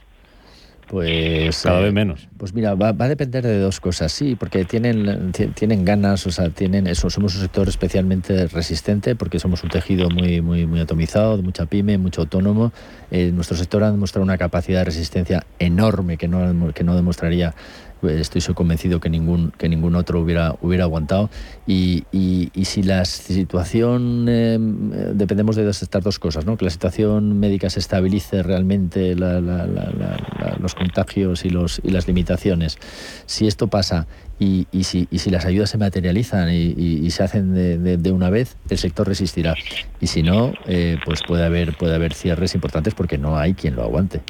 Pues 0.88 1.62
cada 1.62 1.82
vez 1.82 1.90
eh, 1.90 1.92
menos. 1.92 2.30
Pues 2.38 2.54
mira, 2.54 2.74
va, 2.74 2.96
a 2.98 3.08
depender 3.10 3.46
de 3.46 3.60
dos 3.60 3.82
cosas, 3.82 4.14
sí, 4.14 4.38
porque 4.40 4.64
tienen, 4.64 5.34
tienen 5.34 5.84
ganas, 5.84 6.26
o 6.26 6.32
sea, 6.32 6.50
tienen 6.50 6.88
eso, 6.88 7.10
somos 7.10 7.36
un 7.36 7.42
sector 7.42 7.68
especialmente 7.68 8.48
resistente 8.48 9.18
porque 9.18 9.40
somos 9.40 9.62
un 9.66 9.72
tejido 9.72 10.10
muy, 10.10 10.40
muy, 10.40 10.66
muy 10.66 10.80
atomizado, 10.80 11.36
de 11.36 11.44
mucha 11.44 11.66
pyme, 11.66 11.98
mucho 11.98 12.22
autónomo. 12.22 12.72
Eh, 13.12 13.32
nuestro 13.34 13.58
sector 13.58 13.84
ha 13.84 13.92
demostrado 13.92 14.24
una 14.24 14.38
capacidad 14.38 14.80
de 14.80 14.86
resistencia 14.86 15.46
enorme 15.60 16.16
que 16.16 16.30
no, 16.30 16.74
que 16.74 16.86
no 16.86 16.96
demostraría 16.96 17.56
estoy 18.04 18.42
convencido 18.54 19.00
que 19.00 19.10
ningún, 19.10 19.52
que 19.58 19.70
ningún 19.70 19.96
otro 19.96 20.22
hubiera, 20.22 20.56
hubiera 20.62 20.84
aguantado. 20.86 21.30
Y, 21.66 22.04
y, 22.12 22.66
si 22.66 22.84
la 22.84 23.06
situación, 23.06 24.28
em, 24.30 24.90
dependemos 25.14 25.56
de 25.56 25.70
estas 25.70 26.04
dos 26.04 26.20
cosas, 26.20 26.46
¿no? 26.46 26.58
que 26.58 26.66
la 26.66 26.72
situación 26.72 27.40
médica 27.40 27.70
se 27.70 27.80
estabilice 27.80 28.44
realmente, 28.44 29.16
los 29.16 30.76
contagios 30.76 31.46
y, 31.46 31.50
los, 31.50 31.82
y 31.84 31.90
las 31.92 32.08
limitaciones. 32.08 32.78
Si 33.26 33.48
esto 33.48 33.68
pasa 33.68 34.08
y, 34.40 34.68
y, 34.72 34.84
si, 34.84 35.08
y 35.10 35.20
si 35.20 35.30
las 35.30 35.46
ayudas 35.46 35.70
se 35.70 35.78
materializan 35.78 36.50
y, 36.52 37.10
se 37.12 37.24
hacen 37.24 37.54
de, 37.54 37.98
de, 37.98 38.12
una 38.12 38.30
vez, 38.30 38.56
el 38.70 38.78
sector 38.78 39.08
resistirá. 39.08 39.56
Y 40.00 40.08
si 40.08 40.24
no, 40.24 40.54
eh, 40.68 40.98
pues 41.06 41.22
puede 41.28 41.46
haber, 41.46 41.76
puede 41.76 41.96
haber 41.96 42.14
cierres 42.14 42.54
importantes 42.54 42.94
porque 42.94 43.18
no 43.18 43.38
hay 43.38 43.54
quien 43.54 43.76
lo 43.76 43.84
aguante. 43.84 44.22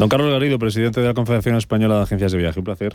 Don 0.00 0.08
Carlos 0.08 0.32
Garrido, 0.32 0.58
presidente 0.58 0.98
de 1.02 1.08
la 1.08 1.12
Confederación 1.12 1.56
Española 1.56 1.96
de 1.96 2.02
Agencias 2.04 2.32
de 2.32 2.38
Viaje. 2.38 2.58
Un 2.58 2.64
placer 2.64 2.94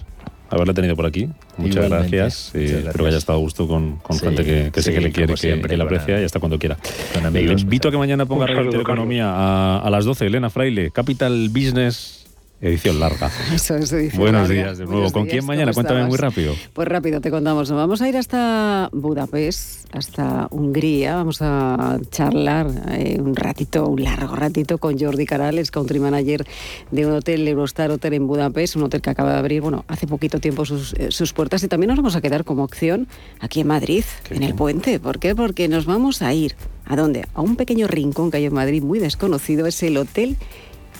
haberle 0.49 0.73
tenido 0.73 0.95
por 0.95 1.05
aquí. 1.05 1.29
Muchas 1.55 1.87
gracias. 1.87 2.55
Espero 2.55 3.03
que 3.03 3.09
haya 3.09 3.19
estado 3.19 3.37
a 3.37 3.41
gusto 3.41 3.67
con, 3.67 4.01
gente 4.19 4.43
que, 4.71 4.81
sé 4.81 4.91
que 4.91 5.01
le 5.01 5.11
quiere, 5.11 5.35
que, 5.35 5.61
que, 5.61 5.77
le 5.77 5.83
aprecia 5.83 6.19
y 6.19 6.23
hasta 6.23 6.39
cuando 6.39 6.57
quiera. 6.57 6.79
Le 7.31 7.43
invito 7.43 7.89
a 7.89 7.91
que 7.91 7.97
mañana 7.99 8.25
ponga 8.25 8.47
Radio 8.47 8.81
Economía 8.81 9.29
a, 9.29 9.81
a 9.81 9.89
las 9.91 10.03
12. 10.03 10.25
Elena 10.25 10.49
Fraile, 10.49 10.89
Capital 10.89 11.49
Business 11.49 12.24
Edición 12.61 13.01
larga. 13.01 13.29
Eso 13.53 13.75
es 13.75 13.91
edición 13.91 14.21
Buenos 14.21 14.47
días 14.47 14.77
de 14.77 14.85
nuevo. 14.85 15.11
¿Con 15.11 15.27
quién 15.27 15.45
mañana? 15.45 15.73
Cuéntame 15.73 16.05
muy 16.05 16.17
rápido. 16.17 16.53
Pues 16.73 16.87
rápido 16.87 17.19
te 17.19 17.29
contamos. 17.29 17.69
vamos 17.69 18.01
a 18.01 18.07
ir 18.07 18.15
hasta 18.15 18.89
Budapest, 18.93 19.93
hasta 19.93 20.47
Hungría. 20.51 21.15
Vamos 21.15 21.41
a 21.41 21.99
charlar 22.11 22.67
eh, 22.91 23.17
un 23.19 23.35
ratito, 23.35 23.85
un 23.87 24.03
largo 24.03 24.35
ratito 24.35 24.77
con 24.77 24.97
Jordi 24.97 25.25
Carales, 25.25 25.69
country 25.69 25.99
manager 25.99 26.45
de 26.91 27.05
un 27.05 27.11
hotel, 27.11 27.45
Eurostar 27.45 27.91
Hotel 27.91 28.13
en 28.13 28.25
Budapest, 28.25 28.77
un 28.77 28.83
hotel 28.83 29.01
que 29.01 29.09
acaba 29.09 29.33
de 29.33 29.39
abrir, 29.39 29.61
bueno, 29.61 29.83
hace 29.89 30.07
poquito 30.07 30.39
tiempo 30.39 30.65
sus, 30.65 30.93
eh, 30.93 31.11
sus 31.11 31.33
puertas. 31.33 31.61
Y 31.63 31.67
también 31.67 31.89
nos 31.89 31.97
vamos 31.97 32.15
a 32.15 32.21
quedar 32.21 32.45
como 32.45 32.63
opción 32.63 33.07
aquí 33.41 33.61
en 33.61 33.67
Madrid, 33.67 34.05
en 34.29 34.43
el 34.43 34.55
puente. 34.55 35.01
¿Por 35.01 35.19
qué? 35.19 35.35
Porque 35.35 35.67
nos 35.67 35.85
vamos 35.85 36.21
a 36.21 36.33
ir. 36.33 36.55
¿A 36.87 36.95
dónde? 36.95 37.25
A 37.33 37.41
un 37.41 37.55
pequeño 37.55 37.87
rincón 37.87 38.31
que 38.31 38.37
hay 38.37 38.45
en 38.45 38.53
Madrid 38.53 38.83
muy 38.83 38.99
desconocido. 38.99 39.65
Es 39.65 39.81
el 39.83 39.97
Hotel 39.97 40.37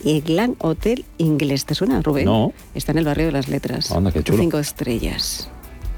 y 0.06 0.22
Glam 0.22 0.56
Hotel 0.60 1.04
Inglés. 1.18 1.66
¿Te 1.66 1.76
suena, 1.76 2.02
Rubén? 2.02 2.26
No. 2.26 2.54
Está 2.76 2.94
en 2.94 3.00
el 3.00 3.06
barrio 3.06 3.26
de 3.26 3.32
las 3.34 3.50
letras. 3.50 3.92
Anda, 3.92 4.12
qué 4.12 4.24
chulo. 4.24 4.38
Cinco 4.38 4.60
estrellas. 4.60 5.50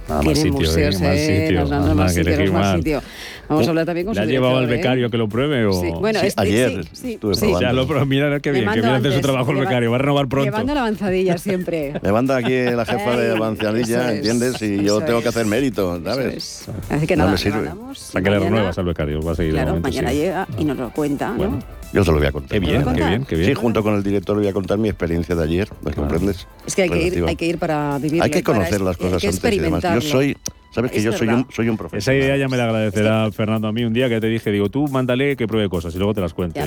Ah, 0.09 0.19
Tiene 0.21 0.35
sitio, 0.35 0.53
museos, 0.53 0.95
eh, 0.95 1.03
más 1.03 1.19
sitio. 1.19 1.95
Más, 1.95 2.13
sitio, 2.13 2.53
más 2.53 2.77
sitio. 2.77 3.01
Vamos 3.49 3.67
a 3.67 3.69
hablar 3.69 3.85
también 3.85 4.05
con 4.05 4.15
¿Le 4.15 4.21
su 4.21 4.23
ha 4.23 4.31
llevado 4.31 4.57
al 4.57 4.63
¿eh? 4.63 4.77
becario 4.77 5.09
que 5.09 5.17
lo 5.17 5.27
pruebe? 5.27 5.65
O... 5.65 5.73
Sí. 5.73 5.89
Bueno, 5.99 6.21
sí, 6.21 6.27
este, 6.27 6.41
ayer 6.41 6.85
sí, 6.93 7.13
estuve 7.15 7.35
sí, 7.35 7.41
probando. 7.41 7.61
Ya 7.61 7.73
lo. 7.73 8.05
Mira 8.05 8.39
qué 8.39 8.51
bien, 8.51 8.69
que 8.71 8.79
bien 8.79 8.85
hace 8.93 9.11
su 9.11 9.19
trabajo 9.19 9.51
el 9.51 9.57
becario. 9.57 9.91
Va 9.91 9.97
a 9.97 9.99
renovar 9.99 10.29
pronto. 10.29 10.45
Llevando 10.45 10.73
la 10.73 10.79
avanzadilla 10.79 11.37
siempre. 11.37 11.99
Me 12.01 12.13
manda 12.13 12.37
aquí 12.37 12.63
la 12.63 12.85
jefa 12.85 13.17
de 13.17 13.31
avanzadilla, 13.35 14.13
¿entiendes? 14.13 14.61
Y 14.61 14.81
yo 14.85 15.01
tengo 15.01 15.21
que 15.21 15.27
hacer 15.27 15.45
mérito, 15.45 16.01
¿sabes? 16.01 16.69
Así 16.89 17.05
que 17.05 17.17
nada, 17.17 17.29
no 17.29 17.33
me 17.33 17.37
sirve. 17.37 17.67
¿A 17.67 18.21
qué 18.21 18.29
le 18.29 18.39
renuevas 18.39 18.77
al 18.77 18.85
becario? 18.85 19.21
Va 19.21 19.33
a 19.33 19.35
seguir 19.35 19.55
Claro, 19.55 19.77
mañana 19.81 20.13
llega 20.13 20.47
y 20.57 20.63
nos 20.63 20.77
lo 20.77 20.91
cuenta, 20.91 21.33
¿no? 21.33 21.59
Yo 21.93 22.03
te 22.03 22.11
lo 22.11 22.17
voy 22.17 22.27
a 22.27 22.31
contar. 22.31 22.51
Qué 22.51 22.59
bien, 22.59 22.83
qué 22.83 22.93
bien, 22.93 23.25
qué 23.25 23.35
bien. 23.35 23.49
Sí, 23.49 23.53
junto 23.53 23.81
con 23.81 23.95
el 23.95 24.03
director 24.03 24.35
voy 24.37 24.47
a 24.47 24.53
contar 24.53 24.77
mi 24.77 24.89
experiencia 24.89 25.35
de 25.35 25.43
ayer, 25.43 25.69
¿me 25.83 25.93
comprendes? 25.93 26.47
Es 26.65 26.75
que 26.75 26.83
hay 26.83 26.89
que, 26.89 27.01
ir, 27.01 27.25
hay 27.25 27.35
que 27.35 27.45
ir 27.45 27.57
para 27.57 27.97
vivir. 27.97 28.21
Hay 28.21 28.29
que 28.29 28.43
conocer 28.43 28.81
las 28.81 28.97
cosas 28.97 29.23
antes 29.23 29.53
y 29.53 29.59
demás. 29.59 29.83
Yo 29.83 30.01
soy, 30.01 30.37
sabes 30.71 30.91
que 30.91 31.01
yo 31.01 31.13
soy 31.13 31.29
un, 31.29 31.47
soy 31.49 31.69
un 31.69 31.77
profesor. 31.77 31.99
Esa 31.99 32.13
idea 32.13 32.35
ya 32.37 32.47
me 32.49 32.57
la 32.57 32.65
agradecerá 32.65 33.31
Fernando 33.31 33.67
a 33.67 33.71
mí 33.71 33.83
un 33.85 33.93
día 33.93 34.09
que 34.09 34.19
te 34.19 34.27
dije, 34.27 34.51
digo, 34.51 34.69
tú 34.69 34.87
mándale 34.87 35.35
que 35.37 35.47
pruebe 35.47 35.69
cosas 35.69 35.95
y 35.95 35.97
luego 35.97 36.13
te 36.13 36.21
las 36.21 36.33
cuente. 36.33 36.59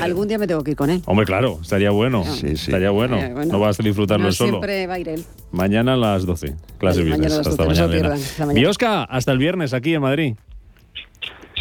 algún 0.00 0.28
día 0.28 0.38
me 0.38 0.46
tengo 0.46 0.64
que 0.64 0.72
ir 0.72 0.76
con 0.76 0.90
él. 0.90 1.02
Hombre, 1.06 1.26
claro, 1.26 1.60
estaría 1.62 1.90
bueno. 1.90 2.24
Sí, 2.24 2.56
sí. 2.56 2.70
Estaría 2.70 2.90
bueno. 2.90 3.18
No 3.46 3.60
vas 3.60 3.78
a 3.78 3.82
disfrutarlo 3.82 4.32
solo. 4.32 4.50
Siempre 4.52 4.86
va 4.86 4.94
a 4.94 4.98
ir 4.98 5.08
él. 5.08 5.24
Mañana 5.52 5.94
a 5.94 5.96
las 5.96 6.26
12. 6.26 6.54
Clase 6.78 7.02
viernes. 7.02 7.32
Hasta 7.32 7.64
mañana. 7.64 8.16
Biosca, 8.52 9.04
hasta 9.04 9.32
el 9.32 9.38
viernes 9.38 9.72
aquí 9.72 9.94
en 9.94 10.02
Madrid. 10.02 10.34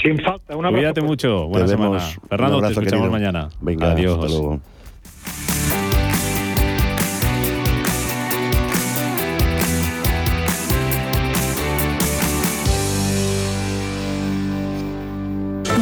Sin 0.03 0.19
falta, 0.21 0.53
Cuídate 0.55 1.01
mucho. 1.01 1.47
Buena 1.47 1.67
semana. 1.67 1.99
Fernando, 2.29 2.61
te 2.61 2.67
escuchamos 2.67 3.09
mañana. 3.09 3.49
Venga, 3.61 3.91
Adiós. 3.93 4.19
Hasta 4.19 4.27
luego. 4.27 4.59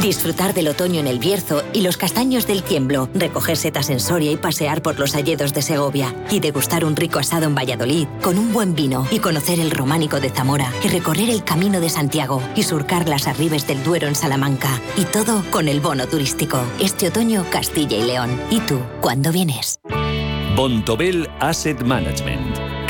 Disfrutar 0.02 0.56
del 0.56 0.68
otoño 0.68 1.00
en 1.00 1.06
el 1.06 1.20
Bierzo 1.20 1.62
y 1.74 1.82
los 1.82 1.96
castaños 1.96 2.48
del 2.48 2.64
Tiemblo, 2.64 3.08
recoger 3.14 3.56
setas 3.56 3.92
en 3.92 4.00
Soria 4.00 4.32
y 4.32 4.36
pasear 4.36 4.82
por 4.82 4.98
los 5.00 5.14
alledos 5.14 5.54
de 5.54 5.62
Segovia. 5.62 6.16
Y 6.32 6.40
degustar 6.40 6.84
un 6.86 6.96
rico 6.96 7.20
asado 7.20 7.46
en 7.46 7.54
Valladolid 7.54 8.08
con 8.24 8.40
un 8.40 8.52
buen 8.52 8.74
vino. 8.74 9.06
Y 9.12 9.20
conocer 9.20 9.60
el 9.60 9.70
románico 9.70 10.20
de 10.20 10.32
Zamora. 10.32 10.72
Y 10.84 10.88
recorrer 10.88 11.30
el 11.30 11.44
camino 11.44 11.80
de 11.80 11.90
Santiago. 11.90 12.42
Y 12.56 12.64
surcar 12.64 13.08
las 13.08 13.28
arribes 13.28 13.68
del 13.68 13.84
Duero 13.84 14.08
en 14.08 14.16
Salamanca. 14.16 14.82
Y 14.98 15.06
todo 15.06 15.44
con 15.52 15.68
el 15.68 15.82
bono 15.82 16.08
turístico. 16.08 16.60
Este 16.80 17.10
otoño 17.10 17.46
Castilla 17.52 17.98
y 17.98 18.04
León. 18.04 18.42
¿Y 18.50 18.60
tú, 18.62 18.80
cuándo 19.02 19.32
vienes? 19.32 19.80
Bontobel 20.56 21.30
Asset 21.40 21.80
Management 21.84 22.41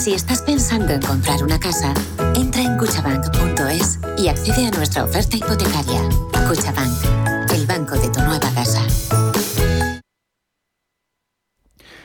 Si 0.00 0.14
estás 0.14 0.40
pensando 0.40 0.94
en 0.94 1.02
comprar 1.02 1.44
una 1.44 1.60
casa, 1.60 1.92
entra 2.34 2.62
en 2.62 2.78
cuchabank.es 2.78 3.98
y 4.16 4.28
accede 4.28 4.66
a 4.66 4.70
nuestra 4.70 5.04
oferta 5.04 5.36
hipotecaria. 5.36 6.00
Cuchabank, 6.48 7.52
el 7.52 7.66
banco 7.66 7.96
de 7.96 8.08
tu 8.08 8.18
nueva 8.20 8.50
casa. 8.54 8.80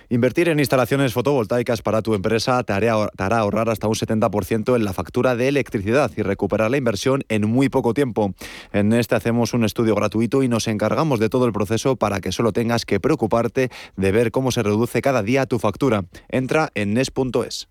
Invertir 0.09 0.49
en 0.49 0.59
instalaciones 0.59 1.13
fotovoltaicas 1.13 1.81
para 1.81 2.01
tu 2.01 2.15
empresa 2.15 2.61
te 2.63 2.73
hará, 2.73 3.37
ahorrar 3.37 3.69
hasta 3.69 3.87
un 3.87 3.95
70% 3.95 4.75
en 4.75 4.83
la 4.83 4.91
factura 4.91 5.37
de 5.37 5.47
electricidad 5.47 6.11
y 6.17 6.21
recuperar 6.21 6.71
la 6.71 6.77
inversión 6.77 7.23
en 7.29 7.47
muy 7.47 7.69
poco 7.69 7.93
tiempo. 7.93 8.33
En 8.73 8.91
este 8.91 9.15
hacemos 9.15 9.53
un 9.53 9.63
estudio 9.63 9.95
gratuito 9.95 10.43
y 10.43 10.49
nos 10.49 10.67
encargamos 10.67 11.21
de 11.21 11.29
todo 11.29 11.45
el 11.45 11.53
proceso 11.53 11.95
para 11.95 12.19
que 12.19 12.33
solo 12.33 12.51
tengas 12.51 12.85
que 12.85 12.99
preocuparte 12.99 13.69
de 13.95 14.11
ver 14.11 14.31
cómo 14.31 14.51
se 14.51 14.63
reduce 14.63 15.01
cada 15.01 15.23
día 15.23 15.45
tu 15.45 15.59
factura. 15.59 16.03
Entra 16.27 16.71
en 16.75 16.93
nes.es. 16.93 17.69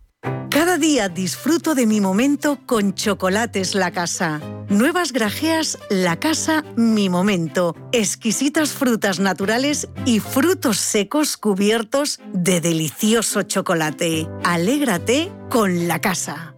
Cada 0.75 0.87
día 0.87 1.09
disfruto 1.09 1.77
de 1.77 1.87
mi 1.87 2.01
momento 2.01 2.59
con 2.67 2.95
Chocolates 2.95 3.77
La 3.77 3.93
Casa. 3.93 4.41
Nuevas 4.69 5.13
grajeas 5.13 5.79
La 5.89 6.19
Casa 6.19 6.65
Mi 6.75 7.09
Momento. 7.09 7.77
Exquisitas 7.93 8.73
frutas 8.73 9.21
naturales 9.21 9.87
y 10.05 10.19
frutos 10.19 10.79
secos 10.79 11.37
cubiertos 11.37 12.19
de 12.33 12.61
delicioso 12.61 13.43
chocolate. 13.43 14.27
Alégrate 14.43 15.31
con 15.49 15.87
La 15.87 16.01
Casa. 16.01 16.57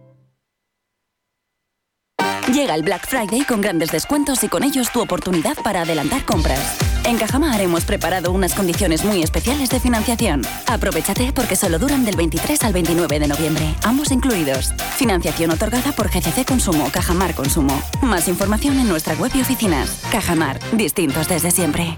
Llega 2.51 2.73
el 2.73 2.81
Black 2.81 3.07
Friday 3.07 3.45
con 3.45 3.61
grandes 3.61 3.91
descuentos 3.91 4.43
y 4.43 4.47
con 4.47 4.63
ellos 4.63 4.91
tu 4.91 4.99
oportunidad 4.99 5.57
para 5.61 5.81
adelantar 5.81 6.25
compras. 6.25 6.96
En 7.07 7.17
Cajamar 7.17 7.61
hemos 7.61 7.85
preparado 7.85 8.33
unas 8.33 8.53
condiciones 8.53 9.05
muy 9.05 9.23
especiales 9.23 9.69
de 9.69 9.79
financiación. 9.79 10.41
Aprovechate 10.65 11.31
porque 11.31 11.55
solo 11.55 11.79
duran 11.79 12.03
del 12.03 12.17
23 12.17 12.61
al 12.63 12.73
29 12.73 13.19
de 13.21 13.27
noviembre, 13.29 13.75
ambos 13.83 14.11
incluidos. 14.11 14.73
Financiación 14.97 15.51
otorgada 15.51 15.93
por 15.93 16.09
GCC 16.09 16.45
Consumo, 16.45 16.89
Cajamar 16.91 17.33
Consumo. 17.33 17.81
Más 18.01 18.27
información 18.27 18.77
en 18.81 18.89
nuestra 18.89 19.15
web 19.15 19.31
y 19.33 19.39
oficinas. 19.39 20.01
Cajamar, 20.11 20.59
distintos 20.73 21.29
desde 21.29 21.49
siempre. 21.49 21.97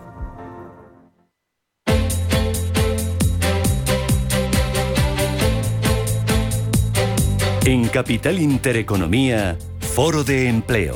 En 7.71 7.87
Capital 7.87 8.37
Intereconomía, 8.41 9.57
Foro 9.79 10.25
de 10.25 10.49
Empleo. 10.49 10.93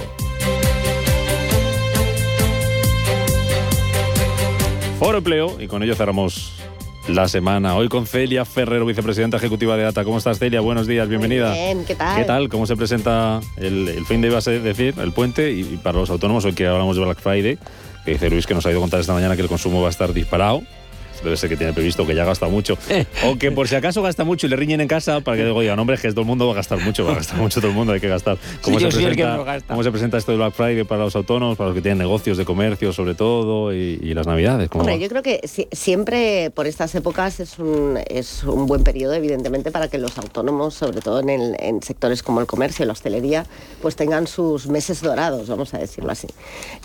Foro 4.99 5.19
Empleo, 5.19 5.55
y 5.57 5.67
con 5.67 5.83
ello 5.83 5.95
cerramos 5.95 6.51
la 7.07 7.29
semana. 7.29 7.77
Hoy 7.77 7.87
con 7.87 8.05
Celia 8.05 8.43
Ferrero, 8.43 8.85
vicepresidenta 8.85 9.37
ejecutiva 9.37 9.77
de 9.77 9.83
DATA. 9.83 10.03
¿Cómo 10.03 10.17
estás, 10.17 10.37
Celia? 10.37 10.59
Buenos 10.59 10.85
días, 10.85 11.07
bienvenida. 11.07 11.51
Muy 11.51 11.59
bien, 11.59 11.85
¿qué 11.85 11.95
tal? 11.95 12.17
¿Qué 12.17 12.25
tal? 12.25 12.49
¿Cómo 12.49 12.65
se 12.65 12.75
presenta 12.75 13.39
el, 13.55 13.87
el 13.87 14.05
fin 14.05 14.19
de, 14.19 14.35
a 14.35 14.41
ser 14.41 14.61
decir, 14.61 14.95
el 15.01 15.13
puente? 15.13 15.53
Y, 15.53 15.61
y 15.61 15.79
para 15.81 15.99
los 15.99 16.09
autónomos, 16.09 16.43
hoy 16.43 16.55
que 16.55 16.67
hablamos 16.67 16.97
de 16.97 17.05
Black 17.05 17.21
Friday, 17.21 17.57
que 18.03 18.11
dice 18.11 18.29
Luis 18.29 18.45
que 18.45 18.53
nos 18.53 18.65
ha 18.65 18.71
ido 18.71 18.79
a 18.79 18.81
contar 18.81 18.99
esta 18.99 19.13
mañana 19.13 19.37
que 19.37 19.43
el 19.43 19.47
consumo 19.47 19.79
va 19.79 19.87
a 19.87 19.91
estar 19.91 20.11
disparado 20.11 20.61
debe 21.25 21.37
ser 21.37 21.49
que 21.49 21.57
tiene 21.57 21.73
previsto 21.73 22.05
que 22.07 22.15
ya 22.15 22.23
gasta 22.25 22.47
mucho. 22.47 22.77
O 23.25 23.37
que 23.37 23.51
por 23.51 23.67
si 23.67 23.75
acaso 23.75 24.01
gasta 24.01 24.23
mucho 24.23 24.47
y 24.47 24.49
le 24.49 24.55
riñen 24.55 24.81
en 24.81 24.87
casa 24.87 25.19
para 25.21 25.37
que 25.37 25.45
digan, 25.45 25.77
hombre, 25.79 25.95
es 25.95 26.01
que 26.01 26.09
todo 26.11 26.21
el 26.21 26.27
mundo 26.27 26.45
va 26.47 26.53
a 26.53 26.55
gastar 26.55 26.79
mucho, 26.79 27.03
va 27.05 27.11
a 27.11 27.15
gastar 27.15 27.37
mucho 27.39 27.59
todo 27.59 27.69
el 27.71 27.75
mundo, 27.77 27.93
hay 27.93 27.99
que 27.99 28.07
gastar. 28.07 28.37
¿Cómo, 28.61 28.79
Sí, 28.79 28.85
se, 28.85 28.91
presenta, 28.97 29.37
no 29.37 29.43
gasta. 29.43 29.67
¿Cómo 29.73 29.83
se 29.83 29.91
presenta 29.91 30.17
esto 30.17 30.31
de 30.31 30.37
Black 30.37 30.53
Friday 30.53 30.83
para 30.83 31.03
los 31.03 31.15
autónomos, 31.15 31.57
para 31.57 31.69
los 31.69 31.75
que 31.75 31.81
tienen 31.81 31.97
negocios 31.97 32.37
de 32.37 32.45
comercio 32.45 32.93
sobre 32.93 33.15
todo 33.15 33.73
y, 33.73 33.99
y 34.01 34.13
las 34.13 34.27
navidades? 34.27 34.69
¿Cómo 34.69 34.81
Hombre, 34.83 34.95
va? 34.95 35.01
yo 35.01 35.09
creo 35.09 35.23
que 35.23 35.41
si- 35.47 35.67
siempre 35.71 36.51
por 36.51 36.67
estas 36.67 36.93
épocas 36.95 37.39
es 37.39 37.57
un, 37.59 37.99
es 38.07 38.43
un 38.43 38.65
buen 38.67 38.83
periodo, 38.83 39.13
evidentemente, 39.13 39.71
para 39.71 39.87
que 39.87 39.97
los 39.97 40.17
autónomos, 40.17 40.73
sobre 40.75 41.01
todo 41.01 41.19
en, 41.19 41.29
el- 41.29 41.55
en 41.59 41.81
sectores 41.81 42.21
como 42.23 42.39
el 42.41 42.47
comercio, 42.47 42.85
la 42.85 42.93
hostelería, 42.93 43.45
pues 43.81 43.95
tengan 43.95 44.27
sus 44.27 44.67
meses 44.67 45.01
dorados, 45.01 45.47
vamos 45.49 45.73
a 45.73 45.77
decirlo 45.79 46.11
así. 46.11 46.27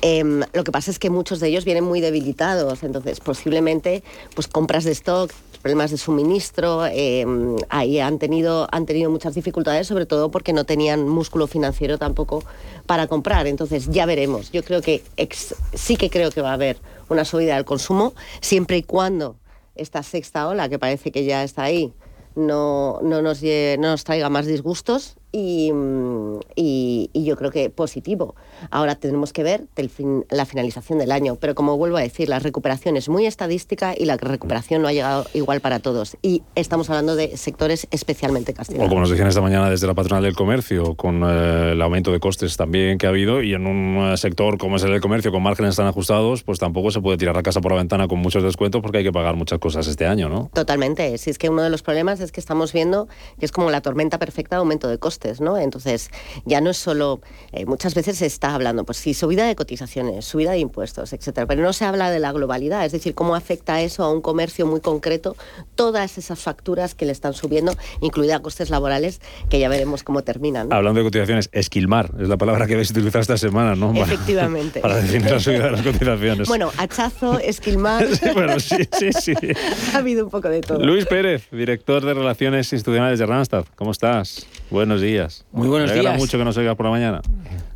Em, 0.02 0.40
lo 0.52 0.64
que 0.64 0.72
pasa 0.72 0.90
es 0.90 0.98
que 0.98 1.10
muchos 1.10 1.40
de 1.40 1.48
ellos 1.48 1.64
vienen 1.64 1.84
muy 1.84 2.00
debilitados, 2.00 2.82
entonces 2.82 3.20
posiblemente 3.20 4.02
pues 4.34 4.48
compras 4.48 4.84
de 4.84 4.92
stock, 4.92 5.30
problemas 5.62 5.90
de 5.90 5.98
suministro, 5.98 6.86
em, 6.86 7.56
ahí 7.68 7.98
han 8.00 8.18
tenido, 8.18 8.66
han 8.72 8.86
tenido 8.86 9.10
muchas 9.10 9.34
dificultades, 9.34 9.86
sobre 9.86 10.06
todo 10.06 10.30
porque 10.30 10.52
no 10.52 10.64
tenían 10.64 11.06
músculo 11.08 11.46
financiero 11.46 11.98
tampoco 11.98 12.42
para 12.86 13.06
comprar. 13.08 13.46
Entonces 13.46 13.88
ya 13.90 14.06
veremos. 14.06 14.50
Yo 14.52 14.62
creo 14.62 14.80
que 14.80 15.02
ex- 15.16 15.54
sí 15.74 15.96
que 15.96 16.08
creo 16.08 16.30
que 16.30 16.40
va 16.40 16.50
a 16.50 16.54
haber 16.54 16.78
una 17.10 17.24
subida 17.24 17.56
del 17.56 17.64
consumo, 17.64 18.14
siempre 18.40 18.78
y 18.78 18.82
cuando 18.82 19.36
esta 19.74 20.02
sexta 20.02 20.48
ola, 20.48 20.68
que 20.68 20.78
parece 20.78 21.10
que 21.12 21.24
ya 21.24 21.42
está 21.44 21.64
ahí, 21.64 21.92
no, 22.36 23.00
no, 23.02 23.20
nos, 23.22 23.42
no 23.42 23.76
nos 23.90 24.04
traiga 24.04 24.30
más 24.30 24.46
disgustos 24.46 25.16
y- 25.32 27.10
y 27.12 27.24
yo 27.24 27.36
creo 27.36 27.50
que 27.50 27.70
positivo. 27.70 28.34
Ahora 28.70 28.94
tenemos 28.94 29.32
que 29.32 29.42
ver 29.42 29.64
del 29.76 29.90
fin- 29.90 30.24
la 30.30 30.44
finalización 30.46 30.98
del 30.98 31.12
año, 31.12 31.36
pero 31.36 31.54
como 31.54 31.76
vuelvo 31.76 31.96
a 31.96 32.00
decir, 32.00 32.28
la 32.28 32.38
recuperación 32.38 32.96
es 32.96 33.08
muy 33.08 33.26
estadística 33.26 33.94
y 33.96 34.04
la 34.04 34.16
recuperación 34.16 34.82
no 34.82 34.88
ha 34.88 34.92
llegado 34.92 35.26
igual 35.34 35.60
para 35.60 35.78
todos. 35.80 36.16
Y 36.22 36.42
estamos 36.54 36.88
hablando 36.90 37.16
de 37.16 37.36
sectores 37.36 37.86
especialmente 37.90 38.52
O 38.52 38.54
castigados. 38.54 38.88
como 38.88 39.00
nos 39.00 39.10
decían 39.10 39.28
esta 39.28 39.40
mañana 39.40 39.70
desde 39.70 39.86
la 39.86 39.94
patronal 39.94 40.22
del 40.24 40.34
comercio, 40.34 40.94
con 40.94 41.22
eh, 41.24 41.72
el 41.72 41.82
aumento 41.82 42.12
de 42.12 42.20
costes 42.20 42.56
también 42.56 42.98
que 42.98 43.06
ha 43.06 43.10
habido 43.10 43.42
y 43.42 43.54
en 43.54 43.66
un 43.66 44.12
eh, 44.12 44.16
sector 44.16 44.58
como 44.58 44.76
es 44.76 44.82
el 44.84 44.90
del 44.90 45.00
comercio, 45.00 45.32
con 45.32 45.42
márgenes 45.42 45.76
tan 45.76 45.86
ajustados, 45.86 46.42
pues 46.42 46.58
tampoco 46.58 46.90
se 46.90 47.00
puede 47.00 47.16
tirar 47.18 47.34
la 47.36 47.42
casa 47.42 47.60
por 47.60 47.72
la 47.72 47.78
ventana 47.78 48.08
con 48.08 48.18
muchos 48.18 48.42
descuentos 48.42 48.80
porque 48.82 48.98
hay 48.98 49.04
que 49.04 49.12
pagar 49.12 49.36
muchas 49.36 49.58
cosas 49.58 49.86
este 49.86 50.06
año, 50.06 50.28
¿no? 50.28 50.50
Totalmente. 50.52 51.16
Si 51.18 51.30
es 51.30 51.38
que 51.38 51.48
uno 51.48 51.62
de 51.62 51.70
los 51.70 51.82
problemas 51.82 52.20
es 52.20 52.32
que 52.32 52.40
estamos 52.40 52.72
viendo 52.72 53.08
que 53.38 53.46
es 53.46 53.52
como 53.52 53.70
la 53.70 53.80
tormenta 53.80 54.18
perfecta 54.18 54.56
de 54.56 54.60
aumento 54.60 54.88
de 54.88 54.98
costes, 54.98 55.40
¿no? 55.40 55.56
Entonces, 55.58 56.10
ya 56.44 56.60
no 56.60 56.70
es 56.70 56.76
solo. 56.76 57.20
eh, 57.52 57.66
muchas 57.66 57.94
veces 57.94 58.18
se 58.18 58.26
hablando, 58.54 58.84
pues 58.84 58.98
sí, 58.98 59.14
subida 59.14 59.46
de 59.46 59.54
cotizaciones, 59.56 60.24
subida 60.24 60.52
de 60.52 60.58
impuestos, 60.58 61.12
etcétera, 61.12 61.46
pero 61.46 61.62
no 61.62 61.72
se 61.72 61.84
habla 61.84 62.10
de 62.10 62.18
la 62.18 62.32
globalidad, 62.32 62.84
es 62.84 62.92
decir, 62.92 63.14
cómo 63.14 63.34
afecta 63.34 63.80
eso 63.80 64.04
a 64.04 64.12
un 64.12 64.20
comercio 64.20 64.66
muy 64.66 64.80
concreto, 64.80 65.36
todas 65.74 66.18
esas 66.18 66.38
facturas 66.40 66.94
que 66.94 67.06
le 67.06 67.12
están 67.12 67.34
subiendo, 67.34 67.72
incluida 68.00 68.40
costes 68.40 68.70
laborales, 68.70 69.20
que 69.48 69.58
ya 69.58 69.68
veremos 69.68 70.02
cómo 70.02 70.22
terminan. 70.22 70.68
¿no? 70.68 70.74
Hablando 70.76 71.00
de 71.00 71.04
cotizaciones, 71.04 71.48
esquilmar 71.52 72.10
es 72.20 72.28
la 72.28 72.36
palabra 72.36 72.66
que 72.66 72.74
habéis 72.74 72.90
utilizado 72.90 73.20
esta 73.22 73.36
semana, 73.38 73.74
¿no? 73.74 73.92
Para- 73.92 74.04
Efectivamente. 74.04 74.80
Para 74.80 74.96
definir 74.96 75.30
la 75.30 75.40
subida 75.40 75.64
de 75.66 75.70
las 75.72 75.82
cotizaciones. 75.82 76.48
Bueno, 76.48 76.70
hachazo, 76.76 77.38
esquilmar, 77.38 78.06
bueno, 78.34 78.58
sí, 78.60 78.76
sí, 78.98 79.10
sí. 79.12 79.34
ha 79.94 79.98
habido 79.98 80.24
un 80.24 80.30
poco 80.30 80.48
de 80.48 80.60
todo. 80.60 80.78
Luis 80.84 81.06
Pérez, 81.06 81.48
director 81.50 82.04
de 82.04 82.14
Relaciones 82.14 82.72
Institucionales 82.72 83.18
de 83.18 83.26
Randstad. 83.26 83.64
¿Cómo 83.76 83.90
estás? 83.92 84.46
Buenos 84.70 85.00
días. 85.00 85.44
Muy 85.52 85.68
buenos 85.68 85.90
Me 85.90 85.98
días. 86.00 86.16
mucho 86.18 86.38
que 86.38 86.44
nos 86.44 86.56
oigas 86.56 86.76
por 86.76 86.86
la 86.86 86.90
mañana. 86.92 87.20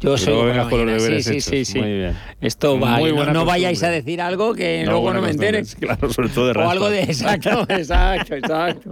Yo 0.04 0.18
soy 0.18 0.34
la 0.36 0.44
vengas 0.44 0.68
con 0.68 0.78
los 0.78 0.86
mañana, 0.86 1.02
deberes 1.02 1.24
sí, 1.24 1.40
sí, 1.40 1.50
sí, 1.50 1.64
sí. 1.64 1.78
Muy 1.80 1.92
bien. 1.92 2.16
Esto 2.40 2.78
va, 2.78 2.98
Muy 2.98 3.12
no, 3.12 3.26
no 3.32 3.44
vayáis 3.44 3.82
a 3.82 3.90
decir 3.90 4.20
algo 4.20 4.54
que 4.54 4.82
No, 4.84 4.92
luego 4.92 5.12
no 5.14 5.20
me 5.20 5.28
costumbre. 5.28 5.58
entere. 5.58 5.76
Claro, 5.86 6.12
sobre 6.12 6.28
todo 6.28 6.46
de 6.46 6.50
O 6.52 6.54
Randstad. 6.54 6.70
algo 6.72 6.90
de 6.90 7.02
exacto, 7.02 7.66
exacto, 7.68 8.34
exacto. 8.34 8.90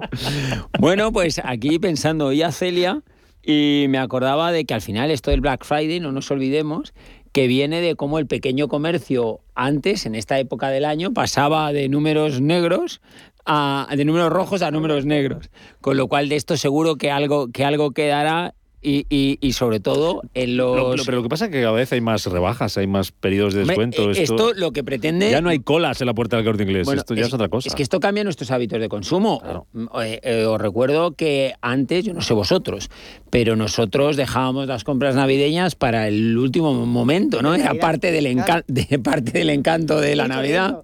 Bueno, 0.78 1.12
pues 1.12 1.40
aquí 1.44 1.78
pensando 1.78 2.26
hoy 2.26 2.42
a 2.42 2.52
Celia 2.52 3.02
y 3.44 3.86
me 3.88 3.98
acordaba 3.98 4.52
de 4.52 4.64
que 4.64 4.74
al 4.74 4.80
final 4.82 5.10
esto 5.10 5.30
del 5.30 5.40
Black 5.40 5.64
Friday, 5.64 6.00
no 6.00 6.12
nos 6.12 6.30
olvidemos, 6.30 6.94
que 7.32 7.46
viene 7.46 7.80
de 7.80 7.96
cómo 7.96 8.18
el 8.18 8.26
pequeño 8.26 8.68
comercio 8.68 9.40
antes, 9.54 10.06
en 10.06 10.14
esta 10.14 10.38
época 10.38 10.68
del 10.68 10.84
año, 10.84 11.12
pasaba 11.12 11.72
de 11.72 11.88
números 11.88 12.40
negros 12.40 13.00
a 13.44 13.88
de 13.96 14.04
números 14.04 14.30
rojos 14.30 14.62
a 14.62 14.70
números 14.70 15.04
negros. 15.06 15.50
Con 15.80 15.96
lo 15.96 16.06
cual 16.08 16.28
de 16.28 16.36
esto 16.36 16.56
seguro 16.56 16.96
que 16.96 17.10
algo, 17.10 17.48
que 17.50 17.64
algo 17.64 17.90
quedará 17.90 18.54
y, 18.82 19.06
y- 19.08 19.38
y 19.40 19.52
sobre 19.52 19.80
todo 19.80 20.22
en 20.34 20.56
Lo- 20.56 20.76
los... 20.76 20.96
lo- 20.98 21.04
pero 21.04 21.18
lo 21.18 21.22
que 21.22 21.28
pasa 21.28 21.44
es 21.46 21.50
que 21.52 21.60
cada 21.60 21.72
vez 21.72 21.92
hay 21.92 22.00
más 22.00 22.26
rebajas, 22.26 22.76
hay 22.78 22.86
más 22.86 23.12
periodos 23.12 23.54
de 23.54 23.64
descuento. 23.64 24.10
eh, 24.10 24.14
esto 24.22 24.52
lo 24.54 24.72
que 24.72 24.82
pretende- 24.84 25.30
Ya 25.30 25.40
no 25.40 25.48
hay 25.50 25.60
colas 25.60 26.00
en 26.00 26.06
la 26.08 26.14
puerta 26.14 26.36
del 26.36 26.44
corte 26.44 26.64
inglés. 26.64 26.84
Bueno, 26.86 27.00
esto 27.00 27.14
ya 27.14 27.26
es, 27.26 27.32
otra 27.32 27.48
cosa. 27.48 27.68
Es 27.68 27.74
que 27.74 27.82
esto 27.82 28.00
cambia 28.00 28.24
nuestros 28.24 28.50
hábitos 28.50 28.80
de 28.80 28.88
consumo. 28.88 29.66
Mm, 29.72 29.86
eh, 30.02 30.20
eh, 30.22 30.44
os 30.46 30.60
recuerdo 30.60 31.12
que 31.14 31.54
antes, 31.60 32.04
yo 32.04 32.12
no 32.14 32.20
sé 32.22 32.34
vosotros, 32.34 32.90
pero 33.30 33.56
nosotros 33.56 34.16
dejábamos 34.16 34.66
las 34.66 34.84
compras 34.84 35.14
navideñas 35.14 35.74
para 35.74 36.08
el 36.08 36.36
último 36.36 36.72
momento, 36.86 37.40
¿no? 37.42 37.54
Era 37.54 37.74
parte 37.74 38.10
del, 38.12 38.26
encan- 38.26 38.64
de, 38.66 38.98
parte 38.98 39.32
del 39.38 39.50
encanto 39.50 40.00
de 40.00 40.16
la 40.16 40.28
Navidad. 40.28 40.82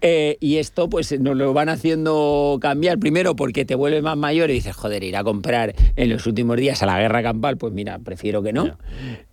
Eh, 0.00 0.36
y 0.40 0.56
esto 0.56 0.88
pues 0.88 1.18
nos 1.20 1.36
lo 1.36 1.52
van 1.52 1.68
haciendo 1.68 2.58
cambiar 2.60 2.98
primero 2.98 3.36
porque 3.36 3.64
te 3.64 3.74
vuelves 3.74 4.02
más 4.02 4.16
mayor 4.16 4.50
y 4.50 4.54
dices, 4.54 4.74
joder, 4.76 5.02
ir 5.04 5.16
a 5.16 5.24
comprar 5.24 5.74
en 5.96 6.10
los 6.10 6.26
últimos 6.26 6.56
días 6.56 6.82
a 6.82 6.86
la 6.86 6.98
guerra 6.98 7.22
pues 7.56 7.72
mira, 7.72 7.98
prefiero 7.98 8.42
que 8.42 8.52
no. 8.52 8.76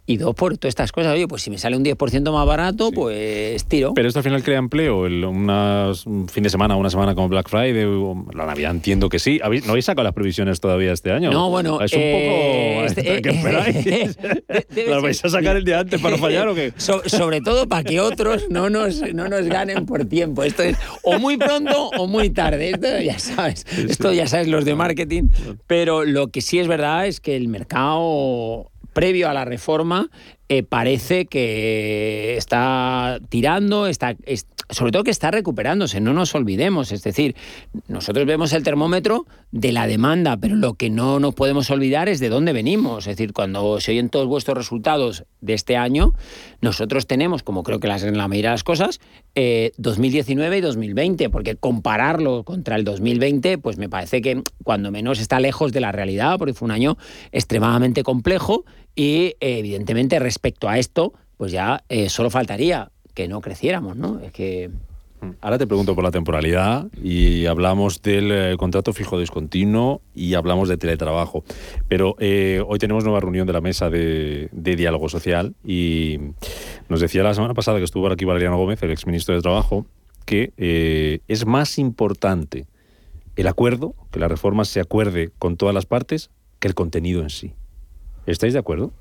Y 0.07 0.17
dos, 0.17 0.35
por 0.35 0.55
todas 0.57 0.69
estas 0.69 0.91
cosas, 0.91 1.13
oye, 1.13 1.27
pues 1.27 1.41
si 1.41 1.49
me 1.49 1.57
sale 1.57 1.75
un 1.75 1.83
10% 1.83 2.31
más 2.31 2.45
barato, 2.45 2.91
pues 2.91 3.65
tiro. 3.65 3.93
Pero 3.95 4.07
esto 4.07 4.19
al 4.19 4.23
final 4.23 4.43
crea 4.43 4.59
empleo, 4.59 5.07
el, 5.07 5.25
unas- 5.25 6.05
un 6.05 6.27
fin 6.29 6.43
de 6.43 6.49
semana, 6.51 6.75
una 6.75 6.91
semana 6.91 7.15
como 7.15 7.27
Black 7.27 7.49
Friday, 7.49 7.85
la 8.35 8.45
Navidad 8.45 8.69
entiendo 8.71 9.09
que 9.09 9.17
sí. 9.17 9.39
¿Habéis- 9.43 9.65
¿No 9.65 9.71
habéis 9.71 9.85
sacado 9.85 10.03
las 10.03 10.13
previsiones 10.13 10.59
todavía 10.59 10.93
este 10.93 11.11
año? 11.11 11.31
No, 11.31 11.49
bueno, 11.49 11.81
Es 11.81 11.91
un 11.93 11.99
eh, 12.03 12.75
poco... 12.77 12.85
este- 12.85 13.21
¿Qué 13.23 13.29
esperáis? 13.29 14.17
¿Las 14.89 15.01
vais 15.01 15.25
a 15.25 15.29
sacar 15.29 15.55
el 15.57 15.63
día 15.65 15.79
antes 15.79 15.99
para 15.99 16.17
fallar 16.19 16.47
o 16.49 16.53
qué? 16.53 16.71
So- 16.77 17.01
sobre 17.07 17.41
todo 17.41 17.67
para 17.67 17.83
que 17.83 17.99
otros 17.99 18.45
no 18.51 18.69
nos, 18.69 19.01
no 19.13 19.27
nos 19.27 19.45
ganen 19.47 19.87
por 19.87 20.05
tiempo. 20.05 20.43
Esto 20.43 20.61
es 20.61 20.77
o 21.03 21.17
muy 21.17 21.37
pronto 21.37 21.89
o 21.97 22.05
muy 22.05 22.29
tarde. 22.29 22.69
Esto 22.69 23.01
ya 23.01 23.17
sabes. 23.17 23.65
Esto 23.75 24.13
ya 24.13 24.27
sabes 24.27 24.47
los 24.49 24.65
de 24.65 24.75
marketing. 24.75 25.29
Pero 25.65 26.03
lo 26.05 26.27
que 26.27 26.41
sí 26.41 26.59
es 26.59 26.67
verdad 26.67 27.07
es 27.07 27.19
que 27.19 27.35
el 27.35 27.47
mercado 27.47 28.71
previo 28.95 29.29
a 29.29 29.33
la 29.33 29.43
reforma 29.45 30.09
eh, 30.47 30.61
parece 30.63 31.25
que 31.25 32.37
está 32.37 33.19
tirando, 33.29 33.87
está, 33.87 34.15
es- 34.25 34.47
sobre 34.69 34.91
todo 34.91 35.03
que 35.03 35.11
está 35.11 35.29
recuperándose, 35.31 35.99
no 36.01 36.13
nos 36.13 36.33
olvidemos. 36.35 36.91
Es 36.91 37.03
decir, 37.03 37.35
nosotros 37.87 38.25
vemos 38.25 38.53
el 38.53 38.63
termómetro 38.63 39.25
de 39.51 39.71
la 39.71 39.85
demanda, 39.87 40.37
pero 40.37 40.55
lo 40.55 40.75
que 40.75 40.89
no 40.91 41.19
nos 41.19 41.33
podemos 41.35 41.69
olvidar 41.71 42.09
es 42.09 42.19
de 42.19 42.29
dónde 42.29 42.53
venimos. 42.53 43.05
Es 43.07 43.17
decir, 43.17 43.33
cuando 43.33 43.79
se 43.79 43.91
oyen 43.91 44.09
todos 44.09 44.27
vuestros 44.27 44.55
resultados 44.57 45.25
de 45.41 45.53
este 45.55 45.77
año, 45.77 46.13
nosotros 46.61 47.05
tenemos, 47.07 47.41
como 47.43 47.63
creo 47.63 47.79
que 47.79 47.87
las, 47.87 48.03
en 48.03 48.17
la 48.17 48.27
mayoría 48.27 48.51
de 48.51 48.53
las 48.55 48.63
cosas, 48.63 48.99
eh, 49.35 49.71
2019 49.77 50.57
y 50.57 50.61
2020, 50.61 51.29
porque 51.31 51.55
compararlo 51.55 52.43
contra 52.43 52.75
el 52.75 52.83
2020, 52.85 53.57
pues 53.57 53.77
me 53.77 53.89
parece 53.89 54.21
que 54.21 54.43
cuando 54.63 54.91
menos 54.91 55.19
está 55.19 55.39
lejos 55.39 55.71
de 55.73 55.81
la 55.81 55.91
realidad, 55.91 56.37
porque 56.37 56.53
fue 56.53 56.67
un 56.67 56.71
año 56.71 56.97
extremadamente 57.31 58.03
complejo 58.03 58.63
y 58.95 59.35
evidentemente 59.39 60.19
respecto 60.19 60.69
a 60.69 60.79
esto, 60.79 61.13
pues 61.37 61.51
ya 61.51 61.83
eh, 61.89 62.09
solo 62.09 62.29
faltaría 62.29 62.91
que 63.13 63.27
no 63.27 63.41
creciéramos, 63.41 63.95
¿no? 63.95 64.19
Es 64.19 64.31
que... 64.31 64.69
Ahora 65.41 65.57
te 65.57 65.65
pregunto 65.65 65.95
por 65.95 66.03
la 66.03 66.11
temporalidad 66.11 66.87
y 67.01 67.45
hablamos 67.45 68.01
del 68.01 68.31
eh, 68.31 68.55
contrato 68.57 68.93
fijo 68.93 69.19
discontinuo 69.19 70.01
y 70.13 70.35
hablamos 70.35 70.69
de 70.69 70.77
teletrabajo. 70.77 71.43
Pero 71.87 72.15
eh, 72.19 72.61
hoy 72.67 72.77
tenemos 72.77 73.03
nueva 73.03 73.21
reunión 73.21 73.47
de 73.47 73.53
la 73.53 73.61
mesa 73.61 73.89
de, 73.89 74.49
diálogo 74.51 75.09
social 75.09 75.55
y 75.63 76.19
nos 76.89 76.99
decía 76.99 77.23
la 77.23 77.33
semana 77.33 77.53
pasada 77.53 77.79
que 77.79 77.85
estuvo 77.85 78.07
aquí 78.11 78.25
Valeriano 78.25 78.57
Gómez, 78.57 78.83
el 78.83 78.91
exministro 78.91 79.33
de 79.33 79.41
Trabajo, 79.41 79.85
que 80.25 80.53
eh, 80.57 81.19
es 81.27 81.45
más 81.45 81.79
importante 81.79 82.67
el 83.35 83.47
acuerdo, 83.47 83.95
que 84.11 84.19
la 84.19 84.27
reforma 84.27 84.65
se 84.65 84.79
acuerde 84.79 85.31
con 85.39 85.57
todas 85.57 85.73
las 85.73 85.85
partes, 85.85 86.29
que 86.59 86.67
el 86.67 86.75
contenido 86.75 87.21
en 87.21 87.29
sí. 87.29 87.53
¿Estáis 88.25 88.53
de 88.53 88.59
acuerdo? 88.59 88.91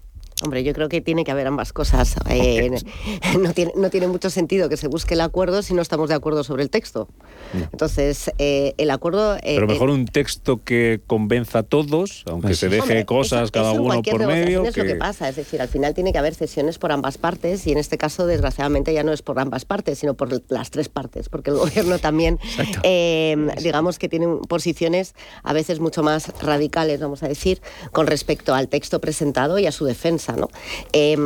Hombre, 0.43 0.65
yo 0.65 0.73
creo 0.73 0.89
que 0.89 1.01
tiene 1.01 1.25
que 1.25 1.31
haber 1.31 1.47
ambas 1.47 1.73
cosas. 1.73 2.17
Eh, 2.29 2.71
no, 3.41 3.53
tiene, 3.53 3.73
no 3.77 3.89
tiene 3.91 4.09
mucho 4.09 4.31
sentido 4.31 4.69
que 4.69 4.77
se 4.77 4.89
busque 4.89 5.15
el 5.15 5.21
acuerdo 5.21 5.63
si 5.63 5.75
no 5.75 5.83
estamos 5.83 6.09
de 6.09 6.17
acuerdo 6.17 6.43
sobre 6.43 6.63
el 6.65 6.71
texto. 6.71 7.09
Entonces, 7.55 8.33
eh, 8.39 8.75
el 8.77 8.91
acuerdo... 8.91 9.37
eh, 9.37 9.41
Pero 9.55 9.67
mejor 9.69 9.91
eh, 9.91 9.93
un 9.93 10.07
texto 10.07 10.63
que 10.65 11.01
convenza 11.07 11.61
a 11.61 11.63
todos, 11.63 12.25
aunque 12.27 12.55
se 12.55 12.69
deje 12.69 12.83
Hombre, 12.83 13.05
cosas 13.07 13.45
eso- 13.45 13.53
cada 13.53 13.73
eso 13.73 13.83
uno 13.83 14.03
por 14.03 14.27
medio. 14.27 14.65
Es 14.65 14.77
lo 14.77 14.85
que 14.85 14.97
pasa, 14.97 15.29
es 15.29 15.37
decir, 15.37 15.63
al 15.63 15.69
final 15.69 15.95
tiene 15.95 16.13
que 16.13 16.19
haber 16.19 16.35
cesiones 16.35 16.79
por 16.79 16.91
ambas 16.91 17.17
partes 17.17 17.67
y 17.69 17.73
en 17.73 17.79
este 17.79 17.97
caso, 17.97 18.27
desgraciadamente, 18.27 18.93
ya 18.93 19.05
no 19.05 19.13
es 19.13 19.23
por 19.23 19.39
ambas 19.39 19.65
partes, 19.65 19.99
sino 20.01 20.15
por 20.15 20.43
las 20.51 20.71
tres 20.71 20.89
partes, 20.89 21.29
porque 21.29 21.51
el 21.51 21.57
gobierno 21.59 21.99
también, 22.01 22.39
eh, 22.83 23.37
digamos 23.63 23.99
que 23.99 24.09
tiene 24.09 24.27
posiciones 24.49 25.15
a 25.43 25.53
veces 25.53 25.79
mucho 25.81 26.03
más 26.03 26.33
radicales, 26.43 27.01
vamos 27.01 27.23
a 27.23 27.29
decir, 27.29 27.61
con 27.93 28.07
respecto 28.09 28.53
al 28.55 28.69
texto 28.69 29.01
presentado 29.01 29.59
y 29.59 29.67
a 29.67 29.73
su 29.73 29.85
defensa. 29.85 30.24
¿No? 30.33 30.49
Eh, 30.93 31.17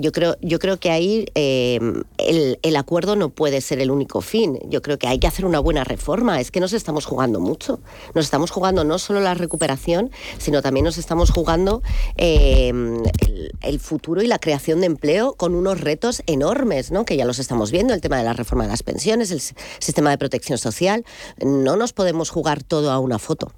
yo, 0.00 0.12
creo, 0.12 0.36
yo 0.40 0.58
creo 0.58 0.78
que 0.78 0.90
ahí 0.90 1.26
eh, 1.34 1.80
el, 2.18 2.76
acuerdo 2.76 3.16
no 3.16 3.30
puede 3.30 3.60
ser 3.60 3.80
el 3.80 3.90
único 3.90 4.20
fin. 4.20 4.58
Yo 4.68 4.82
creo 4.82 4.98
que 4.98 5.06
hay 5.06 5.18
que 5.18 5.26
hacer 5.26 5.44
una 5.44 5.58
buena 5.58 5.84
reforma. 5.84 6.40
Es 6.40 6.50
que 6.50 6.60
nos 6.60 6.72
estamos 6.72 7.06
jugando 7.06 7.40
mucho. 7.40 7.80
Nos 8.14 8.24
estamos 8.24 8.50
jugando 8.50 8.84
no 8.84 8.98
solo 8.98 9.20
la 9.20 9.34
recuperación, 9.34 10.10
sino 10.38 10.60
también 10.60 10.84
nos 10.84 10.98
estamos 10.98 11.30
jugando 11.30 11.82
eh, 12.16 12.68
el, 12.68 13.52
el 13.62 13.80
futuro 13.80 14.22
y 14.22 14.26
la 14.26 14.38
creación 14.38 14.80
de 14.80 14.86
empleo 14.86 15.34
con 15.34 15.54
unos 15.54 15.80
retos 15.80 16.22
enormes, 16.26 16.90
¿no? 16.90 17.04
que 17.04 17.16
ya 17.16 17.24
los 17.24 17.38
estamos 17.38 17.70
viendo, 17.70 17.94
el 17.94 18.00
tema 18.00 18.18
de 18.18 18.24
la 18.24 18.32
reforma 18.32 18.64
de 18.64 18.70
las 18.70 18.82
pensiones, 18.82 19.30
el 19.30 19.40
sistema 19.40 20.10
de 20.10 20.18
protección 20.18 20.58
social. 20.58 21.04
No 21.42 21.76
nos 21.76 21.92
podemos 21.92 22.30
jugar 22.30 22.62
todo 22.62 22.90
a 22.90 22.98
una 22.98 23.18
foto. 23.18 23.52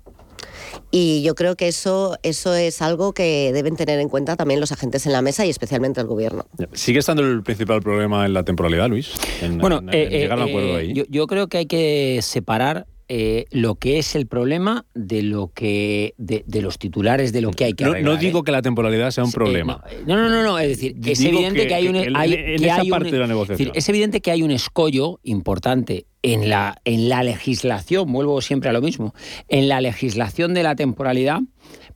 Y 0.90 1.22
yo 1.22 1.34
creo 1.34 1.56
que 1.56 1.68
eso, 1.68 2.16
eso 2.22 2.54
es 2.54 2.80
algo 2.82 3.12
que 3.12 3.50
deben 3.52 3.76
tener 3.76 3.98
en 4.00 4.08
cuenta 4.08 4.36
también 4.36 4.60
los 4.60 4.72
agentes 4.72 5.06
en 5.06 5.12
la 5.12 5.22
mesa 5.22 5.44
y 5.46 5.50
especialmente 5.50 6.00
el 6.00 6.06
gobierno. 6.06 6.46
¿Sigue 6.72 6.98
estando 7.00 7.22
el 7.22 7.42
principal 7.42 7.80
problema 7.82 8.24
en 8.26 8.32
la 8.34 8.44
temporalidad, 8.44 8.88
Luis? 8.88 9.12
En- 9.42 9.58
Bueno, 9.58 9.78
en- 9.78 9.88
eh, 9.92 10.04
en 10.04 10.10
llegar 10.20 10.38
a 10.38 10.42
un 10.42 10.48
eh, 10.48 10.50
acuerdo 10.52 10.76
ahí. 10.76 10.92
Yo, 10.94 11.04
yo 11.08 11.26
creo 11.26 11.48
que 11.48 11.58
hay 11.58 11.66
que 11.66 12.20
separar 12.22 12.86
eh, 13.08 13.44
lo 13.50 13.76
que 13.76 13.98
es 13.98 14.14
el 14.16 14.26
problema 14.26 14.84
de 14.94 15.22
lo 15.22 15.52
que 15.54 16.14
de, 16.18 16.42
de 16.46 16.62
los 16.62 16.78
titulares 16.78 17.32
de 17.32 17.40
lo 17.40 17.50
que 17.52 17.64
hay 17.66 17.72
que 17.74 17.84
no, 17.84 17.90
arreglar. 17.92 18.14
no 18.14 18.20
digo 18.20 18.40
¿eh? 18.40 18.42
que 18.44 18.52
la 18.52 18.62
temporalidad 18.62 19.10
sea 19.12 19.24
un 19.24 19.32
problema. 19.32 19.82
No, 20.06 20.16
no, 20.16 20.28
no, 20.28 20.42
no, 20.42 20.58
es 20.58 20.68
decir, 20.68 20.96
es 21.04 21.18
Digo 21.20 21.38
evidente 21.38 21.62
que, 21.62 21.68
que- 21.68 21.74
hay 21.74 21.88
un 21.88 21.94
que 21.94 22.02
en- 22.04 22.16
hay- 22.16 22.32
en 22.34 22.44
que 22.60 22.66
esa 22.66 22.76
hay 22.80 22.82
un- 22.86 22.90
parte 22.90 23.10
de 23.12 23.18
la 23.18 23.24
es 23.24 23.28
negociación. 23.28 23.68
decir, 23.68 23.72
es 23.78 23.88
evidente 23.88 24.20
que 24.20 24.30
hay 24.30 24.42
un 24.42 24.50
escollo 24.50 25.20
importante 25.22 26.06
en 26.22 26.48
la 26.48 26.80
en 26.84 27.08
la 27.08 27.22
legislación, 27.22 28.10
vuelvo 28.12 28.40
siempre 28.40 28.70
a 28.70 28.72
lo 28.72 28.80
mismo, 28.82 29.14
en 29.48 29.68
la 29.68 29.80
legislación 29.80 30.54
de 30.54 30.64
la 30.64 30.74
temporalidad, 30.74 31.40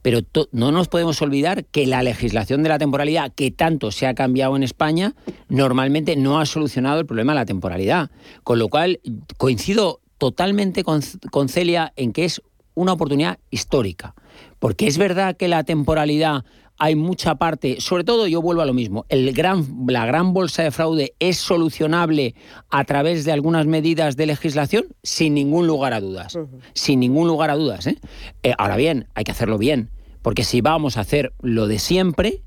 pero 0.02 0.22
to- 0.22 0.48
no 0.52 0.70
nos 0.70 0.86
podemos 0.88 1.20
olvidar 1.20 1.64
que 1.64 1.86
la 1.86 2.02
legislación 2.04 2.62
de 2.62 2.68
la 2.68 2.78
temporalidad 2.78 3.32
que 3.34 3.50
tanto 3.50 3.90
se 3.90 4.06
ha 4.06 4.14
cambiado 4.14 4.54
en 4.56 4.62
España 4.62 5.14
normalmente 5.48 6.14
no 6.16 6.38
ha 6.38 6.46
solucionado 6.46 7.00
el 7.00 7.06
problema 7.06 7.32
de 7.32 7.40
la 7.40 7.44
temporalidad, 7.46 8.10
con 8.44 8.58
lo 8.60 8.68
cual 8.68 9.00
coincido 9.36 9.99
totalmente 10.20 10.84
con, 10.84 11.00
con 11.32 11.48
Celia 11.48 11.92
en 11.96 12.12
que 12.12 12.26
es 12.26 12.42
una 12.74 12.92
oportunidad 12.92 13.38
histórica. 13.50 14.14
Porque 14.58 14.86
es 14.86 14.98
verdad 14.98 15.36
que 15.36 15.48
la 15.48 15.64
temporalidad 15.64 16.44
hay 16.78 16.94
mucha 16.94 17.34
parte, 17.34 17.78
sobre 17.80 18.04
todo 18.04 18.26
yo 18.26 18.40
vuelvo 18.40 18.62
a 18.62 18.66
lo 18.66 18.72
mismo, 18.72 19.04
el 19.10 19.32
gran, 19.32 19.66
la 19.86 20.06
gran 20.06 20.32
bolsa 20.32 20.62
de 20.62 20.70
fraude 20.70 21.14
es 21.18 21.36
solucionable 21.36 22.34
a 22.70 22.84
través 22.84 23.24
de 23.24 23.32
algunas 23.32 23.66
medidas 23.66 24.16
de 24.16 24.26
legislación 24.26 24.86
sin 25.02 25.34
ningún 25.34 25.66
lugar 25.66 25.92
a 25.92 26.00
dudas. 26.00 26.38
Sin 26.72 27.00
ningún 27.00 27.28
lugar 27.28 27.50
a 27.50 27.56
dudas. 27.56 27.86
¿eh? 27.86 27.98
Eh, 28.42 28.54
ahora 28.56 28.76
bien, 28.76 29.08
hay 29.14 29.24
que 29.24 29.32
hacerlo 29.32 29.58
bien, 29.58 29.90
porque 30.22 30.44
si 30.44 30.62
vamos 30.62 30.96
a 30.96 31.00
hacer 31.00 31.34
lo 31.40 31.66
de 31.66 31.78
siempre, 31.78 32.42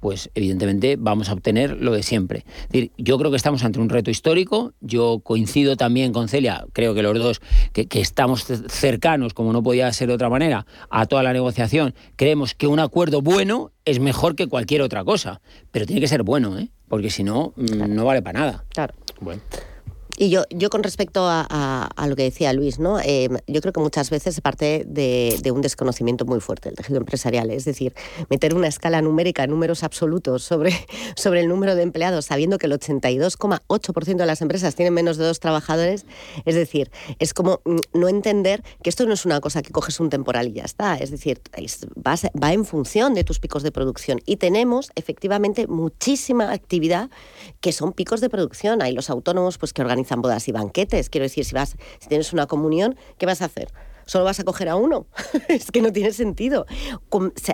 pues 0.00 0.30
evidentemente 0.34 0.96
vamos 0.98 1.28
a 1.28 1.34
obtener 1.34 1.76
lo 1.80 1.92
de 1.92 2.02
siempre. 2.02 2.44
Es 2.62 2.68
decir, 2.68 2.92
yo 2.96 3.18
creo 3.18 3.30
que 3.30 3.36
estamos 3.36 3.62
ante 3.64 3.78
un 3.78 3.88
reto 3.88 4.10
histórico, 4.10 4.72
yo 4.80 5.20
coincido 5.20 5.76
también 5.76 6.12
con 6.12 6.28
Celia, 6.28 6.66
creo 6.72 6.94
que 6.94 7.02
los 7.02 7.18
dos, 7.18 7.40
que, 7.72 7.86
que 7.86 8.00
estamos 8.00 8.46
cercanos, 8.68 9.34
como 9.34 9.52
no 9.52 9.62
podía 9.62 9.92
ser 9.92 10.08
de 10.08 10.14
otra 10.14 10.30
manera, 10.30 10.66
a 10.88 11.06
toda 11.06 11.22
la 11.22 11.32
negociación, 11.32 11.94
creemos 12.16 12.54
que 12.54 12.66
un 12.66 12.80
acuerdo 12.80 13.22
bueno 13.22 13.72
es 13.84 14.00
mejor 14.00 14.36
que 14.36 14.46
cualquier 14.46 14.82
otra 14.82 15.04
cosa, 15.04 15.40
pero 15.70 15.86
tiene 15.86 16.00
que 16.00 16.08
ser 16.08 16.22
bueno, 16.22 16.58
¿eh? 16.58 16.70
porque 16.88 17.10
si 17.10 17.22
no, 17.22 17.52
mm, 17.56 17.94
no 17.94 18.04
vale 18.04 18.22
para 18.22 18.40
nada. 18.40 18.64
Claro. 18.70 18.94
Bueno. 19.20 19.42
Y 20.22 20.28
yo, 20.28 20.42
yo 20.50 20.68
con 20.68 20.82
respecto 20.82 21.24
a, 21.26 21.46
a- 21.48 21.88
a 21.96 22.06
lo 22.06 22.14
que 22.14 22.24
decía 22.24 22.52
Luis, 22.52 22.78
¿no? 22.78 23.00
Eh, 23.00 23.30
yo 23.46 23.62
creo 23.62 23.72
que 23.72 23.80
muchas 23.80 24.10
veces 24.10 24.34
se 24.34 24.42
parte 24.42 24.84
de, 24.86 25.38
de 25.42 25.50
un 25.50 25.62
desconocimiento 25.62 26.26
muy 26.26 26.40
fuerte 26.40 26.68
del 26.68 26.76
tejido 26.76 26.98
empresarial. 26.98 27.50
Es 27.50 27.64
decir, 27.64 27.94
meter 28.28 28.54
una 28.54 28.68
escala 28.68 29.00
numérica, 29.00 29.46
números 29.46 29.82
absolutos 29.82 30.42
sobre, 30.42 30.74
sobre 31.16 31.40
el 31.40 31.48
número 31.48 31.74
de 31.74 31.84
empleados, 31.84 32.26
sabiendo 32.26 32.58
que 32.58 32.66
el 32.66 32.72
82,8% 32.72 34.16
de 34.16 34.26
las 34.26 34.42
empresas 34.42 34.74
tienen 34.74 34.92
menos 34.92 35.16
de 35.16 35.24
dos 35.24 35.40
trabajadores. 35.40 36.04
Es 36.44 36.54
decir, 36.54 36.90
es 37.18 37.32
como 37.32 37.62
mm, 37.64 37.78
no 37.94 38.08
entender 38.10 38.62
que 38.82 38.90
esto 38.90 39.06
no 39.06 39.14
es 39.14 39.24
una 39.24 39.40
cosa 39.40 39.62
que 39.62 39.70
coges 39.70 40.00
un 40.00 40.10
temporal 40.10 40.48
y 40.48 40.52
ya 40.52 40.64
está. 40.64 40.96
Es 40.96 41.10
decir, 41.10 41.40
es- 41.56 41.86
va, 41.96 42.16
va 42.38 42.52
en 42.52 42.66
función 42.66 43.14
de 43.14 43.24
tus 43.24 43.40
picos 43.40 43.62
de 43.62 43.72
producción. 43.72 44.20
Y 44.26 44.36
tenemos 44.36 44.90
efectivamente 44.96 45.66
muchísima 45.66 46.52
actividad 46.52 47.08
que 47.62 47.72
son 47.72 47.94
picos 47.94 48.20
de 48.20 48.28
producción. 48.28 48.82
Hay 48.82 48.92
los 48.92 49.08
autónomos 49.08 49.56
pues, 49.56 49.72
que 49.72 49.80
organizan 49.80 50.09
bodas 50.16 50.48
y 50.48 50.52
banquetes. 50.52 51.10
Quiero 51.10 51.24
decir, 51.24 51.44
si, 51.44 51.54
vas, 51.54 51.76
si 51.98 52.08
tienes 52.08 52.32
una 52.32 52.46
comunión, 52.46 52.96
¿qué 53.18 53.26
vas 53.26 53.42
a 53.42 53.46
hacer? 53.46 53.68
solo 54.10 54.24
vas 54.24 54.40
a 54.40 54.44
coger 54.44 54.68
a 54.68 54.74
uno. 54.74 55.06
es 55.48 55.70
que 55.70 55.80
no 55.80 55.92
tiene 55.92 56.12
sentido. 56.12 56.66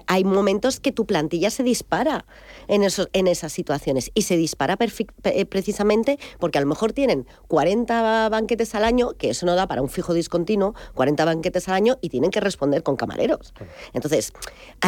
Hay 0.07 0.25
momentos 0.25 0.81
que 0.81 0.91
tu 0.91 1.05
plantilla 1.05 1.51
se 1.51 1.63
dispara 1.63 2.25
en, 2.67 2.83
esos, 2.83 3.11
en 3.13 3.27
esas 3.27 3.53
situaciones 3.53 4.11
y 4.15 4.23
se 4.23 4.39
dispara 4.39 4.79
eh, 4.81 5.45
precisamente 5.45 6.19
porque 6.39 6.57
a 6.57 6.63
lo 6.63 6.67
mejor 6.67 6.95
tienen 6.95 7.27
40 7.49 8.31
banquetes 8.31 8.75
al 8.75 8.85
año, 8.85 9.13
que 9.19 9.31
eso 9.31 9.45
no 9.45 9.55
da 9.55 9.67
para 9.67 9.83
un 9.83 9.91
fijo 9.91 10.15
discontinuo, 10.15 10.75
40 10.95 11.27
banquetes 11.27 11.69
al 11.69 11.75
año 11.75 11.99
y 12.01 12.09
tienen 12.09 12.31
que 12.31 12.41
responder 12.41 12.83
con 12.83 12.97
camareros. 12.97 13.53
Entonces, 13.93 14.33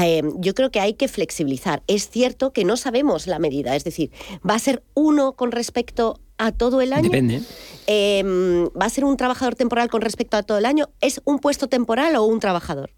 eh, 0.00 0.22
yo 0.36 0.54
creo 0.54 0.70
que 0.70 0.80
hay 0.80 0.94
que 0.94 1.06
flexibilizar. 1.06 1.82
Es 1.86 2.08
cierto 2.08 2.54
que 2.54 2.64
no 2.64 2.78
sabemos 2.78 3.26
la 3.26 3.38
medida, 3.38 3.76
es 3.76 3.84
decir, 3.84 4.10
va 4.48 4.54
a 4.54 4.58
ser 4.58 4.82
uno 4.94 5.34
con 5.34 5.52
respecto 5.52 6.18
a 6.38 6.52
todo 6.52 6.80
el 6.80 6.92
año. 6.92 7.10
Depende. 7.10 7.42
Em, 7.90 8.66
¿Va 8.66 8.84
a 8.84 8.90
ser 8.90 9.04
un 9.04 9.16
trabajador 9.16 9.54
temporal 9.54 9.88
con 9.88 10.02
respecto 10.02 10.36
a 10.36 10.42
todo 10.42 10.58
el 10.58 10.66
año? 10.66 10.90
¿Es 11.00 11.20
un 11.24 11.38
puesto 11.38 11.68
temporal 11.68 12.16
o 12.16 12.24
un 12.24 12.38
trabajador? 12.38 12.90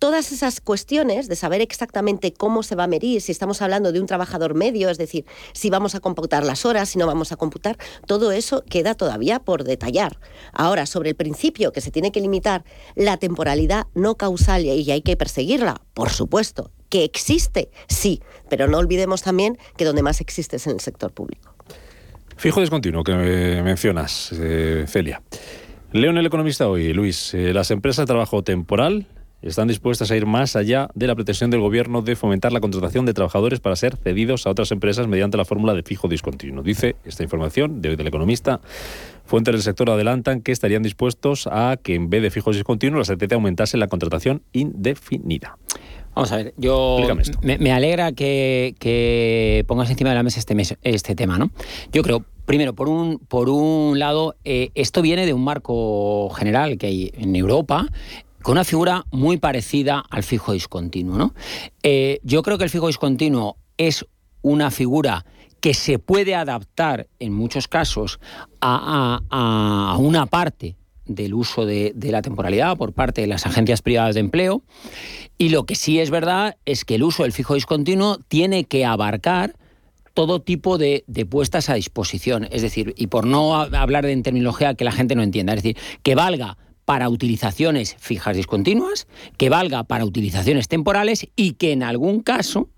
Todas 0.00 0.32
esas 0.32 0.60
cuestiones 0.60 1.28
de 1.28 1.36
saber 1.36 1.60
exactamente 1.60 2.32
cómo 2.32 2.64
se 2.64 2.74
va 2.74 2.84
a 2.84 2.88
medir, 2.88 3.20
si 3.20 3.30
estamos 3.30 3.62
hablando 3.62 3.92
de 3.92 4.00
un 4.00 4.06
trabajador 4.06 4.54
medio, 4.54 4.90
es 4.90 4.98
decir, 4.98 5.24
si 5.52 5.70
vamos 5.70 5.94
a 5.94 6.00
computar 6.00 6.44
las 6.44 6.66
horas, 6.66 6.88
si 6.88 6.98
no 6.98 7.06
vamos 7.06 7.30
a 7.30 7.36
computar, 7.36 7.78
todo 8.06 8.32
eso 8.32 8.64
queda 8.68 8.94
todavía 8.94 9.38
por 9.38 9.62
detallar. 9.62 10.18
Ahora, 10.52 10.86
sobre 10.86 11.10
el 11.10 11.16
principio 11.16 11.72
que 11.72 11.80
se 11.80 11.92
tiene 11.92 12.10
que 12.10 12.20
limitar 12.20 12.64
la 12.96 13.16
temporalidad 13.18 13.86
no 13.94 14.16
causal 14.16 14.64
y 14.64 14.90
hay 14.90 15.02
que 15.02 15.16
perseguirla, 15.16 15.80
por 15.94 16.10
supuesto, 16.10 16.72
que 16.88 17.04
existe, 17.04 17.70
sí, 17.88 18.20
pero 18.48 18.66
no 18.66 18.78
olvidemos 18.78 19.22
también 19.22 19.58
que 19.76 19.84
donde 19.84 20.02
más 20.02 20.20
existe 20.20 20.56
es 20.56 20.66
en 20.66 20.74
el 20.74 20.80
sector 20.80 21.12
público. 21.12 21.53
Fijo 22.36 22.60
discontinuo 22.60 23.04
que 23.04 23.14
mencionas, 23.62 24.32
eh, 24.32 24.84
Celia. 24.86 25.22
Leo 25.92 26.10
en 26.10 26.18
El 26.18 26.26
Economista 26.26 26.68
hoy, 26.68 26.92
Luis, 26.92 27.34
eh, 27.34 27.54
las 27.54 27.70
empresas 27.70 28.02
de 28.02 28.06
trabajo 28.06 28.42
temporal 28.42 29.06
están 29.42 29.68
dispuestas 29.68 30.10
a 30.10 30.16
ir 30.16 30.26
más 30.26 30.56
allá 30.56 30.88
de 30.94 31.06
la 31.06 31.14
pretensión 31.14 31.50
del 31.50 31.60
Gobierno 31.60 32.00
de 32.02 32.16
fomentar 32.16 32.52
la 32.52 32.60
contratación 32.60 33.04
de 33.04 33.12
trabajadores 33.12 33.60
para 33.60 33.76
ser 33.76 33.96
cedidos 33.96 34.46
a 34.46 34.50
otras 34.50 34.72
empresas 34.72 35.06
mediante 35.06 35.36
la 35.36 35.44
fórmula 35.44 35.74
de 35.74 35.82
fijo 35.82 36.08
discontinuo. 36.08 36.62
Dice 36.62 36.96
esta 37.04 37.22
información 37.22 37.82
de 37.82 37.90
hoy 37.90 37.96
del 37.96 38.06
Economista. 38.06 38.60
Fuentes 39.26 39.52
del 39.52 39.62
sector 39.62 39.90
adelantan 39.90 40.40
que 40.40 40.52
estarían 40.52 40.82
dispuestos 40.82 41.46
a 41.46 41.76
que 41.82 41.94
en 41.94 42.08
vez 42.08 42.22
de 42.22 42.30
fijos 42.30 42.56
discontinuos 42.56 43.08
la 43.08 43.16
CTT 43.16 43.34
aumentase 43.34 43.76
la 43.76 43.88
contratación 43.88 44.42
indefinida. 44.52 45.58
Vamos 46.14 46.30
a 46.30 46.36
ver, 46.36 46.54
yo 46.56 46.98
me, 47.42 47.72
alegra 47.72 48.12
que, 48.12 49.64
pongas 49.66 49.90
encima 49.90 50.10
de 50.10 50.16
la 50.16 50.22
mesa 50.22 50.38
este, 50.38 50.78
este 50.82 51.14
tema, 51.16 51.38
¿no? 51.38 51.50
Yo 51.92 52.02
creo, 52.02 52.24
primero, 52.46 52.72
por 52.72 52.88
un, 52.88 53.18
por 53.18 53.48
un 53.48 53.98
lado, 53.98 54.36
eh, 54.44 54.70
esto 54.76 55.02
viene 55.02 55.26
de 55.26 55.32
un 55.32 55.42
marco 55.42 56.30
general 56.30 56.78
que 56.78 56.86
hay 56.86 57.12
en 57.14 57.34
Europa, 57.34 57.88
con 58.42 58.52
una 58.52 58.64
figura 58.64 59.06
muy 59.10 59.38
parecida 59.38 60.04
al 60.08 60.22
fijo 60.22 60.52
discontinuo, 60.52 61.18
¿no? 61.18 61.34
Eh, 61.82 62.20
yo 62.22 62.42
creo 62.42 62.58
que 62.58 62.64
el 62.64 62.70
fijo 62.70 62.86
discontinuo 62.86 63.56
es 63.76 64.06
una 64.42 64.70
figura 64.70 65.24
que 65.60 65.74
se 65.74 65.98
puede 65.98 66.36
adaptar 66.36 67.08
en 67.18 67.32
muchos 67.32 67.66
casos 67.66 68.20
a, 68.60 69.20
a 69.30 69.96
una 69.98 70.26
parte 70.26 70.76
del 71.06 71.34
uso 71.34 71.66
de, 71.66 71.94
la 71.96 72.22
temporalidad 72.22 72.76
por 72.76 72.92
parte 72.92 73.20
de 73.20 73.26
las 73.26 73.46
agencias 73.46 73.82
privadas 73.82 74.14
de 74.14 74.20
empleo. 74.20 74.62
Y 75.38 75.50
lo 75.50 75.64
que 75.64 75.74
sí 75.74 76.00
es 76.00 76.10
verdad 76.10 76.56
es 76.64 76.84
que 76.84 76.96
el 76.96 77.02
uso 77.02 77.24
del 77.24 77.32
fijo 77.32 77.54
discontinuo 77.54 78.18
tiene 78.28 78.64
que 78.64 78.84
abarcar 78.84 79.56
todo 80.14 80.40
tipo 80.40 80.78
de, 80.78 81.04
puestas 81.28 81.68
a 81.68 81.74
disposición. 81.74 82.46
Es 82.50 82.62
decir, 82.62 82.94
y 82.96 83.08
por 83.08 83.26
no 83.26 83.54
hablar 83.54 84.06
de 84.06 84.16
terminología 84.22 84.74
que 84.74 84.84
la 84.84 84.92
gente 84.92 85.14
no 85.14 85.22
entienda, 85.22 85.54
es 85.54 85.62
decir, 85.62 85.76
que 86.02 86.14
valga 86.14 86.56
para 86.84 87.08
utilizaciones 87.08 87.96
fijas 87.98 88.36
discontinuas, 88.36 89.06
que 89.36 89.48
valga 89.48 89.84
para 89.84 90.04
utilizaciones 90.04 90.68
temporales 90.68 91.28
y 91.34 91.52
que 91.52 91.72
en 91.72 91.82
algún 91.82 92.20
caso 92.20 92.68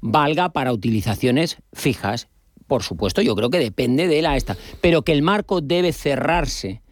valga 0.00 0.52
para 0.52 0.72
utilizaciones 0.72 1.56
fijas. 1.72 2.28
Por 2.66 2.82
supuesto, 2.82 3.22
yo 3.22 3.34
creo 3.34 3.50
que 3.50 3.58
depende 3.58 4.06
de 4.06 4.22
la 4.22 4.36
esta, 4.36 4.56
pero 4.80 5.02
que 5.02 5.12
el 5.12 5.22
marco 5.22 5.60
debe 5.60 5.92
cerrarse 5.92 6.82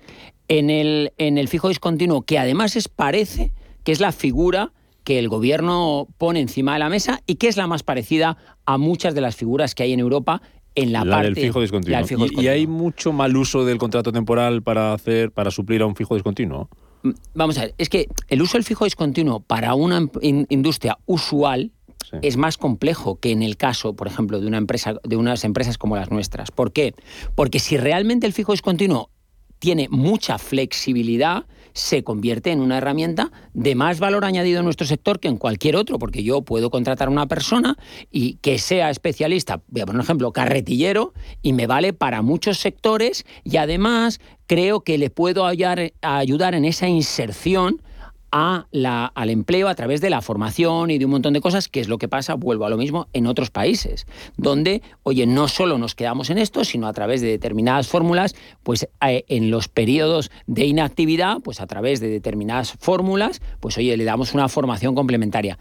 en 0.59 0.69
el, 0.69 1.13
en 1.17 1.39
el 1.39 1.49
fijo 1.49 1.69
discontinuo, 1.69 2.23
que 2.23 2.39
además 2.39 2.77
es, 2.77 2.89
parece 2.89 3.53
que 3.85 3.93
es 3.93 4.01
la 4.01 4.13
figura 4.13 4.73
que 5.03 5.19
el 5.19 5.29
gobierno 5.29 6.09
pone 6.19 6.41
encima 6.41 6.75
de 6.75 6.79
la 6.79 6.91
mesa 6.91 7.23
y 7.27 7.37
que 7.37 7.49
es 7.49 7.57
la 7.57 7.67
más 7.67 7.83
parecida 7.83 8.37
a 8.67 8.77
muchas 8.77 9.15
de 9.15 9.23
las 9.23 9.35
figuras 9.35 9.75
que 9.75 9.83
hay 9.83 9.95
en 9.95 10.01
Europa 10.01 10.43
en 10.75 10.93
la, 10.93 11.05
parte 11.05 11.25
del 11.25 11.37
fijo 11.37 11.61
discontinuo. 11.61 12.27
¿Y, 12.31 12.49
hay 12.49 12.67
mucho 12.67 13.13
mal 13.13 13.35
uso 13.35 13.65
del 13.65 13.79
contrato 13.79 14.13
temporal 14.13 14.63
para 14.63 14.93
hacer 14.93 15.33
para 15.33 15.51
suplir 15.51 15.81
a 15.81 15.87
un 15.87 15.97
fijo 15.97 16.15
discontinuo? 16.15 16.69
Mm, 17.03 17.11
vamos 17.35 17.57
a 17.57 17.63
ver, 17.63 17.75
es 17.79 17.89
que 17.89 18.09
el 18.29 18.43
uso 18.43 18.59
del 18.59 18.65
fijo 18.65 18.85
discontinuo 18.85 19.41
para 19.41 19.75
una 19.75 20.07
industria 20.21 20.99
usual 21.07 21.73
es 22.21 22.37
más 22.37 22.59
complejo 22.59 23.19
que 23.19 23.31
en 23.31 23.43
el 23.43 23.57
caso, 23.57 23.97
por 23.97 24.07
ejemplo, 24.07 24.39
de 24.39 24.47
una 24.47 24.59
empresa 24.59 24.97
de 25.03 25.17
unas 25.17 25.45
empresas 25.45 25.79
como 25.79 25.97
las 25.97 26.11
nuestras. 26.11 26.51
¿Por 26.51 26.73
qué? 26.73 26.95
Porque 27.35 27.59
si 27.59 27.79
realmente 27.79 28.27
el 28.27 28.35
fijo 28.35 28.53
discontinuo 28.53 29.09
tiene 29.63 29.87
mucha 29.89 30.39
flexibilidad, 30.39 31.45
se 31.73 32.03
convierte 32.03 32.51
en 32.51 32.61
una 32.61 32.79
herramienta 32.79 33.31
de 33.55 33.77
más 33.77 34.01
valor 34.01 34.25
añadido 34.25 34.59
en 34.59 34.65
nuestro 34.65 34.89
sector 34.89 35.21
que 35.21 35.29
en 35.29 35.37
cualquier 35.37 35.77
otro, 35.77 36.01
porque 36.01 36.25
yo 36.25 36.43
puedo 36.43 36.69
contratar 36.69 37.07
a 37.07 37.13
una 37.13 37.29
persona 37.29 37.79
y 38.11 38.39
que 38.39 38.59
sea 38.59 38.91
especialista, 38.91 39.63
voy 39.69 39.83
a 39.83 39.87
poner 39.87 40.01
un 40.01 40.05
ejemplo, 40.05 40.33
carretillero, 40.33 41.15
y 41.43 41.53
me 41.53 41.69
vale 41.69 41.93
para 41.93 42.23
muchos 42.23 42.59
sectores 42.59 43.25
y 43.45 43.59
además 43.59 44.21
creo 44.49 44.81
que 44.81 44.99
le 44.99 45.11
puedo 45.11 45.47
ayudar 45.47 45.93
en 46.03 46.65
esa 46.65 46.89
inserción 46.89 47.83
a 48.33 48.67
la, 48.71 49.07
al 49.15 49.31
empleo 49.31 49.69
a 49.69 49.75
través 49.75 50.01
de 50.01 50.11
la 50.11 50.23
formación 50.23 50.91
y 50.91 50.99
de 50.99 51.05
un 51.05 51.11
montón 51.11 51.35
de 51.35 51.41
cosas, 51.41 51.69
que 51.69 51.81
es 51.81 51.89
lo 51.89 51.99
que 51.99 52.09
pasa, 52.09 52.35
vuelvo 52.35 52.65
a 52.65 52.71
lo 52.71 52.79
mismo, 52.79 53.09
en 53.13 53.27
otros 53.27 53.51
países, 53.51 54.07
donde, 54.37 54.83
oye, 55.03 55.27
no 55.27 55.49
solo 55.49 55.79
nos 55.79 55.95
quedamos 55.95 56.31
en 56.31 56.39
esto, 56.39 56.65
sino 56.65 56.89
a 56.89 56.93
través 56.93 57.21
de 57.21 57.29
determinadas 57.29 57.89
fórmulas, 57.89 58.35
pues 58.63 58.89
eh, 59.07 59.25
en 59.29 59.51
los 59.51 59.69
periodos 59.69 60.31
de 60.47 60.65
inactividad, 60.65 61.39
pues 61.45 61.61
a 61.61 61.67
través 61.67 62.01
de 62.01 62.09
determinadas 62.09 62.73
fórmulas, 62.73 63.41
pues 63.61 63.77
oye, 63.77 63.97
le 63.97 64.05
damos 64.05 64.33
una 64.35 64.49
formación 64.49 64.95
complementaria 64.95 65.59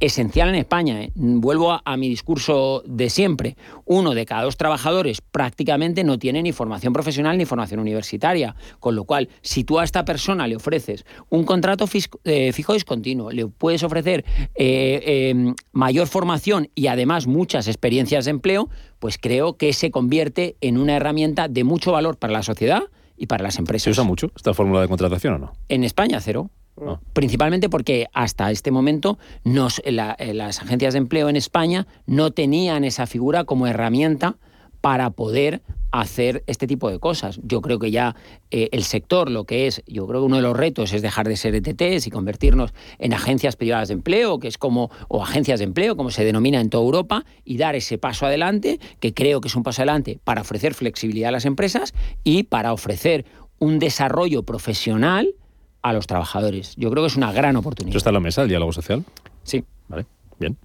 esencial 0.00 0.48
en 0.48 0.54
España. 0.56 1.02
¿eh? 1.02 1.12
Vuelvo 1.14 1.80
a, 1.84 1.96
mi 1.96 2.08
discurso 2.08 2.82
de 2.86 3.10
siempre. 3.10 3.56
Uno 3.84 4.14
de 4.14 4.26
cada 4.26 4.42
dos 4.42 4.56
trabajadores 4.56 5.20
prácticamente 5.20 6.02
no 6.02 6.18
tiene 6.18 6.42
ni 6.42 6.52
formación 6.52 6.92
profesional 6.92 7.38
ni 7.38 7.44
formación 7.44 7.80
universitaria. 7.80 8.56
Con 8.80 8.96
lo 8.96 9.04
cual, 9.04 9.28
si 9.42 9.64
tú 9.64 9.78
a 9.78 9.84
esta 9.84 10.04
persona 10.04 10.48
le 10.48 10.56
ofreces 10.56 11.04
un 11.28 11.44
contrato 11.44 11.86
eh, 12.24 12.52
fijo 12.52 12.72
discontinuo, 12.72 13.30
le 13.30 13.46
puedes 13.46 13.82
ofrecer 13.82 14.24
eh, 14.54 15.30
em, 15.30 15.54
mayor 15.72 16.06
formación 16.06 16.68
y 16.74 16.86
además 16.86 17.26
muchas 17.26 17.68
experiencias 17.68 18.24
de 18.24 18.30
empleo, 18.30 18.68
pues 18.98 19.18
creo 19.18 19.56
que 19.56 19.72
se 19.72 19.90
convierte 19.90 20.56
en 20.60 20.78
una 20.78 20.96
herramienta 20.96 21.48
de 21.48 21.64
mucho 21.64 21.92
valor 21.92 22.16
para 22.16 22.32
la 22.32 22.42
sociedad 22.42 22.84
y 23.16 23.26
para 23.26 23.44
las 23.44 23.58
empresas. 23.58 23.84
¿Se 23.84 23.90
usa 23.90 24.04
mucho 24.04 24.32
esta 24.34 24.54
fórmula 24.54 24.80
de 24.80 24.88
contratación 24.88 25.34
o 25.34 25.38
no? 25.38 25.52
En 25.68 25.84
España, 25.84 26.20
cero. 26.20 26.50
Principalmente 27.12 27.68
porque 27.68 28.06
hasta 28.12 28.50
este 28.50 28.70
momento 28.70 29.18
nos, 29.44 29.82
eh, 29.84 29.92
las 29.92 30.60
agencias 30.62 30.94
de 30.94 30.98
empleo 30.98 31.28
en 31.28 31.36
España 31.36 31.86
no 32.06 32.30
tenían 32.30 32.84
esa 32.84 33.06
figura 33.06 33.44
como 33.44 33.66
herramienta 33.66 34.36
para 34.80 35.10
poder 35.10 35.62
hacer 35.92 36.44
este 36.46 36.66
tipo 36.66 36.90
de 36.90 36.98
cosas. 36.98 37.40
Yo 37.42 37.60
creo 37.60 37.78
que 37.78 37.90
ya 37.90 38.14
eh, 38.50 38.68
el 38.72 38.84
sector, 38.84 39.30
lo 39.30 39.44
que 39.44 39.66
es, 39.66 39.82
yo 39.86 40.06
creo 40.06 40.20
que 40.20 40.26
uno 40.26 40.36
de 40.36 40.42
los 40.42 40.56
retos 40.56 40.92
es 40.92 41.02
dejar 41.02 41.28
de 41.28 41.36
ser 41.36 41.54
ETTs 41.54 42.06
y 42.06 42.10
convertirnos 42.10 42.72
en 42.98 43.12
agencias 43.12 43.56
privadas 43.56 43.88
de 43.88 43.94
empleo, 43.94 44.38
que 44.38 44.48
es 44.48 44.56
como, 44.56 44.90
o 45.08 45.22
agencias 45.22 45.58
de 45.58 45.64
empleo, 45.64 45.96
como 45.96 46.10
se 46.10 46.24
denomina 46.24 46.60
en 46.60 46.70
toda 46.70 46.84
Europa, 46.84 47.24
y 47.44 47.56
dar 47.56 47.74
ese 47.74 47.98
paso 47.98 48.26
adelante, 48.26 48.78
que 49.00 49.12
creo 49.12 49.40
que 49.40 49.48
es 49.48 49.56
un 49.56 49.62
paso 49.62 49.82
adelante 49.82 50.20
para 50.22 50.42
ofrecer 50.42 50.74
flexibilidad 50.74 51.30
a 51.30 51.32
las 51.32 51.44
empresas 51.44 51.92
y 52.22 52.44
para 52.44 52.72
ofrecer 52.72 53.24
un 53.58 53.78
desarrollo 53.78 54.44
profesional 54.44 55.34
a 55.82 55.92
los 55.92 56.06
trabajadores. 56.06 56.74
Yo 56.76 56.90
creo 56.90 57.02
que 57.02 57.08
es 57.08 57.16
una 57.16 57.32
gran 57.32 57.56
oportunidad. 57.56 57.90
¿Esto 57.90 57.98
está 57.98 58.10
en 58.10 58.14
la 58.14 58.20
mesa, 58.20 58.42
el 58.42 58.48
diálogo 58.48 58.72
social? 58.72 59.04
Sí. 59.42 59.64
Vale, 59.88 60.06
bien. 60.38 60.56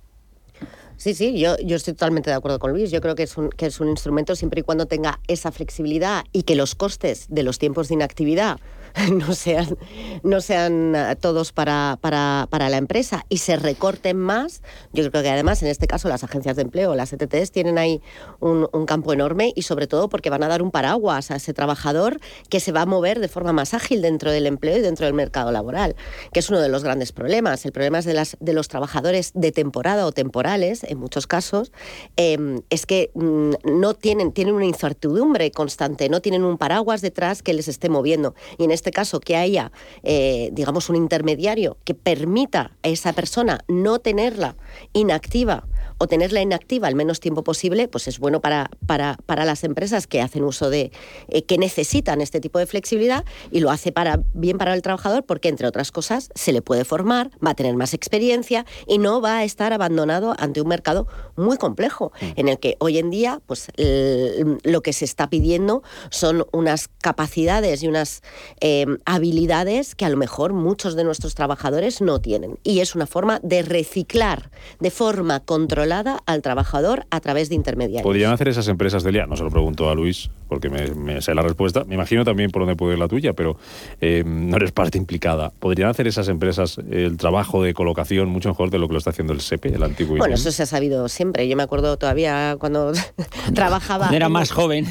Sí, 0.97 1.13
sí, 1.13 1.37
yo, 1.37 1.57
yo 1.57 1.75
estoy 1.75 1.93
totalmente 1.93 2.29
de 2.29 2.35
acuerdo 2.35 2.57
con 2.59 2.71
Luis. 2.71 2.89
Yo 2.89 3.01
creo 3.01 3.15
que 3.15 3.23
es, 3.23 3.37
un, 3.37 3.49
que 3.49 3.65
es 3.65 3.79
un 3.79 3.89
instrumento 3.89 4.35
siempre 4.35 4.61
y 4.61 4.63
cuando 4.63 4.85
tenga 4.85 5.19
esa 5.27 5.51
flexibilidad 5.51 6.23
y 6.31 6.43
que 6.43 6.55
los 6.55 6.75
costes 6.75 7.27
de 7.29 7.43
los 7.43 7.59
tiempos 7.59 7.89
de 7.89 7.95
inactividad 7.95 8.59
no 9.11 9.33
sean, 9.33 9.77
no 10.23 10.41
sean 10.41 10.95
eh, 10.95 11.15
todos 11.19 11.51
para, 11.51 11.97
para, 11.99 12.47
para, 12.49 12.69
la 12.69 12.77
empresa 12.77 13.25
y 13.29 13.37
se 13.37 13.57
recorten 13.57 14.17
más. 14.17 14.61
Yo 14.93 15.09
creo 15.11 15.23
que 15.23 15.29
además 15.29 15.61
en 15.63 15.69
este 15.69 15.87
caso 15.87 16.07
las 16.07 16.23
agencias 16.23 16.55
de 16.55 16.61
empleo, 16.61 16.95
las 16.95 17.11
ETTs, 17.11 17.51
tienen 17.51 17.77
ahí 17.77 18.01
un, 18.39 18.69
un, 18.71 18.85
campo 18.85 19.13
enorme 19.13 19.51
y 19.55 19.63
sobre 19.63 19.87
todo 19.87 20.09
porque 20.09 20.29
van 20.29 20.43
a 20.43 20.47
dar 20.47 20.61
un 20.61 20.71
paraguas 20.71 21.31
a 21.31 21.35
ese 21.35 21.53
trabajador 21.53 22.19
que 22.49 22.59
se 22.59 22.71
va 22.71 22.81
a 22.81 22.85
mover 22.85 23.19
de 23.19 23.27
forma 23.27 23.51
más 23.51 23.73
ágil 23.73 24.01
dentro 24.01 24.31
del 24.31 24.47
empleo 24.47 24.77
y 24.77 24.81
dentro 24.81 25.05
del 25.05 25.13
mercado 25.13 25.51
laboral, 25.51 25.95
que 26.31 26.39
es 26.39 26.49
uno 26.49 26.61
de 26.61 26.69
los 26.69 26.83
grandes 26.83 27.11
problemas. 27.11 27.65
El 27.65 27.71
problema 27.71 27.99
es 27.99 28.05
de, 28.05 28.13
las, 28.13 28.37
de 28.39 28.53
los 28.53 28.67
trabajadores 28.67 29.31
de 29.33 29.51
temporada 29.51 30.05
o 30.05 30.11
temporales, 30.11 30.83
en 30.83 30.99
muchos 30.99 31.27
casos, 31.27 31.71
em, 32.15 32.61
es 32.69 32.85
que 32.85 33.11
mm, 33.13 33.53
no 33.79 33.93
tienen, 33.93 34.31
tienen 34.31 34.55
una 34.55 34.65
incertidumbre 34.65 35.51
constante, 35.51 36.09
no 36.09 36.21
tienen 36.21 36.43
un 36.43 36.57
paraguas 36.57 37.01
detrás 37.01 37.41
que 37.41 37.53
les 37.53 37.67
esté 37.67 37.89
moviendo. 37.89 38.35
Y 38.57 38.63
en 38.63 38.71
este 38.71 38.84
este 38.85 38.91
caso 38.91 39.19
que 39.19 39.35
haya, 39.35 39.71
eh, 40.03 40.51
digamos, 40.53 40.89
un 40.91 40.95
intermediario 40.95 41.79
que 41.85 41.95
permita 41.95 42.77
a 42.83 42.89
esa 42.89 43.13
persona 43.13 43.61
no 43.67 43.97
tenerla 43.97 44.57
inactiva 44.93 45.63
o 45.97 46.07
tenerla 46.07 46.41
inactiva 46.41 46.87
el 46.87 46.95
menos 46.95 47.19
tiempo 47.19 47.43
posible, 47.43 47.87
pues 47.87 48.07
es 48.07 48.19
bueno 48.19 48.41
para, 48.41 48.69
para, 48.87 49.17
para 49.25 49.45
las 49.45 49.63
empresas 49.63 50.07
que 50.07 50.21
hacen 50.21 50.43
uso 50.43 50.69
de, 50.69 50.91
eh, 51.29 51.43
que 51.43 51.57
necesitan 51.57 52.21
este 52.21 52.39
tipo 52.41 52.59
de 52.59 52.65
flexibilidad 52.65 53.23
y 53.51 53.59
lo 53.61 53.71
hace 53.71 53.91
para, 53.91 54.21
bien 54.33 54.57
para 54.57 54.73
el 54.73 54.81
trabajador 54.81 55.23
porque, 55.25 55.47
entre 55.49 55.67
otras 55.67 55.91
cosas, 55.91 56.29
se 56.35 56.51
le 56.51 56.61
puede 56.61 56.83
formar, 56.85 57.29
va 57.45 57.51
a 57.51 57.55
tener 57.55 57.75
más 57.75 57.93
experiencia 57.93 58.65
y 58.87 58.97
no 58.97 59.21
va 59.21 59.37
a 59.37 59.43
estar 59.45 59.71
abandonado 59.73 60.35
ante 60.37 60.61
un 60.61 60.67
mercado 60.67 61.07
muy 61.35 61.57
complejo, 61.57 62.11
Mm. 62.21 62.25
en 62.35 62.47
el 62.49 62.59
que 62.59 62.75
hoy 62.79 62.97
en 62.97 63.09
día, 63.09 63.41
pues 63.45 63.67
el- 63.77 64.57
lo 64.63 64.81
que 64.81 64.91
se 64.93 65.05
está 65.05 65.29
pidiendo 65.29 65.83
son 66.09 66.45
unas 66.51 66.87
capacidades 67.01 67.83
y 67.83 67.87
unas 67.87 68.21
eh, 68.61 68.85
habilidades 69.05 69.95
que 69.95 70.05
a 70.05 70.09
lo 70.09 70.17
mejor 70.17 70.53
muchos 70.53 70.95
de 70.95 71.03
nuestros 71.03 71.35
trabajadores 71.35 72.01
no 72.01 72.19
tienen. 72.19 72.57
Y 72.63 72.79
es 72.79 72.95
una 72.95 73.07
forma 73.07 73.39
de 73.43 73.61
reciclar 73.61 74.51
de 74.79 74.91
forma 74.91 75.39
controlada 75.39 75.84
al 76.25 76.41
trabajador 76.41 77.05
a 77.11 77.19
través 77.19 77.49
de 77.49 77.55
intermediarios. 77.55 78.03
¿Podrían 78.03 78.31
hacer 78.31 78.47
esas 78.47 78.67
empresas, 78.67 79.03
Delia? 79.03 79.25
No 79.27 79.35
se 79.37 79.43
lo 79.43 79.49
pregunto 79.51 79.89
a 79.89 79.95
Luis, 79.95 80.29
porque 80.49 80.69
me, 80.69 80.87
me 80.91 81.21
sé 81.21 81.33
la 81.35 81.41
respuesta. 81.41 81.83
Me 81.85 81.95
imagino 81.95 82.25
también 82.25 82.51
por 82.51 82.61
dónde 82.63 82.75
puede 82.75 82.93
ir 82.93 82.99
la 82.99 83.07
tuya, 83.07 83.33
pero 83.33 83.57
eh, 84.01 84.23
no 84.25 84.57
eres 84.57 84.71
parte 84.71 84.97
implicada. 84.97 85.51
¿Podrían 85.59 85.89
hacer 85.89 86.07
esas 86.07 86.27
empresas 86.27 86.77
el 86.89 87.17
trabajo 87.17 87.61
de 87.63 87.73
colocación 87.73 88.29
mucho 88.29 88.49
mejor 88.49 88.69
de 88.71 88.79
lo 88.79 88.87
que 88.87 88.93
lo 88.93 88.97
está 88.97 89.11
haciendo 89.11 89.33
el 89.33 89.41
SEPE, 89.41 89.75
el 89.75 89.83
antiguo 89.83 90.17
Bueno, 90.17 90.33
INEM? 90.33 90.39
eso 90.39 90.51
se 90.51 90.63
ha 90.63 90.65
sabido 90.65 91.07
siempre. 91.09 91.47
Yo 91.47 91.55
me 91.55 91.63
acuerdo 91.63 91.97
todavía 91.97 92.57
cuando 92.59 92.91
trabajaba. 93.53 94.05
Cuando 94.07 94.15
era 94.17 94.25
en- 94.27 94.31
más 94.31 94.51
joven. 94.51 94.85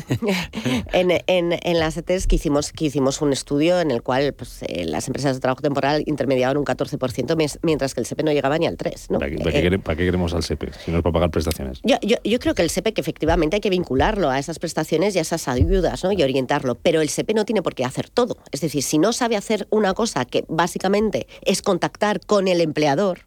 en, 0.93 1.11
en, 1.27 1.59
en 1.63 1.79
las 1.79 1.97
ETES 1.97 2.27
que 2.27 2.37
hicimos, 2.37 2.73
que 2.73 2.87
hicimos 2.87 3.21
un 3.23 3.33
estudio 3.33 3.81
en 3.81 3.91
el 3.91 4.03
cual 4.03 4.33
pues, 4.33 4.63
eh, 4.63 4.85
las 4.87 5.07
empresas 5.09 5.35
de 5.35 5.41
trabajo 5.41 5.63
temporal 5.63 6.03
intermediaban 6.07 6.57
un 6.57 6.65
14%, 6.65 7.37
mis- 7.37 7.59
mientras 7.63 7.95
que 7.95 8.01
el 8.01 8.07
SEPE 8.07 8.23
no 8.23 8.33
llegaba 8.33 8.59
ni 8.59 8.67
al 8.67 8.77
3%. 8.77 9.07
¿no? 9.11 9.19
¿Para, 9.19 9.31
qué, 9.31 9.39
para 9.39 9.51
qué 9.53 9.59
Eh, 9.59 9.63
quere- 9.71 9.79
para 9.83 9.97
qué 9.97 10.05
queremos 10.05 10.35
al 10.35 10.43
SEPE 10.43 10.71
si 10.85 10.91
no 10.91 10.99
es 10.99 11.03
para 11.03 11.13
pagar 11.13 11.31
prestaciones? 11.31 11.81
yo, 11.83 11.97
yo, 12.03 12.17
yo 12.25 12.39
creo 12.39 12.55
que 12.55 12.63
el 12.63 12.71
SEPE 12.71 12.93
que 12.93 13.01
efectivamente 13.01 13.57
hay 13.57 13.61
que 13.61 13.71
vincularlo 13.71 14.31
a 14.31 14.39
esas 14.39 14.59
prestaciones 14.59 15.15
y 15.15 15.19
a 15.19 15.23
esas 15.23 15.49
ayudas 15.49 16.05
¿no? 16.05 16.13
y 16.13 16.23
orientarlo, 16.23 16.75
pero 16.77 17.01
el 17.01 17.09
SEPE 17.09 17.35
no 17.35 17.45
tiene 17.45 17.63
por 17.63 17.75
qué 17.75 17.85
hacer 17.85 18.09
todo. 18.09 18.37
Es 18.53 18.61
decir, 18.61 18.83
si 18.83 18.99
no 18.99 19.13
sabe 19.13 19.37
hacer 19.37 19.67
una 19.71 19.95
cosa 19.95 20.25
que 20.25 20.45
básicamente 20.49 21.27
es 21.43 21.63
contactar 21.63 22.21
con 22.21 22.49
el 22.49 22.61
empleador, 22.61 23.21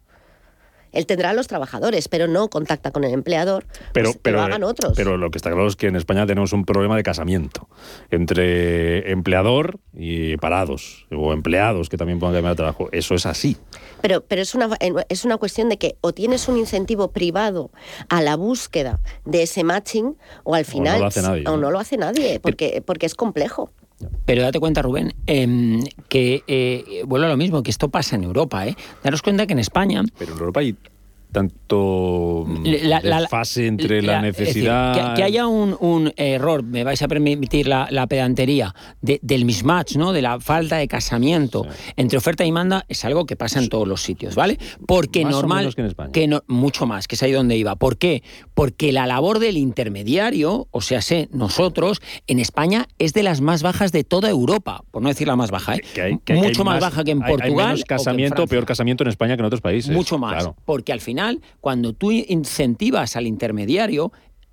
él 0.92 1.06
tendrá 1.06 1.30
a 1.30 1.32
los 1.32 1.46
trabajadores, 1.48 2.08
pero 2.08 2.26
no 2.26 2.48
contacta 2.48 2.90
con 2.90 3.04
el 3.04 3.12
empleador, 3.12 3.64
Pero, 3.92 4.06
pues 4.06 4.16
que 4.16 4.22
pero, 4.22 4.38
lo 4.38 4.42
hagan 4.44 4.62
otros. 4.64 4.92
pero 4.96 5.16
lo 5.16 5.30
que 5.30 5.38
está 5.38 5.50
claro 5.50 5.66
es 5.66 5.76
que 5.76 5.86
en 5.86 5.96
España 5.96 6.26
tenemos 6.26 6.52
un 6.52 6.64
problema 6.64 6.96
de 6.96 7.02
casamiento 7.02 7.68
entre 8.10 9.10
empleador 9.10 9.78
y 9.94 10.36
parados, 10.36 11.06
o 11.10 11.32
empleados 11.32 11.88
que 11.88 11.96
también 11.96 12.18
puedan 12.18 12.34
cambiar 12.34 12.52
de 12.52 12.56
trabajo. 12.56 12.88
Eso 12.92 13.14
es 13.14 13.26
así. 13.26 13.56
Pero, 14.00 14.22
pero 14.22 14.42
es, 14.42 14.54
una, 14.54 14.68
es 15.08 15.24
una 15.24 15.38
cuestión 15.38 15.68
de 15.68 15.78
que 15.78 15.96
o 16.00 16.12
tienes 16.12 16.48
un 16.48 16.56
incentivo 16.56 17.10
privado 17.10 17.70
a 18.08 18.22
la 18.22 18.36
búsqueda 18.36 19.00
de 19.24 19.42
ese 19.42 19.64
matching 19.64 20.16
o 20.44 20.54
al 20.54 20.64
final 20.64 21.00
lo 21.00 21.06
hace 21.06 21.22
nadie, 21.22 21.42
o 21.46 21.52
¿no? 21.52 21.56
no 21.56 21.70
lo 21.70 21.78
hace 21.78 21.96
nadie 21.96 22.40
porque, 22.40 22.82
porque 22.84 23.06
es 23.06 23.14
complejo. 23.14 23.70
Pero 24.24 24.42
date 24.42 24.60
cuenta, 24.60 24.82
Rubén, 24.82 25.14
em, 25.26 25.82
que 26.08 26.44
eh, 26.46 27.02
vuelvo 27.06 27.26
a 27.26 27.30
lo 27.30 27.36
mismo, 27.36 27.62
que 27.62 27.70
esto 27.70 27.88
pasa 27.88 28.16
en 28.16 28.24
Europa. 28.24 28.66
¿eh? 28.66 28.76
Daros 29.02 29.22
cuenta 29.22 29.46
que 29.46 29.54
en 29.54 29.58
España... 29.58 30.02
Pero 30.18 30.32
en 30.32 30.38
Europa 30.38 30.60
hay 30.60 30.76
tanto 31.32 32.44
mm, 32.46 32.64
La- 32.84 33.00
la- 33.02 33.20
desfase 33.20 33.66
entre 33.66 34.02
la, 34.02 34.20
La- 34.22 34.28
es 34.28 34.36
decir, 34.36 34.46
necesidad... 34.64 35.10
que, 35.14 35.14
que 35.16 35.22
haya 35.24 35.46
un, 35.46 35.76
un 35.80 36.12
error, 36.16 36.62
me 36.62 36.84
vais 36.84 37.00
a 37.02 37.08
permitir 37.08 37.66
la, 37.68 37.88
la 37.90 38.06
pedantería, 38.06 38.74
de- 39.00 39.18
del 39.22 39.44
mismatch, 39.44 39.96
¿no? 39.96 40.12
de 40.12 40.22
la 40.22 40.40
falta 40.40 40.76
de 40.76 40.88
casamiento 40.88 41.66
entre 41.96 42.18
oferta 42.18 42.44
y 42.44 42.48
demanda, 42.48 42.84
es 42.88 43.04
algo 43.04 43.26
que 43.26 43.36
pasa 43.36 43.58
en 43.60 43.68
todos 43.68 43.86
los 43.86 44.02
sitios, 44.02 44.34
¿vale? 44.34 44.58
Porque 44.86 45.24
Más 45.24 45.34
o 45.34 45.36
normal. 45.38 45.58
menos 45.58 45.74
que 45.74 45.80
en 45.82 45.86
España. 45.88 46.10
no- 46.28 46.42
mucho 46.48 46.86
más, 46.86 47.06
que 47.08 47.14
es 47.14 47.22
ahí 47.22 47.32
donde 47.32 47.56
iba. 47.56 47.76
¿Por 47.76 47.98
qué? 47.98 48.22
Porque 48.54 48.92
la 48.92 49.06
labor 49.06 49.38
del 49.38 49.56
intermediario, 49.56 50.68
o 50.70 50.80
sea, 50.80 51.02
sé, 51.02 51.28
nosotros, 51.32 52.00
en 52.26 52.38
España 52.38 52.86
es 52.98 53.12
de 53.12 53.22
las 53.22 53.40
más 53.40 53.62
bajas 53.62 53.92
de 53.92 54.04
toda 54.04 54.30
Europa, 54.30 54.82
por 54.90 55.02
no 55.02 55.08
decir 55.08 55.26
la 55.26 55.36
más 55.36 55.50
baja, 55.50 55.76
¿eh? 55.76 55.82
que 55.94 56.02
hay- 56.02 56.18
que 56.24 56.32
hay 56.34 56.40
mucho 56.40 56.64
más, 56.64 56.80
baja 56.80 57.04
que 57.04 57.10
en 57.12 57.22
hay- 57.22 57.30
hay 57.32 57.36
Portugal. 57.36 57.66
menos 57.66 57.80
o 57.82 57.84
que 57.84 57.94
en 57.94 57.98
casamiento, 57.98 58.46
peor 58.46 58.64
casamiento 58.66 59.04
en 59.04 59.08
España 59.08 59.36
que 59.36 59.40
en 59.40 59.46
otros 59.46 59.60
países. 59.60 59.94
Mucho 59.94 60.18
más. 60.18 60.34
Claro. 60.34 60.56
Porque 60.64 60.92
al 60.92 61.00
final, 61.00 61.17
cuando 61.60 61.92
tú 61.92 62.10
incentivas 62.10 63.16
al 63.16 63.26
intermediario, 63.26 64.12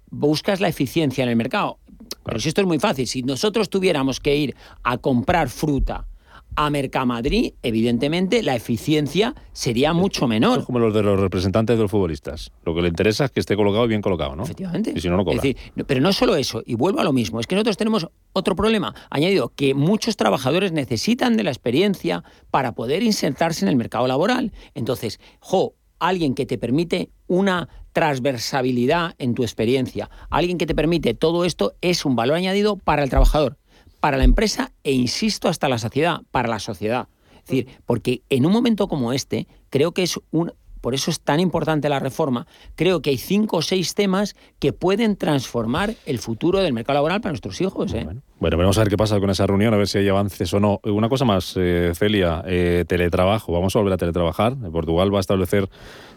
buscas 0.09 0.59
la 0.59 0.68
eficiencia 0.68 1.24
en 1.24 1.30
el 1.30 1.36
mercado. 1.36 1.80
Pero 2.24 2.39
si 2.39 2.49
esto 2.49 2.61
es 2.61 2.68
muy 2.68 2.80
fácil, 2.80 3.07
si 3.07 3.24
nosotros 3.24 3.70
tuviéramos 3.70 4.20
que 4.20 4.36
ir 4.36 4.55
a 4.84 4.97
comprar 4.97 5.49
fruta 5.49 6.07
a 6.55 6.70
Mercamadrid, 6.70 7.53
evidentemente 7.63 8.41
la 8.41 8.55
eficiencia 8.55 9.36
sería 9.51 9.93
mucho 9.93 10.28
menor. 10.28 10.59
Es 10.59 10.66
como 10.66 10.80
los 10.80 10.93
de 10.93 11.03
los 11.03 11.20
representantes 11.20 11.76
de 11.76 11.82
los 11.82 11.91
futbolistas. 11.91 12.51
Lo 12.63 12.74
que 12.74 12.82
le 12.82 12.88
interesa 12.88 13.26
es 13.26 13.32
que 13.32 13.41
esté 13.41 13.55
colocado 13.55 13.86
y 13.86 13.89
bien 13.89 14.01
colocado, 14.01 14.36
¿no? 14.36 14.43
Efectivamente. 14.43 14.93
Y 14.95 15.01
si 15.01 15.09
no, 15.09 15.18
no 15.18 15.26
cobra. 15.26 15.36
Es 15.36 15.41
decir, 15.41 15.57
pero 15.86 15.99
no 15.99 16.13
solo 16.13 16.36
eso, 16.36 16.63
y 16.66 16.76
vuelvo 16.76 17.01
a 17.01 17.03
lo 17.03 17.11
mismo, 17.11 17.39
es 17.39 17.47
que 17.47 17.55
nosotros 17.55 17.78
tenemos 17.78 18.07
otro 18.34 18.55
problema 18.55 18.95
añadido, 19.09 19.49
que 19.49 19.74
muchos 19.74 20.16
trabajadores 20.16 20.72
necesitan 20.72 21.36
de 21.36 21.43
la 21.43 21.51
experiencia 21.51 22.24
para 22.51 22.74
poder 22.74 23.03
insertarse 23.03 23.66
en 23.66 23.70
el 23.70 23.76
mercado 23.76 24.07
laboral. 24.07 24.53
Entonces, 24.76 25.20
jo, 25.39 25.74
alguien 26.00 26.36
que 26.36 26.46
te 26.46 26.58
permite 26.58 27.10
una 27.28 27.70
transversabilidad 27.93 29.16
en 29.18 29.34
tu 29.34 29.43
experiencia, 29.43 30.10
alguien 30.30 30.58
que 30.58 30.66
te 30.66 30.76
permite 30.76 31.14
todo 31.14 31.46
esto 31.46 31.76
es 31.82 32.06
un 32.06 32.16
valor 32.16 32.38
añadido 32.38 32.78
para 32.78 33.04
el 33.04 33.10
trabajador, 33.10 33.58
para 34.00 34.18
la 34.18 34.24
empresa 34.24 34.72
e, 34.84 34.91
insisto, 34.91 35.48
hasta 35.48 35.70
la 35.70 35.78
sociedad, 35.78 36.22
para 36.32 36.50
la 36.50 36.60
sociedad. 36.60 37.08
Es 37.38 37.46
decir, 37.46 37.68
porque 37.86 38.24
en 38.30 38.46
un 38.46 38.52
momento 38.52 38.88
como 38.88 39.14
este, 39.14 39.48
creo 39.70 39.91
que 39.91 40.04
es 40.04 40.20
un... 40.32 40.54
Por 40.86 40.94
eso 40.94 41.10
es 41.10 41.20
tan 41.20 41.40
importante 41.40 41.90
la 41.90 41.98
reforma. 41.98 42.46
Creo 42.76 43.02
que 43.02 43.10
hay 43.10 43.18
cinco 43.18 43.58
o 43.58 43.62
seis 43.64 43.96
temas 43.96 44.36
que 44.60 44.72
pueden 44.72 45.16
transformar 45.16 45.96
el 46.06 46.20
futuro 46.20 46.60
del 46.60 46.74
mercado 46.74 46.98
laboral 46.98 47.22
para 47.22 47.32
nuestros 47.32 47.60
hijos. 47.60 47.92
¿eh? 47.96 48.08
Bueno, 48.40 48.56
vamos 48.56 48.78
a 48.78 48.82
ver 48.82 48.90
qué 48.90 48.96
pasa 48.96 49.20
con 49.20 49.32
esa 49.32 49.48
reunión, 49.48 49.74
a 49.74 49.78
ver 49.78 49.88
si 49.88 49.98
hay 49.98 50.08
avances 50.10 50.54
o 50.54 50.60
no. 50.60 50.80
Una 50.84 51.10
cosa 51.10 51.26
más, 51.26 51.56
eh, 51.58 51.92
Celia, 51.96 52.44
eh, 52.46 52.86
teletrabajo. 52.88 53.52
Vamos 53.52 53.76
a 53.76 53.80
volver 53.80 53.96
a 53.96 53.98
teletrabajar. 53.98 54.56
Portugal 54.72 55.12
va 55.12 55.18
a 55.18 55.22
establecer 55.22 55.68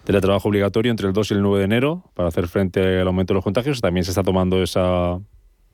teletrabajo 0.05 0.51
obligatorio 0.51 0.91
entre 0.91 1.07
el 1.07 1.15
2 1.15 1.31
y 1.31 1.35
el 1.35 1.41
9 1.41 1.61
de 1.61 1.65
enero 1.65 2.05
para 2.13 2.29
hacer 2.29 2.47
frente 2.47 3.01
al 3.01 3.07
aumento 3.07 3.33
de 3.33 3.37
los 3.37 3.45
contagios. 3.45 3.81
También 3.81 4.05
se 4.05 4.11
está 4.11 4.23
tomando 4.23 4.63
esa, 4.63 5.19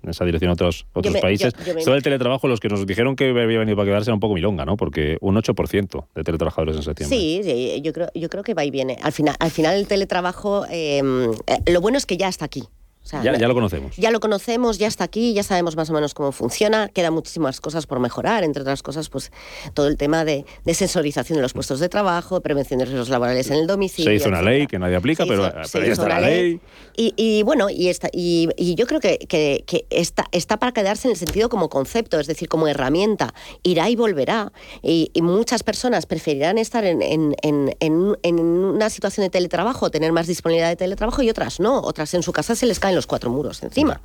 esa 0.08 0.24
dirección 0.24 0.48
en 0.50 0.52
otros, 0.52 0.86
otros 0.92 1.14
me- 1.14 1.20
países. 1.20 1.52
yo- 1.64 1.72
yo 1.72 1.78
Esto 1.78 1.92
del 1.92 2.02
teletrabajo, 2.02 2.48
los 2.48 2.60
que 2.60 2.68
nos 2.68 2.86
dijeron 2.86 3.16
que 3.16 3.28
había 3.30 3.58
venido 3.58 3.76
para 3.76 3.86
quedarse 3.86 4.10
era 4.10 4.14
un 4.14 4.20
poco 4.20 4.34
milonga, 4.34 4.64
¿no? 4.64 4.76
Porque 4.76 5.16
un 5.20 5.36
8% 5.36 6.08
de 6.14 6.24
teletrabajadores 6.24 6.76
en 6.76 6.82
septiembre. 6.82 7.16
Sí, 7.18 7.40
sí, 7.44 7.80
yo 7.82 7.92
creo, 7.92 8.08
yo 8.14 8.28
creo 8.28 8.42
que 8.42 8.54
va 8.54 8.64
y 8.64 8.70
viene. 8.70 8.96
Al 9.02 9.12
final, 9.12 9.34
al 9.38 9.50
final 9.50 9.76
el 9.76 9.86
teletrabajo, 9.86 10.64
eh, 10.70 11.02
eh, 11.46 11.72
lo 11.72 11.80
bueno 11.80 11.98
es 11.98 12.06
que 12.06 12.16
ya 12.16 12.28
está 12.28 12.44
aquí. 12.44 12.64
O 13.04 13.06
sea, 13.06 13.22
Ya, 13.22 13.36
ya 13.36 13.48
lo 13.48 13.52
conocemos. 13.54 13.94
Ya 13.98 14.10
lo 14.10 14.18
conocemos, 14.18 14.78
ya 14.78 14.86
está 14.86 15.04
aquí, 15.04 15.34
ya 15.34 15.42
sabemos 15.42 15.76
más 15.76 15.90
o 15.90 15.92
menos 15.92 16.14
cómo 16.14 16.32
funciona. 16.32 16.88
Quedan 16.88 17.12
muchísimas 17.12 17.60
cosas 17.60 17.86
por 17.86 18.00
mejorar, 18.00 18.44
entre 18.44 18.62
otras 18.62 18.82
cosas, 18.82 19.10
pues 19.10 19.30
todo 19.74 19.88
el 19.88 19.98
tema 19.98 20.24
de, 20.24 20.46
de 20.64 20.74
sensorización 20.74 21.36
de 21.36 21.42
los 21.42 21.52
puestos 21.52 21.80
de 21.80 21.90
trabajo, 21.90 22.40
prevención 22.40 22.78
de 22.78 22.86
riesgos 22.86 23.10
laborales 23.10 23.48
en 23.50 23.56
el 23.58 23.66
domicilio. 23.66 24.10
Se 24.10 24.14
hizo 24.16 24.28
una 24.28 24.38
etcétera. 24.38 24.56
ley 24.58 24.66
que 24.66 24.78
nadie 24.78 24.96
aplica, 24.96 25.24
Se 25.24 25.28
pero, 25.28 25.42
hizo- 25.44 25.52
pero 25.52 25.68
se 25.68 25.78
ya 25.80 25.84
hizo 25.84 25.92
está 26.02 26.08
la 26.08 26.20
ley. 26.26 26.60
Y, 26.96 27.12
y, 27.16 27.42
bueno, 27.42 27.68
y, 27.68 27.88
esta, 27.88 28.08
y, 28.10 28.48
y 28.56 28.74
yo 28.74 28.86
creo 28.86 29.00
que, 29.00 29.18
que- 29.18 29.64
que 29.66 29.84
está, 29.90 30.24
está 30.32 30.56
para 30.56 30.72
quedarse 30.72 31.06
en 31.08 31.12
el 31.12 31.18
sentido 31.18 31.50
como 31.50 31.68
concepto, 31.68 32.18
es 32.18 32.26
decir, 32.26 32.48
como 32.48 32.68
herramienta. 32.68 33.34
Irá 33.62 33.90
y 33.90 33.96
volverá. 33.96 34.50
Y, 34.82 35.10
y 35.12 35.20
muchas 35.20 35.62
personas 35.62 36.06
preferirán 36.06 36.56
estar 36.56 36.84
en, 36.86 37.02
en- 37.02 37.34
en- 37.42 37.76
en- 37.80 38.16
en 38.22 38.38
una 38.40 38.88
situación 38.88 39.24
de 39.26 39.30
teletrabajo, 39.30 39.90
tener 39.90 40.10
más 40.12 40.26
disponibilidad 40.26 40.70
de 40.70 40.76
teletrabajo 40.76 41.20
y 41.22 41.28
otras 41.28 41.60
no. 41.60 41.80
Otras 41.82 42.14
en 42.14 42.22
su 42.22 42.32
casa 42.32 42.54
se 42.56 42.64
les 42.64 42.80
caen 42.80 42.93
los 42.94 43.06
cuatro 43.06 43.30
muros 43.30 43.62
encima. 43.62 44.00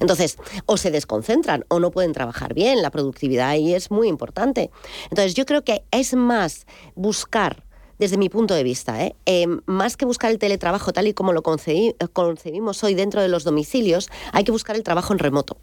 Entonces, 0.00 0.38
o 0.66 0.76
se 0.76 0.90
desconcentran 0.90 1.64
o 1.68 1.80
no 1.80 1.90
pueden 1.90 2.12
trabajar 2.12 2.54
bien. 2.54 2.82
La 2.82 2.90
productividad 2.90 3.48
ahí 3.48 3.74
es 3.74 3.90
muy 3.90 4.08
importante. 4.08 4.70
Entonces, 5.04 5.34
yo 5.34 5.46
creo 5.46 5.62
que 5.64 5.84
es 5.90 6.14
más 6.14 6.66
buscar 6.94 7.64
desde 7.98 8.16
mi 8.16 8.28
punto 8.28 8.54
de 8.54 8.64
vista, 8.64 9.04
¿eh? 9.04 9.14
Eh, 9.24 9.46
más 9.66 9.96
que 9.96 10.04
buscar 10.04 10.32
el 10.32 10.38
teletrabajo 10.38 10.92
tal 10.92 11.06
y 11.06 11.14
como 11.14 11.32
lo 11.32 11.42
concebi- 11.44 11.94
concebimos 12.12 12.82
hoy 12.82 12.94
dentro 12.94 13.22
de 13.22 13.28
los 13.28 13.44
domicilios, 13.44 14.10
hay 14.32 14.42
que 14.42 14.50
buscar 14.50 14.74
el 14.74 14.82
trabajo 14.82 15.12
en 15.12 15.20
remoto. 15.20 15.56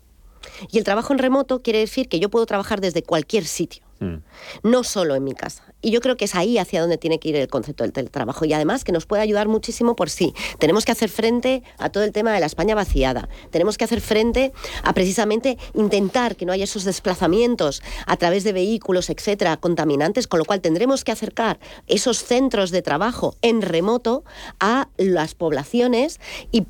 Y 0.70 0.78
el 0.78 0.84
trabajo 0.84 1.14
en 1.14 1.20
remoto 1.20 1.62
quiere 1.62 1.80
decir 1.80 2.09
que 2.09 2.20
yo 2.20 2.30
puedo 2.30 2.45
trabajar 2.45 2.82
desde 2.82 3.03
cualquier 3.03 3.45
sitio, 3.45 3.84
no 4.64 4.84
solo 4.84 5.16
en 5.16 5.24
mi 5.24 5.34
casa. 5.34 5.64
Y 5.82 5.91
yo 5.91 6.01
creo 6.01 6.18
que 6.18 6.26
es 6.26 6.36
ahí 6.36 6.57
hacia 6.57 6.82
donde 6.82 6.97
tiene 6.97 7.20
que 7.20 7.30
ir 7.30 7.36
el 7.36 7.47
concepto 7.47 7.84
del 7.84 7.93
teletrabajo. 7.93 8.45
Y 8.45 8.53
además 8.53 8.84
que 8.84 8.91
nos 8.91 9.05
puede 9.05 9.24
ayudar 9.24 9.47
muchísimo 9.47 9.95
por 9.95 10.09
sí. 10.09 10.34
Tenemos 10.59 10.86
que 10.86 10.91
hacer 10.91 11.09
frente 11.09 11.64
a 11.78 11.89
todo 11.89 12.03
el 12.03 12.12
tema 12.12 12.32
de 12.32 12.39
la 12.39 12.45
España 12.45 12.76
vaciada. 12.76 13.30
Tenemos 13.49 13.78
que 13.78 13.86
hacer 13.86 14.01
frente 14.01 14.53
a 14.84 14.93
precisamente 14.93 15.57
intentar 15.74 16.36
que 16.36 16.45
no 16.45 16.53
haya 16.53 16.66
esos 16.66 16.84
desplazamientos 16.84 17.82
a 18.05 18.18
través 18.18 18.43
de 18.43 18.53
vehículos, 18.53 19.09
etcétera, 19.09 19.57
contaminantes, 19.57 20.28
con 20.28 20.39
lo 20.39 20.45
cual 20.45 20.62
tendremos 20.62 21.03
que 21.03 21.12
acercar 21.12 21.59
esos 21.88 22.24
centros 22.24 22.72
de 22.72 22.82
trabajo 22.82 23.36
en 23.41 23.62
remoto 23.62 24.24
a 24.59 24.89
las 24.97 25.34
poblaciones 25.34 26.20
y 26.51 26.66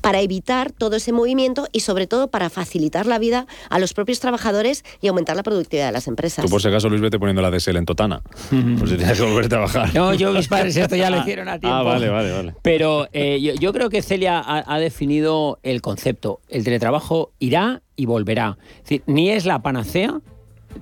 para 0.00 0.20
evitar 0.20 0.72
todo 0.72 0.96
ese 0.96 1.12
movimiento 1.12 1.66
y 1.72 1.80
sobre 1.80 2.06
todo 2.06 2.28
para 2.28 2.50
facilitar 2.50 3.06
la 3.06 3.18
vida 3.18 3.46
a 3.68 3.78
los 3.78 3.92
propios 3.92 4.20
trabajadores 4.20 4.84
y 5.00 5.08
aumentar 5.08 5.36
la 5.36 5.42
productividad 5.42 5.86
de 5.86 5.92
las 5.92 6.08
empresas. 6.08 6.44
Tú 6.44 6.50
por 6.50 6.62
si 6.62 6.68
acaso, 6.68 6.88
Luis, 6.88 7.00
vete 7.00 7.18
poniendo 7.18 7.42
la 7.42 7.50
DSL 7.50 7.76
en 7.76 7.86
Totana. 7.86 8.22
Pues 8.50 8.90
si 8.90 8.96
tienes 8.96 9.18
que 9.18 9.24
volver 9.24 9.46
a 9.46 9.48
trabajar. 9.48 9.94
No, 9.94 10.14
yo 10.14 10.32
mis 10.32 10.48
padres 10.48 10.76
esto 10.76 10.96
ya 10.96 11.10
lo 11.10 11.20
hicieron 11.20 11.48
a 11.48 11.58
tiempo. 11.58 11.76
Ah, 11.76 11.82
vale, 11.82 12.08
vale, 12.08 12.32
vale. 12.32 12.54
Pero 12.62 13.08
eh, 13.12 13.40
yo, 13.40 13.54
yo 13.54 13.72
creo 13.72 13.90
que 13.90 14.02
Celia 14.02 14.38
ha, 14.38 14.64
ha 14.66 14.78
definido 14.78 15.58
el 15.62 15.82
concepto. 15.82 16.40
El 16.48 16.64
teletrabajo 16.64 17.32
irá 17.38 17.82
y 17.96 18.06
volverá. 18.06 18.58
Es 18.76 18.82
decir, 18.84 19.02
ni 19.06 19.30
es 19.30 19.44
la 19.44 19.62
panacea, 19.62 20.20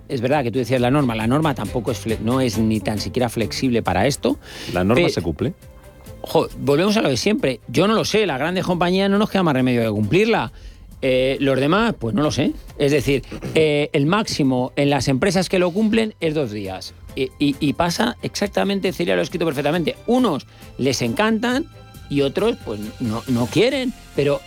es 0.09 0.21
verdad 0.21 0.43
que 0.43 0.51
tú 0.51 0.59
decías 0.59 0.81
la 0.81 0.91
norma, 0.91 1.14
la 1.14 1.27
norma 1.27 1.55
tampoco 1.55 1.91
es 1.91 2.21
no 2.21 2.41
es 2.41 2.59
ni 2.59 2.81
tan 2.81 2.99
siquiera 2.99 3.29
flexible 3.29 3.83
para 3.83 4.07
esto. 4.07 4.39
¿La 4.73 4.85
norma 4.85 5.09
se 5.09 5.23
cumple? 5.23 5.55
Volvemos 6.59 6.97
a 6.97 7.03
lo 7.03 7.09
de 7.09 7.16
siempre. 7.16 7.61
Yo 7.68 7.89
no 7.89 7.95
lo 7.95 8.05
sé, 8.05 8.26
las 8.26 8.39
grandes 8.39 8.64
compañías 8.64 9.11
no 9.11 9.18
nos 9.18 9.31
queda 9.31 9.43
más 9.43 9.55
remedio 9.55 9.83
que 9.83 9.91
cumplirla. 9.91 10.53
Eh, 11.01 11.37
los 11.41 11.59
demás, 11.59 11.95
pues 11.99 12.14
no 12.14 12.22
lo 12.22 12.31
sé. 12.31 12.53
Es 12.79 12.93
decir, 12.93 13.22
eh, 13.55 13.89
el 13.93 14.07
máximo 14.07 14.72
en 14.76 14.91
las 14.91 15.09
empresas 15.09 15.49
que 15.49 15.59
lo 15.59 15.70
cumplen 15.70 16.14
es 16.20 16.35
dos 16.35 16.51
días. 16.51 16.95
Y, 17.16 17.72
pasa 17.72 18.16
exactamente, 18.22 18.93
Celia 18.93 19.14
lo 19.14 19.20
ha 19.20 19.24
escrito 19.24 19.45
perfectamente. 19.45 19.97
Unos 20.07 20.47
les 20.76 21.03
encantan 21.03 21.66
y 22.09 22.20
otros 22.20 22.57
pues 22.64 22.79
no, 23.01 23.24
no 23.26 23.47
quieren. 23.47 23.93
Pero 24.14 24.41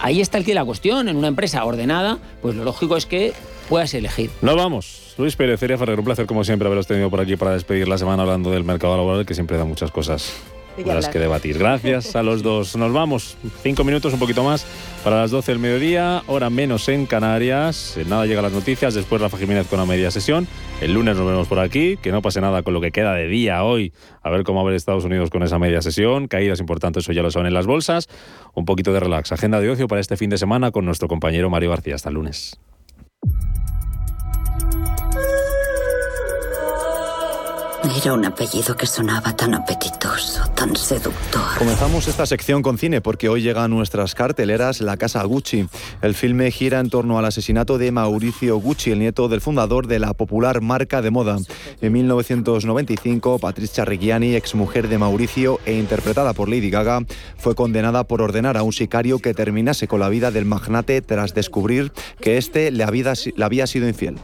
ahí 0.00 0.20
está 0.20 0.38
el 0.38 0.44
que 0.44 0.54
la 0.54 0.64
cuestión. 0.64 1.08
En 1.08 1.16
una 1.16 1.28
empresa 1.28 1.64
ordenada, 1.64 2.18
pues 2.40 2.56
lo 2.56 2.64
lógico 2.64 2.96
es 2.96 3.06
que 3.06 3.34
puedas 3.68 3.94
elegir. 3.94 4.30
Nos 4.40 4.56
vamos. 4.56 5.14
Luis 5.16 5.36
Pérez, 5.36 5.60
Celia 5.60 5.78
Ferrer, 5.78 5.98
un 5.98 6.04
placer 6.04 6.26
como 6.26 6.42
siempre 6.42 6.66
haberos 6.66 6.88
tenido 6.88 7.08
por 7.08 7.20
aquí 7.20 7.36
para 7.36 7.52
despedir 7.52 7.86
la 7.86 7.98
semana 7.98 8.22
hablando 8.22 8.50
del 8.50 8.64
mercado 8.64 8.96
laboral, 8.96 9.24
que 9.24 9.34
siempre 9.34 9.56
da 9.56 9.64
muchas 9.64 9.92
cosas 9.92 10.32
las 10.78 10.88
hablar. 10.88 11.10
que 11.12 11.18
debatir. 11.18 11.58
Gracias 11.58 12.16
a 12.16 12.22
los 12.22 12.42
dos. 12.42 12.76
Nos 12.76 12.92
vamos. 12.92 13.36
Cinco 13.62 13.84
minutos, 13.84 14.12
un 14.12 14.18
poquito 14.18 14.42
más, 14.42 14.66
para 15.04 15.20
las 15.20 15.30
12 15.30 15.52
del 15.52 15.58
mediodía, 15.58 16.22
hora 16.26 16.50
menos 16.50 16.88
en 16.88 17.06
Canarias. 17.06 17.96
En 17.96 18.08
nada 18.08 18.26
llegan 18.26 18.44
las 18.44 18.52
noticias, 18.52 18.94
después 18.94 19.20
Rafa 19.20 19.36
Jiménez 19.36 19.66
con 19.66 19.78
la 19.78 19.86
media 19.86 20.10
sesión. 20.10 20.46
El 20.80 20.94
lunes 20.94 21.16
nos 21.16 21.26
vemos 21.26 21.48
por 21.48 21.58
aquí. 21.58 21.96
Que 21.96 22.12
no 22.12 22.22
pase 22.22 22.40
nada 22.40 22.62
con 22.62 22.74
lo 22.74 22.80
que 22.80 22.90
queda 22.90 23.14
de 23.14 23.28
día 23.28 23.64
hoy. 23.64 23.92
A 24.22 24.30
ver 24.30 24.44
cómo 24.44 24.60
va 24.60 24.62
a 24.62 24.66
ver 24.66 24.76
Estados 24.76 25.04
Unidos 25.04 25.30
con 25.30 25.42
esa 25.42 25.58
media 25.58 25.82
sesión. 25.82 26.28
Caídas 26.28 26.60
importantes, 26.60 27.04
eso 27.04 27.12
ya 27.12 27.22
lo 27.22 27.30
saben 27.30 27.48
en 27.48 27.54
las 27.54 27.66
bolsas. 27.66 28.08
Un 28.54 28.64
poquito 28.64 28.92
de 28.92 29.00
relax. 29.00 29.32
Agenda 29.32 29.60
de 29.60 29.70
ocio 29.70 29.88
para 29.88 30.00
este 30.00 30.16
fin 30.16 30.30
de 30.30 30.38
semana 30.38 30.70
con 30.70 30.84
nuestro 30.84 31.08
compañero 31.08 31.50
Mario 31.50 31.70
García. 31.70 31.94
Hasta 31.94 32.08
el 32.08 32.16
lunes. 32.16 32.58
Era 37.84 38.12
un 38.12 38.24
apellido 38.24 38.76
que 38.76 38.86
sonaba 38.86 39.34
tan 39.34 39.54
apetitoso, 39.54 40.40
tan 40.54 40.76
seductor. 40.76 41.42
Comenzamos 41.58 42.06
esta 42.06 42.26
sección 42.26 42.62
con 42.62 42.78
cine 42.78 43.00
porque 43.00 43.28
hoy 43.28 43.42
llega 43.42 43.64
a 43.64 43.68
nuestras 43.68 44.14
carteleras 44.14 44.80
La 44.80 44.96
Casa 44.96 45.22
Gucci. 45.24 45.66
El 46.00 46.14
filme 46.14 46.50
gira 46.52 46.78
en 46.78 46.90
torno 46.90 47.18
al 47.18 47.24
asesinato 47.24 47.78
de 47.78 47.90
Mauricio 47.90 48.56
Gucci, 48.56 48.92
el 48.92 49.00
nieto 49.00 49.28
del 49.28 49.40
fundador 49.40 49.88
de 49.88 49.98
la 49.98 50.14
popular 50.14 50.60
marca 50.60 51.02
de 51.02 51.10
moda. 51.10 51.38
En 51.80 51.92
1995, 51.92 53.40
Patricia 53.40 53.84
Reggiani, 53.84 54.36
exmujer 54.36 54.86
de 54.86 54.98
Mauricio 54.98 55.58
e 55.66 55.74
interpretada 55.74 56.34
por 56.34 56.48
Lady 56.48 56.70
Gaga, 56.70 57.00
fue 57.36 57.56
condenada 57.56 58.04
por 58.04 58.22
ordenar 58.22 58.56
a 58.56 58.62
un 58.62 58.72
sicario 58.72 59.18
que 59.18 59.34
terminase 59.34 59.88
con 59.88 59.98
la 59.98 60.08
vida 60.08 60.30
del 60.30 60.44
magnate 60.44 61.02
tras 61.02 61.34
descubrir 61.34 61.92
que 62.20 62.38
éste 62.38 62.70
le 62.70 62.82
le 62.82 63.44
había 63.44 63.66
sido 63.66 63.88
infiel. 63.88 64.18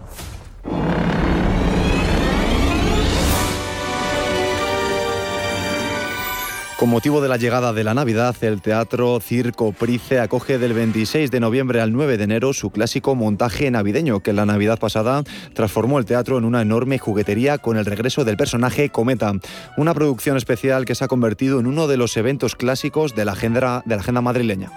Con 6.78 6.90
motivo 6.90 7.20
de 7.20 7.28
la 7.28 7.38
llegada 7.38 7.72
de 7.72 7.82
la 7.82 7.92
Navidad, 7.92 8.36
el 8.40 8.62
Teatro 8.62 9.18
Circo 9.18 9.72
Price 9.72 10.20
acoge 10.20 10.58
del 10.58 10.74
26 10.74 11.28
de 11.28 11.40
noviembre 11.40 11.80
al 11.80 11.92
9 11.92 12.16
de 12.16 12.22
enero 12.22 12.52
su 12.52 12.70
clásico 12.70 13.16
montaje 13.16 13.68
navideño, 13.68 14.20
que 14.20 14.32
la 14.32 14.46
Navidad 14.46 14.78
pasada 14.78 15.24
transformó 15.54 15.98
el 15.98 16.04
teatro 16.04 16.38
en 16.38 16.44
una 16.44 16.62
enorme 16.62 17.00
juguetería 17.00 17.58
con 17.58 17.78
el 17.78 17.84
regreso 17.84 18.24
del 18.24 18.36
personaje 18.36 18.90
Cometa. 18.90 19.32
Una 19.76 19.92
producción 19.92 20.36
especial 20.36 20.84
que 20.84 20.94
se 20.94 21.02
ha 21.02 21.08
convertido 21.08 21.58
en 21.58 21.66
uno 21.66 21.88
de 21.88 21.96
los 21.96 22.16
eventos 22.16 22.54
clásicos 22.54 23.16
de 23.16 23.24
la 23.24 23.32
agenda, 23.32 23.82
de 23.84 23.96
la 23.96 24.00
agenda 24.00 24.20
madrileña. 24.20 24.70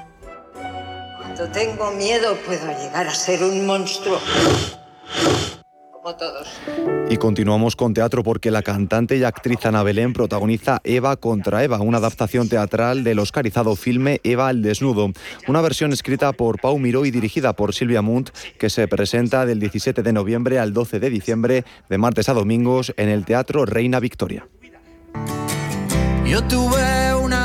Cuando 0.55 1.51
tengo 1.51 1.91
miedo 1.91 2.35
puedo 2.47 2.65
llegar 2.79 3.05
a 3.05 3.13
ser 3.13 3.43
un 3.43 3.63
monstruo. 3.67 4.17
Como 6.01 6.15
todos. 6.15 6.47
Y 7.11 7.17
continuamos 7.17 7.75
con 7.75 7.93
teatro 7.93 8.23
porque 8.23 8.49
la 8.49 8.63
cantante 8.63 9.17
y 9.17 9.23
actriz 9.23 9.63
Ana 9.67 9.83
Belén 9.83 10.13
protagoniza 10.13 10.81
Eva 10.83 11.15
contra 11.15 11.63
Eva, 11.63 11.79
una 11.79 11.99
adaptación 11.99 12.49
teatral 12.49 13.03
del 13.03 13.19
oscarizado 13.19 13.75
filme 13.75 14.19
Eva 14.23 14.49
el 14.49 14.63
desnudo, 14.63 15.11
una 15.47 15.61
versión 15.61 15.93
escrita 15.93 16.31
por 16.31 16.59
Pau 16.59 16.79
Miró 16.79 17.05
y 17.05 17.11
dirigida 17.11 17.53
por 17.53 17.75
Silvia 17.75 18.01
Munt 18.01 18.31
que 18.57 18.71
se 18.71 18.87
presenta 18.87 19.45
del 19.45 19.59
17 19.59 20.01
de 20.01 20.11
noviembre 20.11 20.57
al 20.57 20.73
12 20.73 20.99
de 20.99 21.09
diciembre, 21.11 21.65
de 21.87 21.97
martes 21.99 22.29
a 22.29 22.33
domingos, 22.33 22.93
en 22.97 23.09
el 23.09 23.23
Teatro 23.23 23.67
Reina 23.67 23.99
Victoria. 23.99 24.47
Yo 26.25 26.41
tuve 26.45 27.13
una 27.13 27.40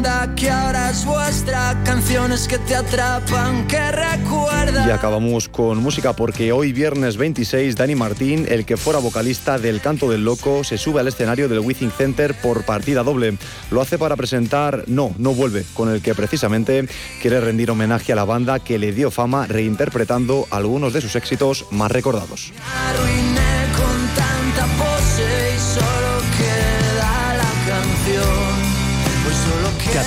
banda 0.00 0.34
que 0.34 0.50
ahora 0.50 0.90
es 0.90 1.04
vuestra, 1.04 1.78
canciones 1.84 2.48
que 2.48 2.58
te 2.58 2.74
atrapan, 2.74 3.66
que 3.66 3.92
recuerdan. 3.92 4.88
Y 4.88 4.90
acabamos 4.90 5.48
con 5.48 5.78
música 5.78 6.14
porque 6.14 6.52
hoy 6.52 6.72
viernes 6.72 7.18
26 7.18 7.76
Dani 7.76 7.94
Martín, 7.94 8.46
el 8.48 8.64
que 8.64 8.78
fuera 8.78 8.98
vocalista 8.98 9.58
del 9.58 9.80
Canto 9.80 10.10
del 10.10 10.24
Loco, 10.24 10.64
se 10.64 10.78
sube 10.78 11.00
al 11.00 11.08
escenario 11.08 11.48
del 11.48 11.58
Withing 11.58 11.90
Center 11.90 12.34
por 12.34 12.64
partida 12.64 13.02
doble. 13.02 13.36
Lo 13.70 13.82
hace 13.82 13.98
para 13.98 14.16
presentar 14.16 14.84
No, 14.86 15.14
no 15.18 15.34
vuelve, 15.34 15.64
con 15.74 15.90
el 15.90 16.00
que 16.00 16.14
precisamente 16.14 16.88
quiere 17.20 17.40
rendir 17.40 17.70
homenaje 17.70 18.12
a 18.12 18.16
la 18.16 18.24
banda 18.24 18.58
que 18.58 18.78
le 18.78 18.92
dio 18.92 19.10
fama 19.10 19.46
reinterpretando 19.46 20.46
algunos 20.50 20.94
de 20.94 21.02
sus 21.02 21.14
éxitos 21.14 21.66
más 21.70 21.92
recordados. 21.92 22.52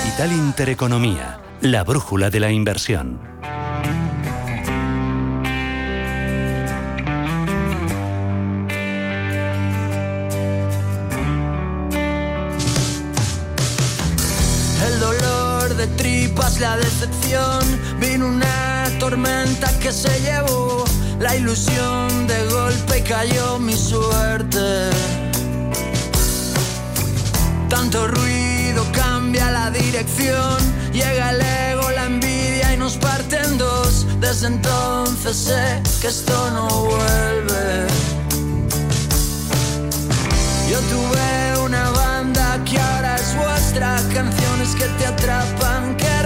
Capital 0.03 0.33
Intereconomía, 0.33 1.39
la 1.61 1.85
brújula 1.85 2.29
de 2.29 2.41
la 2.41 2.51
inversión. 2.51 3.21
el 14.85 14.99
dolor 14.99 15.73
de 15.77 15.87
tripas, 15.95 16.59
la 16.59 16.75
decepción. 16.75 17.63
Vino 18.01 18.27
una 18.27 18.83
tormenta 18.99 19.71
que 19.79 19.93
se 19.93 20.19
llevó 20.19 20.83
la 21.17 21.33
ilusión 21.37 22.27
de 22.27 22.45
golpe 22.47 23.03
cayó 23.03 23.57
mi 23.57 23.73
suerte. 23.73 24.89
Tanto 27.69 28.05
ruido 28.09 28.42
cambia 29.33 29.51
la 29.51 29.71
dirección, 29.71 30.57
llega 30.91 31.31
el 31.31 31.41
ego, 31.41 31.89
la 31.89 32.05
envidia 32.05 32.71
y 32.73 32.77
nos 32.77 32.97
parte 32.97 33.39
en 33.43 33.57
dos. 33.57 34.05
Desde 34.19 34.47
entonces 34.47 35.35
sé 35.35 35.81
que 36.01 36.07
esto 36.07 36.51
no 36.51 36.67
vuelve. 36.67 37.87
Yo 40.69 40.79
tuve 40.93 41.65
una 41.65 41.89
banda 41.89 42.63
que 42.63 42.79
ahora 42.79 43.15
es 43.15 43.35
vuestra, 43.35 43.95
canciones 44.13 44.75
que 44.75 44.85
te 44.99 45.07
atrapan, 45.07 45.97
que 45.97 46.21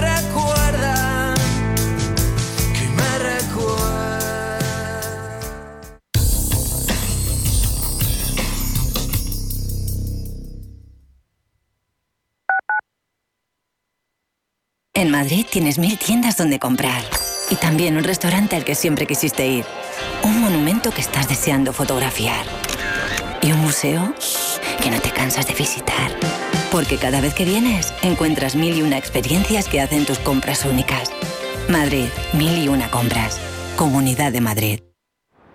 En 14.97 15.11
Madrid 15.11 15.45
tienes 15.47 15.77
mil 15.77 15.95
tiendas 15.99 16.37
donde 16.37 16.57
comprar. 16.57 17.03
Y 17.51 17.55
también 17.55 17.97
un 17.97 18.03
restaurante 18.03 18.55
al 18.55 18.65
que 18.65 18.73
siempre 18.73 19.05
quisiste 19.05 19.45
ir. 19.45 19.63
Un 20.23 20.41
monumento 20.41 20.89
que 20.89 21.01
estás 21.01 21.29
deseando 21.29 21.71
fotografiar. 21.71 22.43
Y 23.43 23.51
un 23.51 23.59
museo 23.59 24.15
que 24.81 24.89
no 24.89 24.99
te 24.99 25.11
cansas 25.11 25.45
de 25.45 25.53
visitar. 25.53 26.09
Porque 26.71 26.97
cada 26.97 27.21
vez 27.21 27.35
que 27.35 27.45
vienes 27.45 27.93
encuentras 28.01 28.55
mil 28.55 28.75
y 28.75 28.81
una 28.81 28.97
experiencias 28.97 29.67
que 29.67 29.81
hacen 29.81 30.03
tus 30.03 30.17
compras 30.17 30.65
únicas. 30.65 31.11
Madrid, 31.69 32.07
mil 32.33 32.57
y 32.57 32.67
una 32.67 32.89
compras. 32.89 33.39
Comunidad 33.75 34.31
de 34.31 34.41
Madrid. 34.41 34.79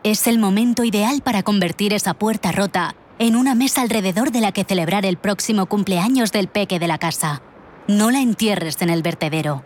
Es 0.04 0.28
el 0.28 0.38
momento 0.38 0.84
ideal 0.84 1.20
para 1.20 1.42
convertir 1.42 1.94
esa 1.94 2.14
puerta 2.14 2.52
rota 2.52 2.94
en 3.18 3.34
una 3.34 3.56
mesa 3.56 3.82
alrededor 3.82 4.30
de 4.30 4.40
la 4.40 4.52
que 4.52 4.62
celebrar 4.62 5.04
el 5.04 5.16
próximo 5.16 5.66
cumpleaños 5.66 6.30
del 6.30 6.46
peque 6.46 6.78
de 6.78 6.86
la 6.86 6.98
casa. 6.98 7.42
No 7.88 8.10
la 8.10 8.20
entierres 8.20 8.80
en 8.80 8.90
el 8.90 9.02
vertedero. 9.02 9.62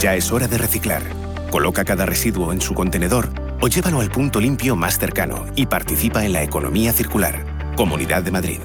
Ya 0.00 0.14
es 0.14 0.30
hora 0.30 0.48
de 0.48 0.58
reciclar. 0.58 1.02
Coloca 1.50 1.84
cada 1.84 2.06
residuo 2.06 2.52
en 2.52 2.60
su 2.60 2.74
contenedor 2.74 3.30
o 3.60 3.68
llévalo 3.68 4.00
al 4.00 4.10
punto 4.10 4.40
limpio 4.40 4.76
más 4.76 4.98
cercano 4.98 5.46
y 5.56 5.66
participa 5.66 6.24
en 6.24 6.32
la 6.32 6.42
economía 6.42 6.92
circular. 6.92 7.74
Comunidad 7.76 8.22
de 8.22 8.30
Madrid. 8.30 8.60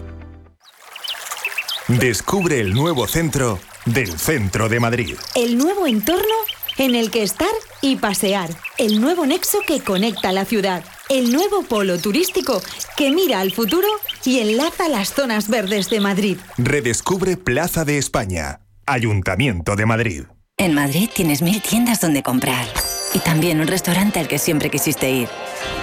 Descubre 1.87 2.59
el 2.59 2.73
nuevo 2.73 3.07
centro 3.07 3.59
del 3.85 4.19
centro 4.19 4.67
de 4.67 4.79
Madrid. 4.79 5.15
El 5.35 5.57
nuevo 5.57 5.87
entorno 5.87 6.35
en 6.77 6.95
el 6.95 7.11
que 7.11 7.23
estar 7.23 7.47
y 7.81 7.95
pasear. 7.95 8.49
El 8.77 9.01
nuevo 9.01 9.25
nexo 9.25 9.59
que 9.65 9.81
conecta 9.81 10.31
la 10.31 10.45
ciudad. 10.45 10.83
El 11.09 11.31
nuevo 11.31 11.63
polo 11.63 11.97
turístico 11.99 12.61
que 12.95 13.11
mira 13.11 13.39
al 13.39 13.51
futuro 13.51 13.87
y 14.25 14.39
enlaza 14.39 14.89
las 14.89 15.13
zonas 15.13 15.47
verdes 15.47 15.89
de 15.89 15.99
Madrid. 15.99 16.37
Redescubre 16.57 17.37
Plaza 17.37 17.85
de 17.85 17.97
España. 17.97 18.61
Ayuntamiento 18.85 19.75
de 19.75 19.85
Madrid. 19.85 20.23
En 20.57 20.73
Madrid 20.73 21.09
tienes 21.13 21.41
mil 21.41 21.61
tiendas 21.61 22.01
donde 22.01 22.23
comprar. 22.23 22.65
Y 23.13 23.19
también 23.19 23.61
un 23.61 23.67
restaurante 23.67 24.19
al 24.19 24.27
que 24.27 24.39
siempre 24.39 24.69
quisiste 24.69 25.09
ir. 25.09 25.29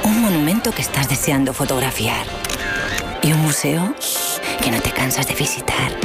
Un 0.05 0.21
monumento 0.21 0.73
que 0.73 0.83
estás 0.83 1.09
deseando 1.09 1.55
fotografiar. 1.55 2.27
Y 3.25 3.33
un 3.33 3.41
museo 3.41 3.95
que 4.63 4.71
no 4.71 4.83
te 4.83 4.91
cansas 4.91 5.27
de 5.27 5.35
visitar. 5.35 5.99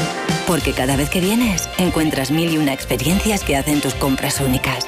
Porque 0.47 0.71
cada 0.71 0.95
vez 0.95 1.09
que 1.09 1.19
vienes, 1.19 1.67
encuentras 1.77 2.31
mil 2.31 2.49
y 2.49 2.57
una 2.57 2.71
experiencias 2.71 3.43
que 3.43 3.57
hacen 3.57 3.81
tus 3.81 3.93
compras 3.93 4.39
únicas. 4.39 4.87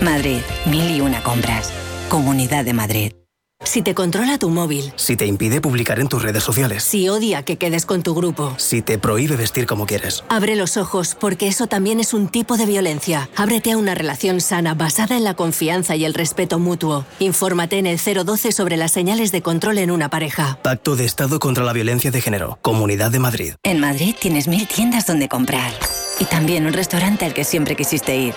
Madrid, 0.00 0.40
mil 0.64 0.90
y 0.90 1.02
una 1.02 1.22
compras. 1.22 1.70
Comunidad 2.08 2.64
de 2.64 2.72
Madrid. 2.72 3.25
Si 3.64 3.82
te 3.82 3.94
controla 3.94 4.38
tu 4.38 4.48
móvil. 4.48 4.92
Si 4.96 5.16
te 5.16 5.26
impide 5.26 5.60
publicar 5.60 5.98
en 5.98 6.08
tus 6.08 6.22
redes 6.22 6.42
sociales. 6.44 6.82
Si 6.82 7.08
odia 7.08 7.42
que 7.42 7.56
quedes 7.56 7.84
con 7.84 8.02
tu 8.02 8.14
grupo. 8.14 8.54
Si 8.58 8.80
te 8.80 8.98
prohíbe 8.98 9.36
vestir 9.36 9.66
como 9.66 9.86
quieres. 9.86 10.24
Abre 10.28 10.56
los 10.56 10.76
ojos, 10.76 11.16
porque 11.18 11.48
eso 11.48 11.66
también 11.66 11.98
es 11.98 12.14
un 12.14 12.28
tipo 12.28 12.56
de 12.56 12.64
violencia. 12.64 13.28
Ábrete 13.34 13.72
a 13.72 13.76
una 13.76 13.94
relación 13.94 14.40
sana 14.40 14.74
basada 14.74 15.16
en 15.16 15.24
la 15.24 15.34
confianza 15.34 15.96
y 15.96 16.04
el 16.04 16.14
respeto 16.14 16.58
mutuo. 16.58 17.04
Infórmate 17.18 17.78
en 17.78 17.86
el 17.86 17.98
012 17.98 18.52
sobre 18.52 18.76
las 18.76 18.92
señales 18.92 19.32
de 19.32 19.42
control 19.42 19.78
en 19.78 19.90
una 19.90 20.10
pareja. 20.10 20.58
Pacto 20.62 20.94
de 20.94 21.04
Estado 21.04 21.38
contra 21.38 21.64
la 21.64 21.72
Violencia 21.72 22.10
de 22.10 22.20
Género. 22.20 22.58
Comunidad 22.62 23.10
de 23.10 23.18
Madrid. 23.18 23.54
En 23.62 23.80
Madrid 23.80 24.14
tienes 24.18 24.48
mil 24.48 24.68
tiendas 24.68 25.06
donde 25.06 25.28
comprar. 25.28 25.72
Y 26.20 26.24
también 26.26 26.66
un 26.66 26.72
restaurante 26.72 27.24
al 27.24 27.34
que 27.34 27.44
siempre 27.44 27.74
quisiste 27.74 28.16
ir. 28.16 28.34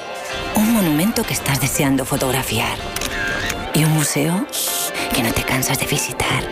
Un 0.55 0.73
monumento 0.73 1.23
que 1.23 1.33
estás 1.33 1.61
deseando 1.61 2.03
fotografiar. 2.03 2.77
Y 3.75 3.83
un 3.83 3.91
museo 3.91 4.45
que 5.09 5.23
no 5.23 5.31
te 5.33 5.43
cansas 5.43 5.79
de 5.79 5.85
visitar. 5.85 6.43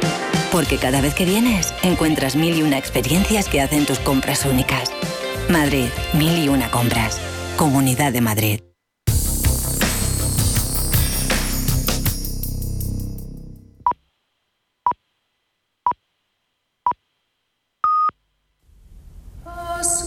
Porque 0.51 0.77
cada 0.77 1.01
vez 1.01 1.13
que 1.13 1.25
vienes, 1.25 1.73
encuentras 1.83 2.35
mil 2.35 2.57
y 2.57 2.63
una 2.63 2.77
experiencias 2.77 3.47
que 3.47 3.61
hacen 3.61 3.85
tus 3.85 3.99
compras 3.99 4.45
únicas. 4.45 4.91
Madrid, 5.49 5.87
mil 6.13 6.37
y 6.37 6.49
una 6.49 6.69
compras. 6.69 7.19
Comunidad 7.57 8.11
de 8.11 8.21
Madrid. 8.21 8.66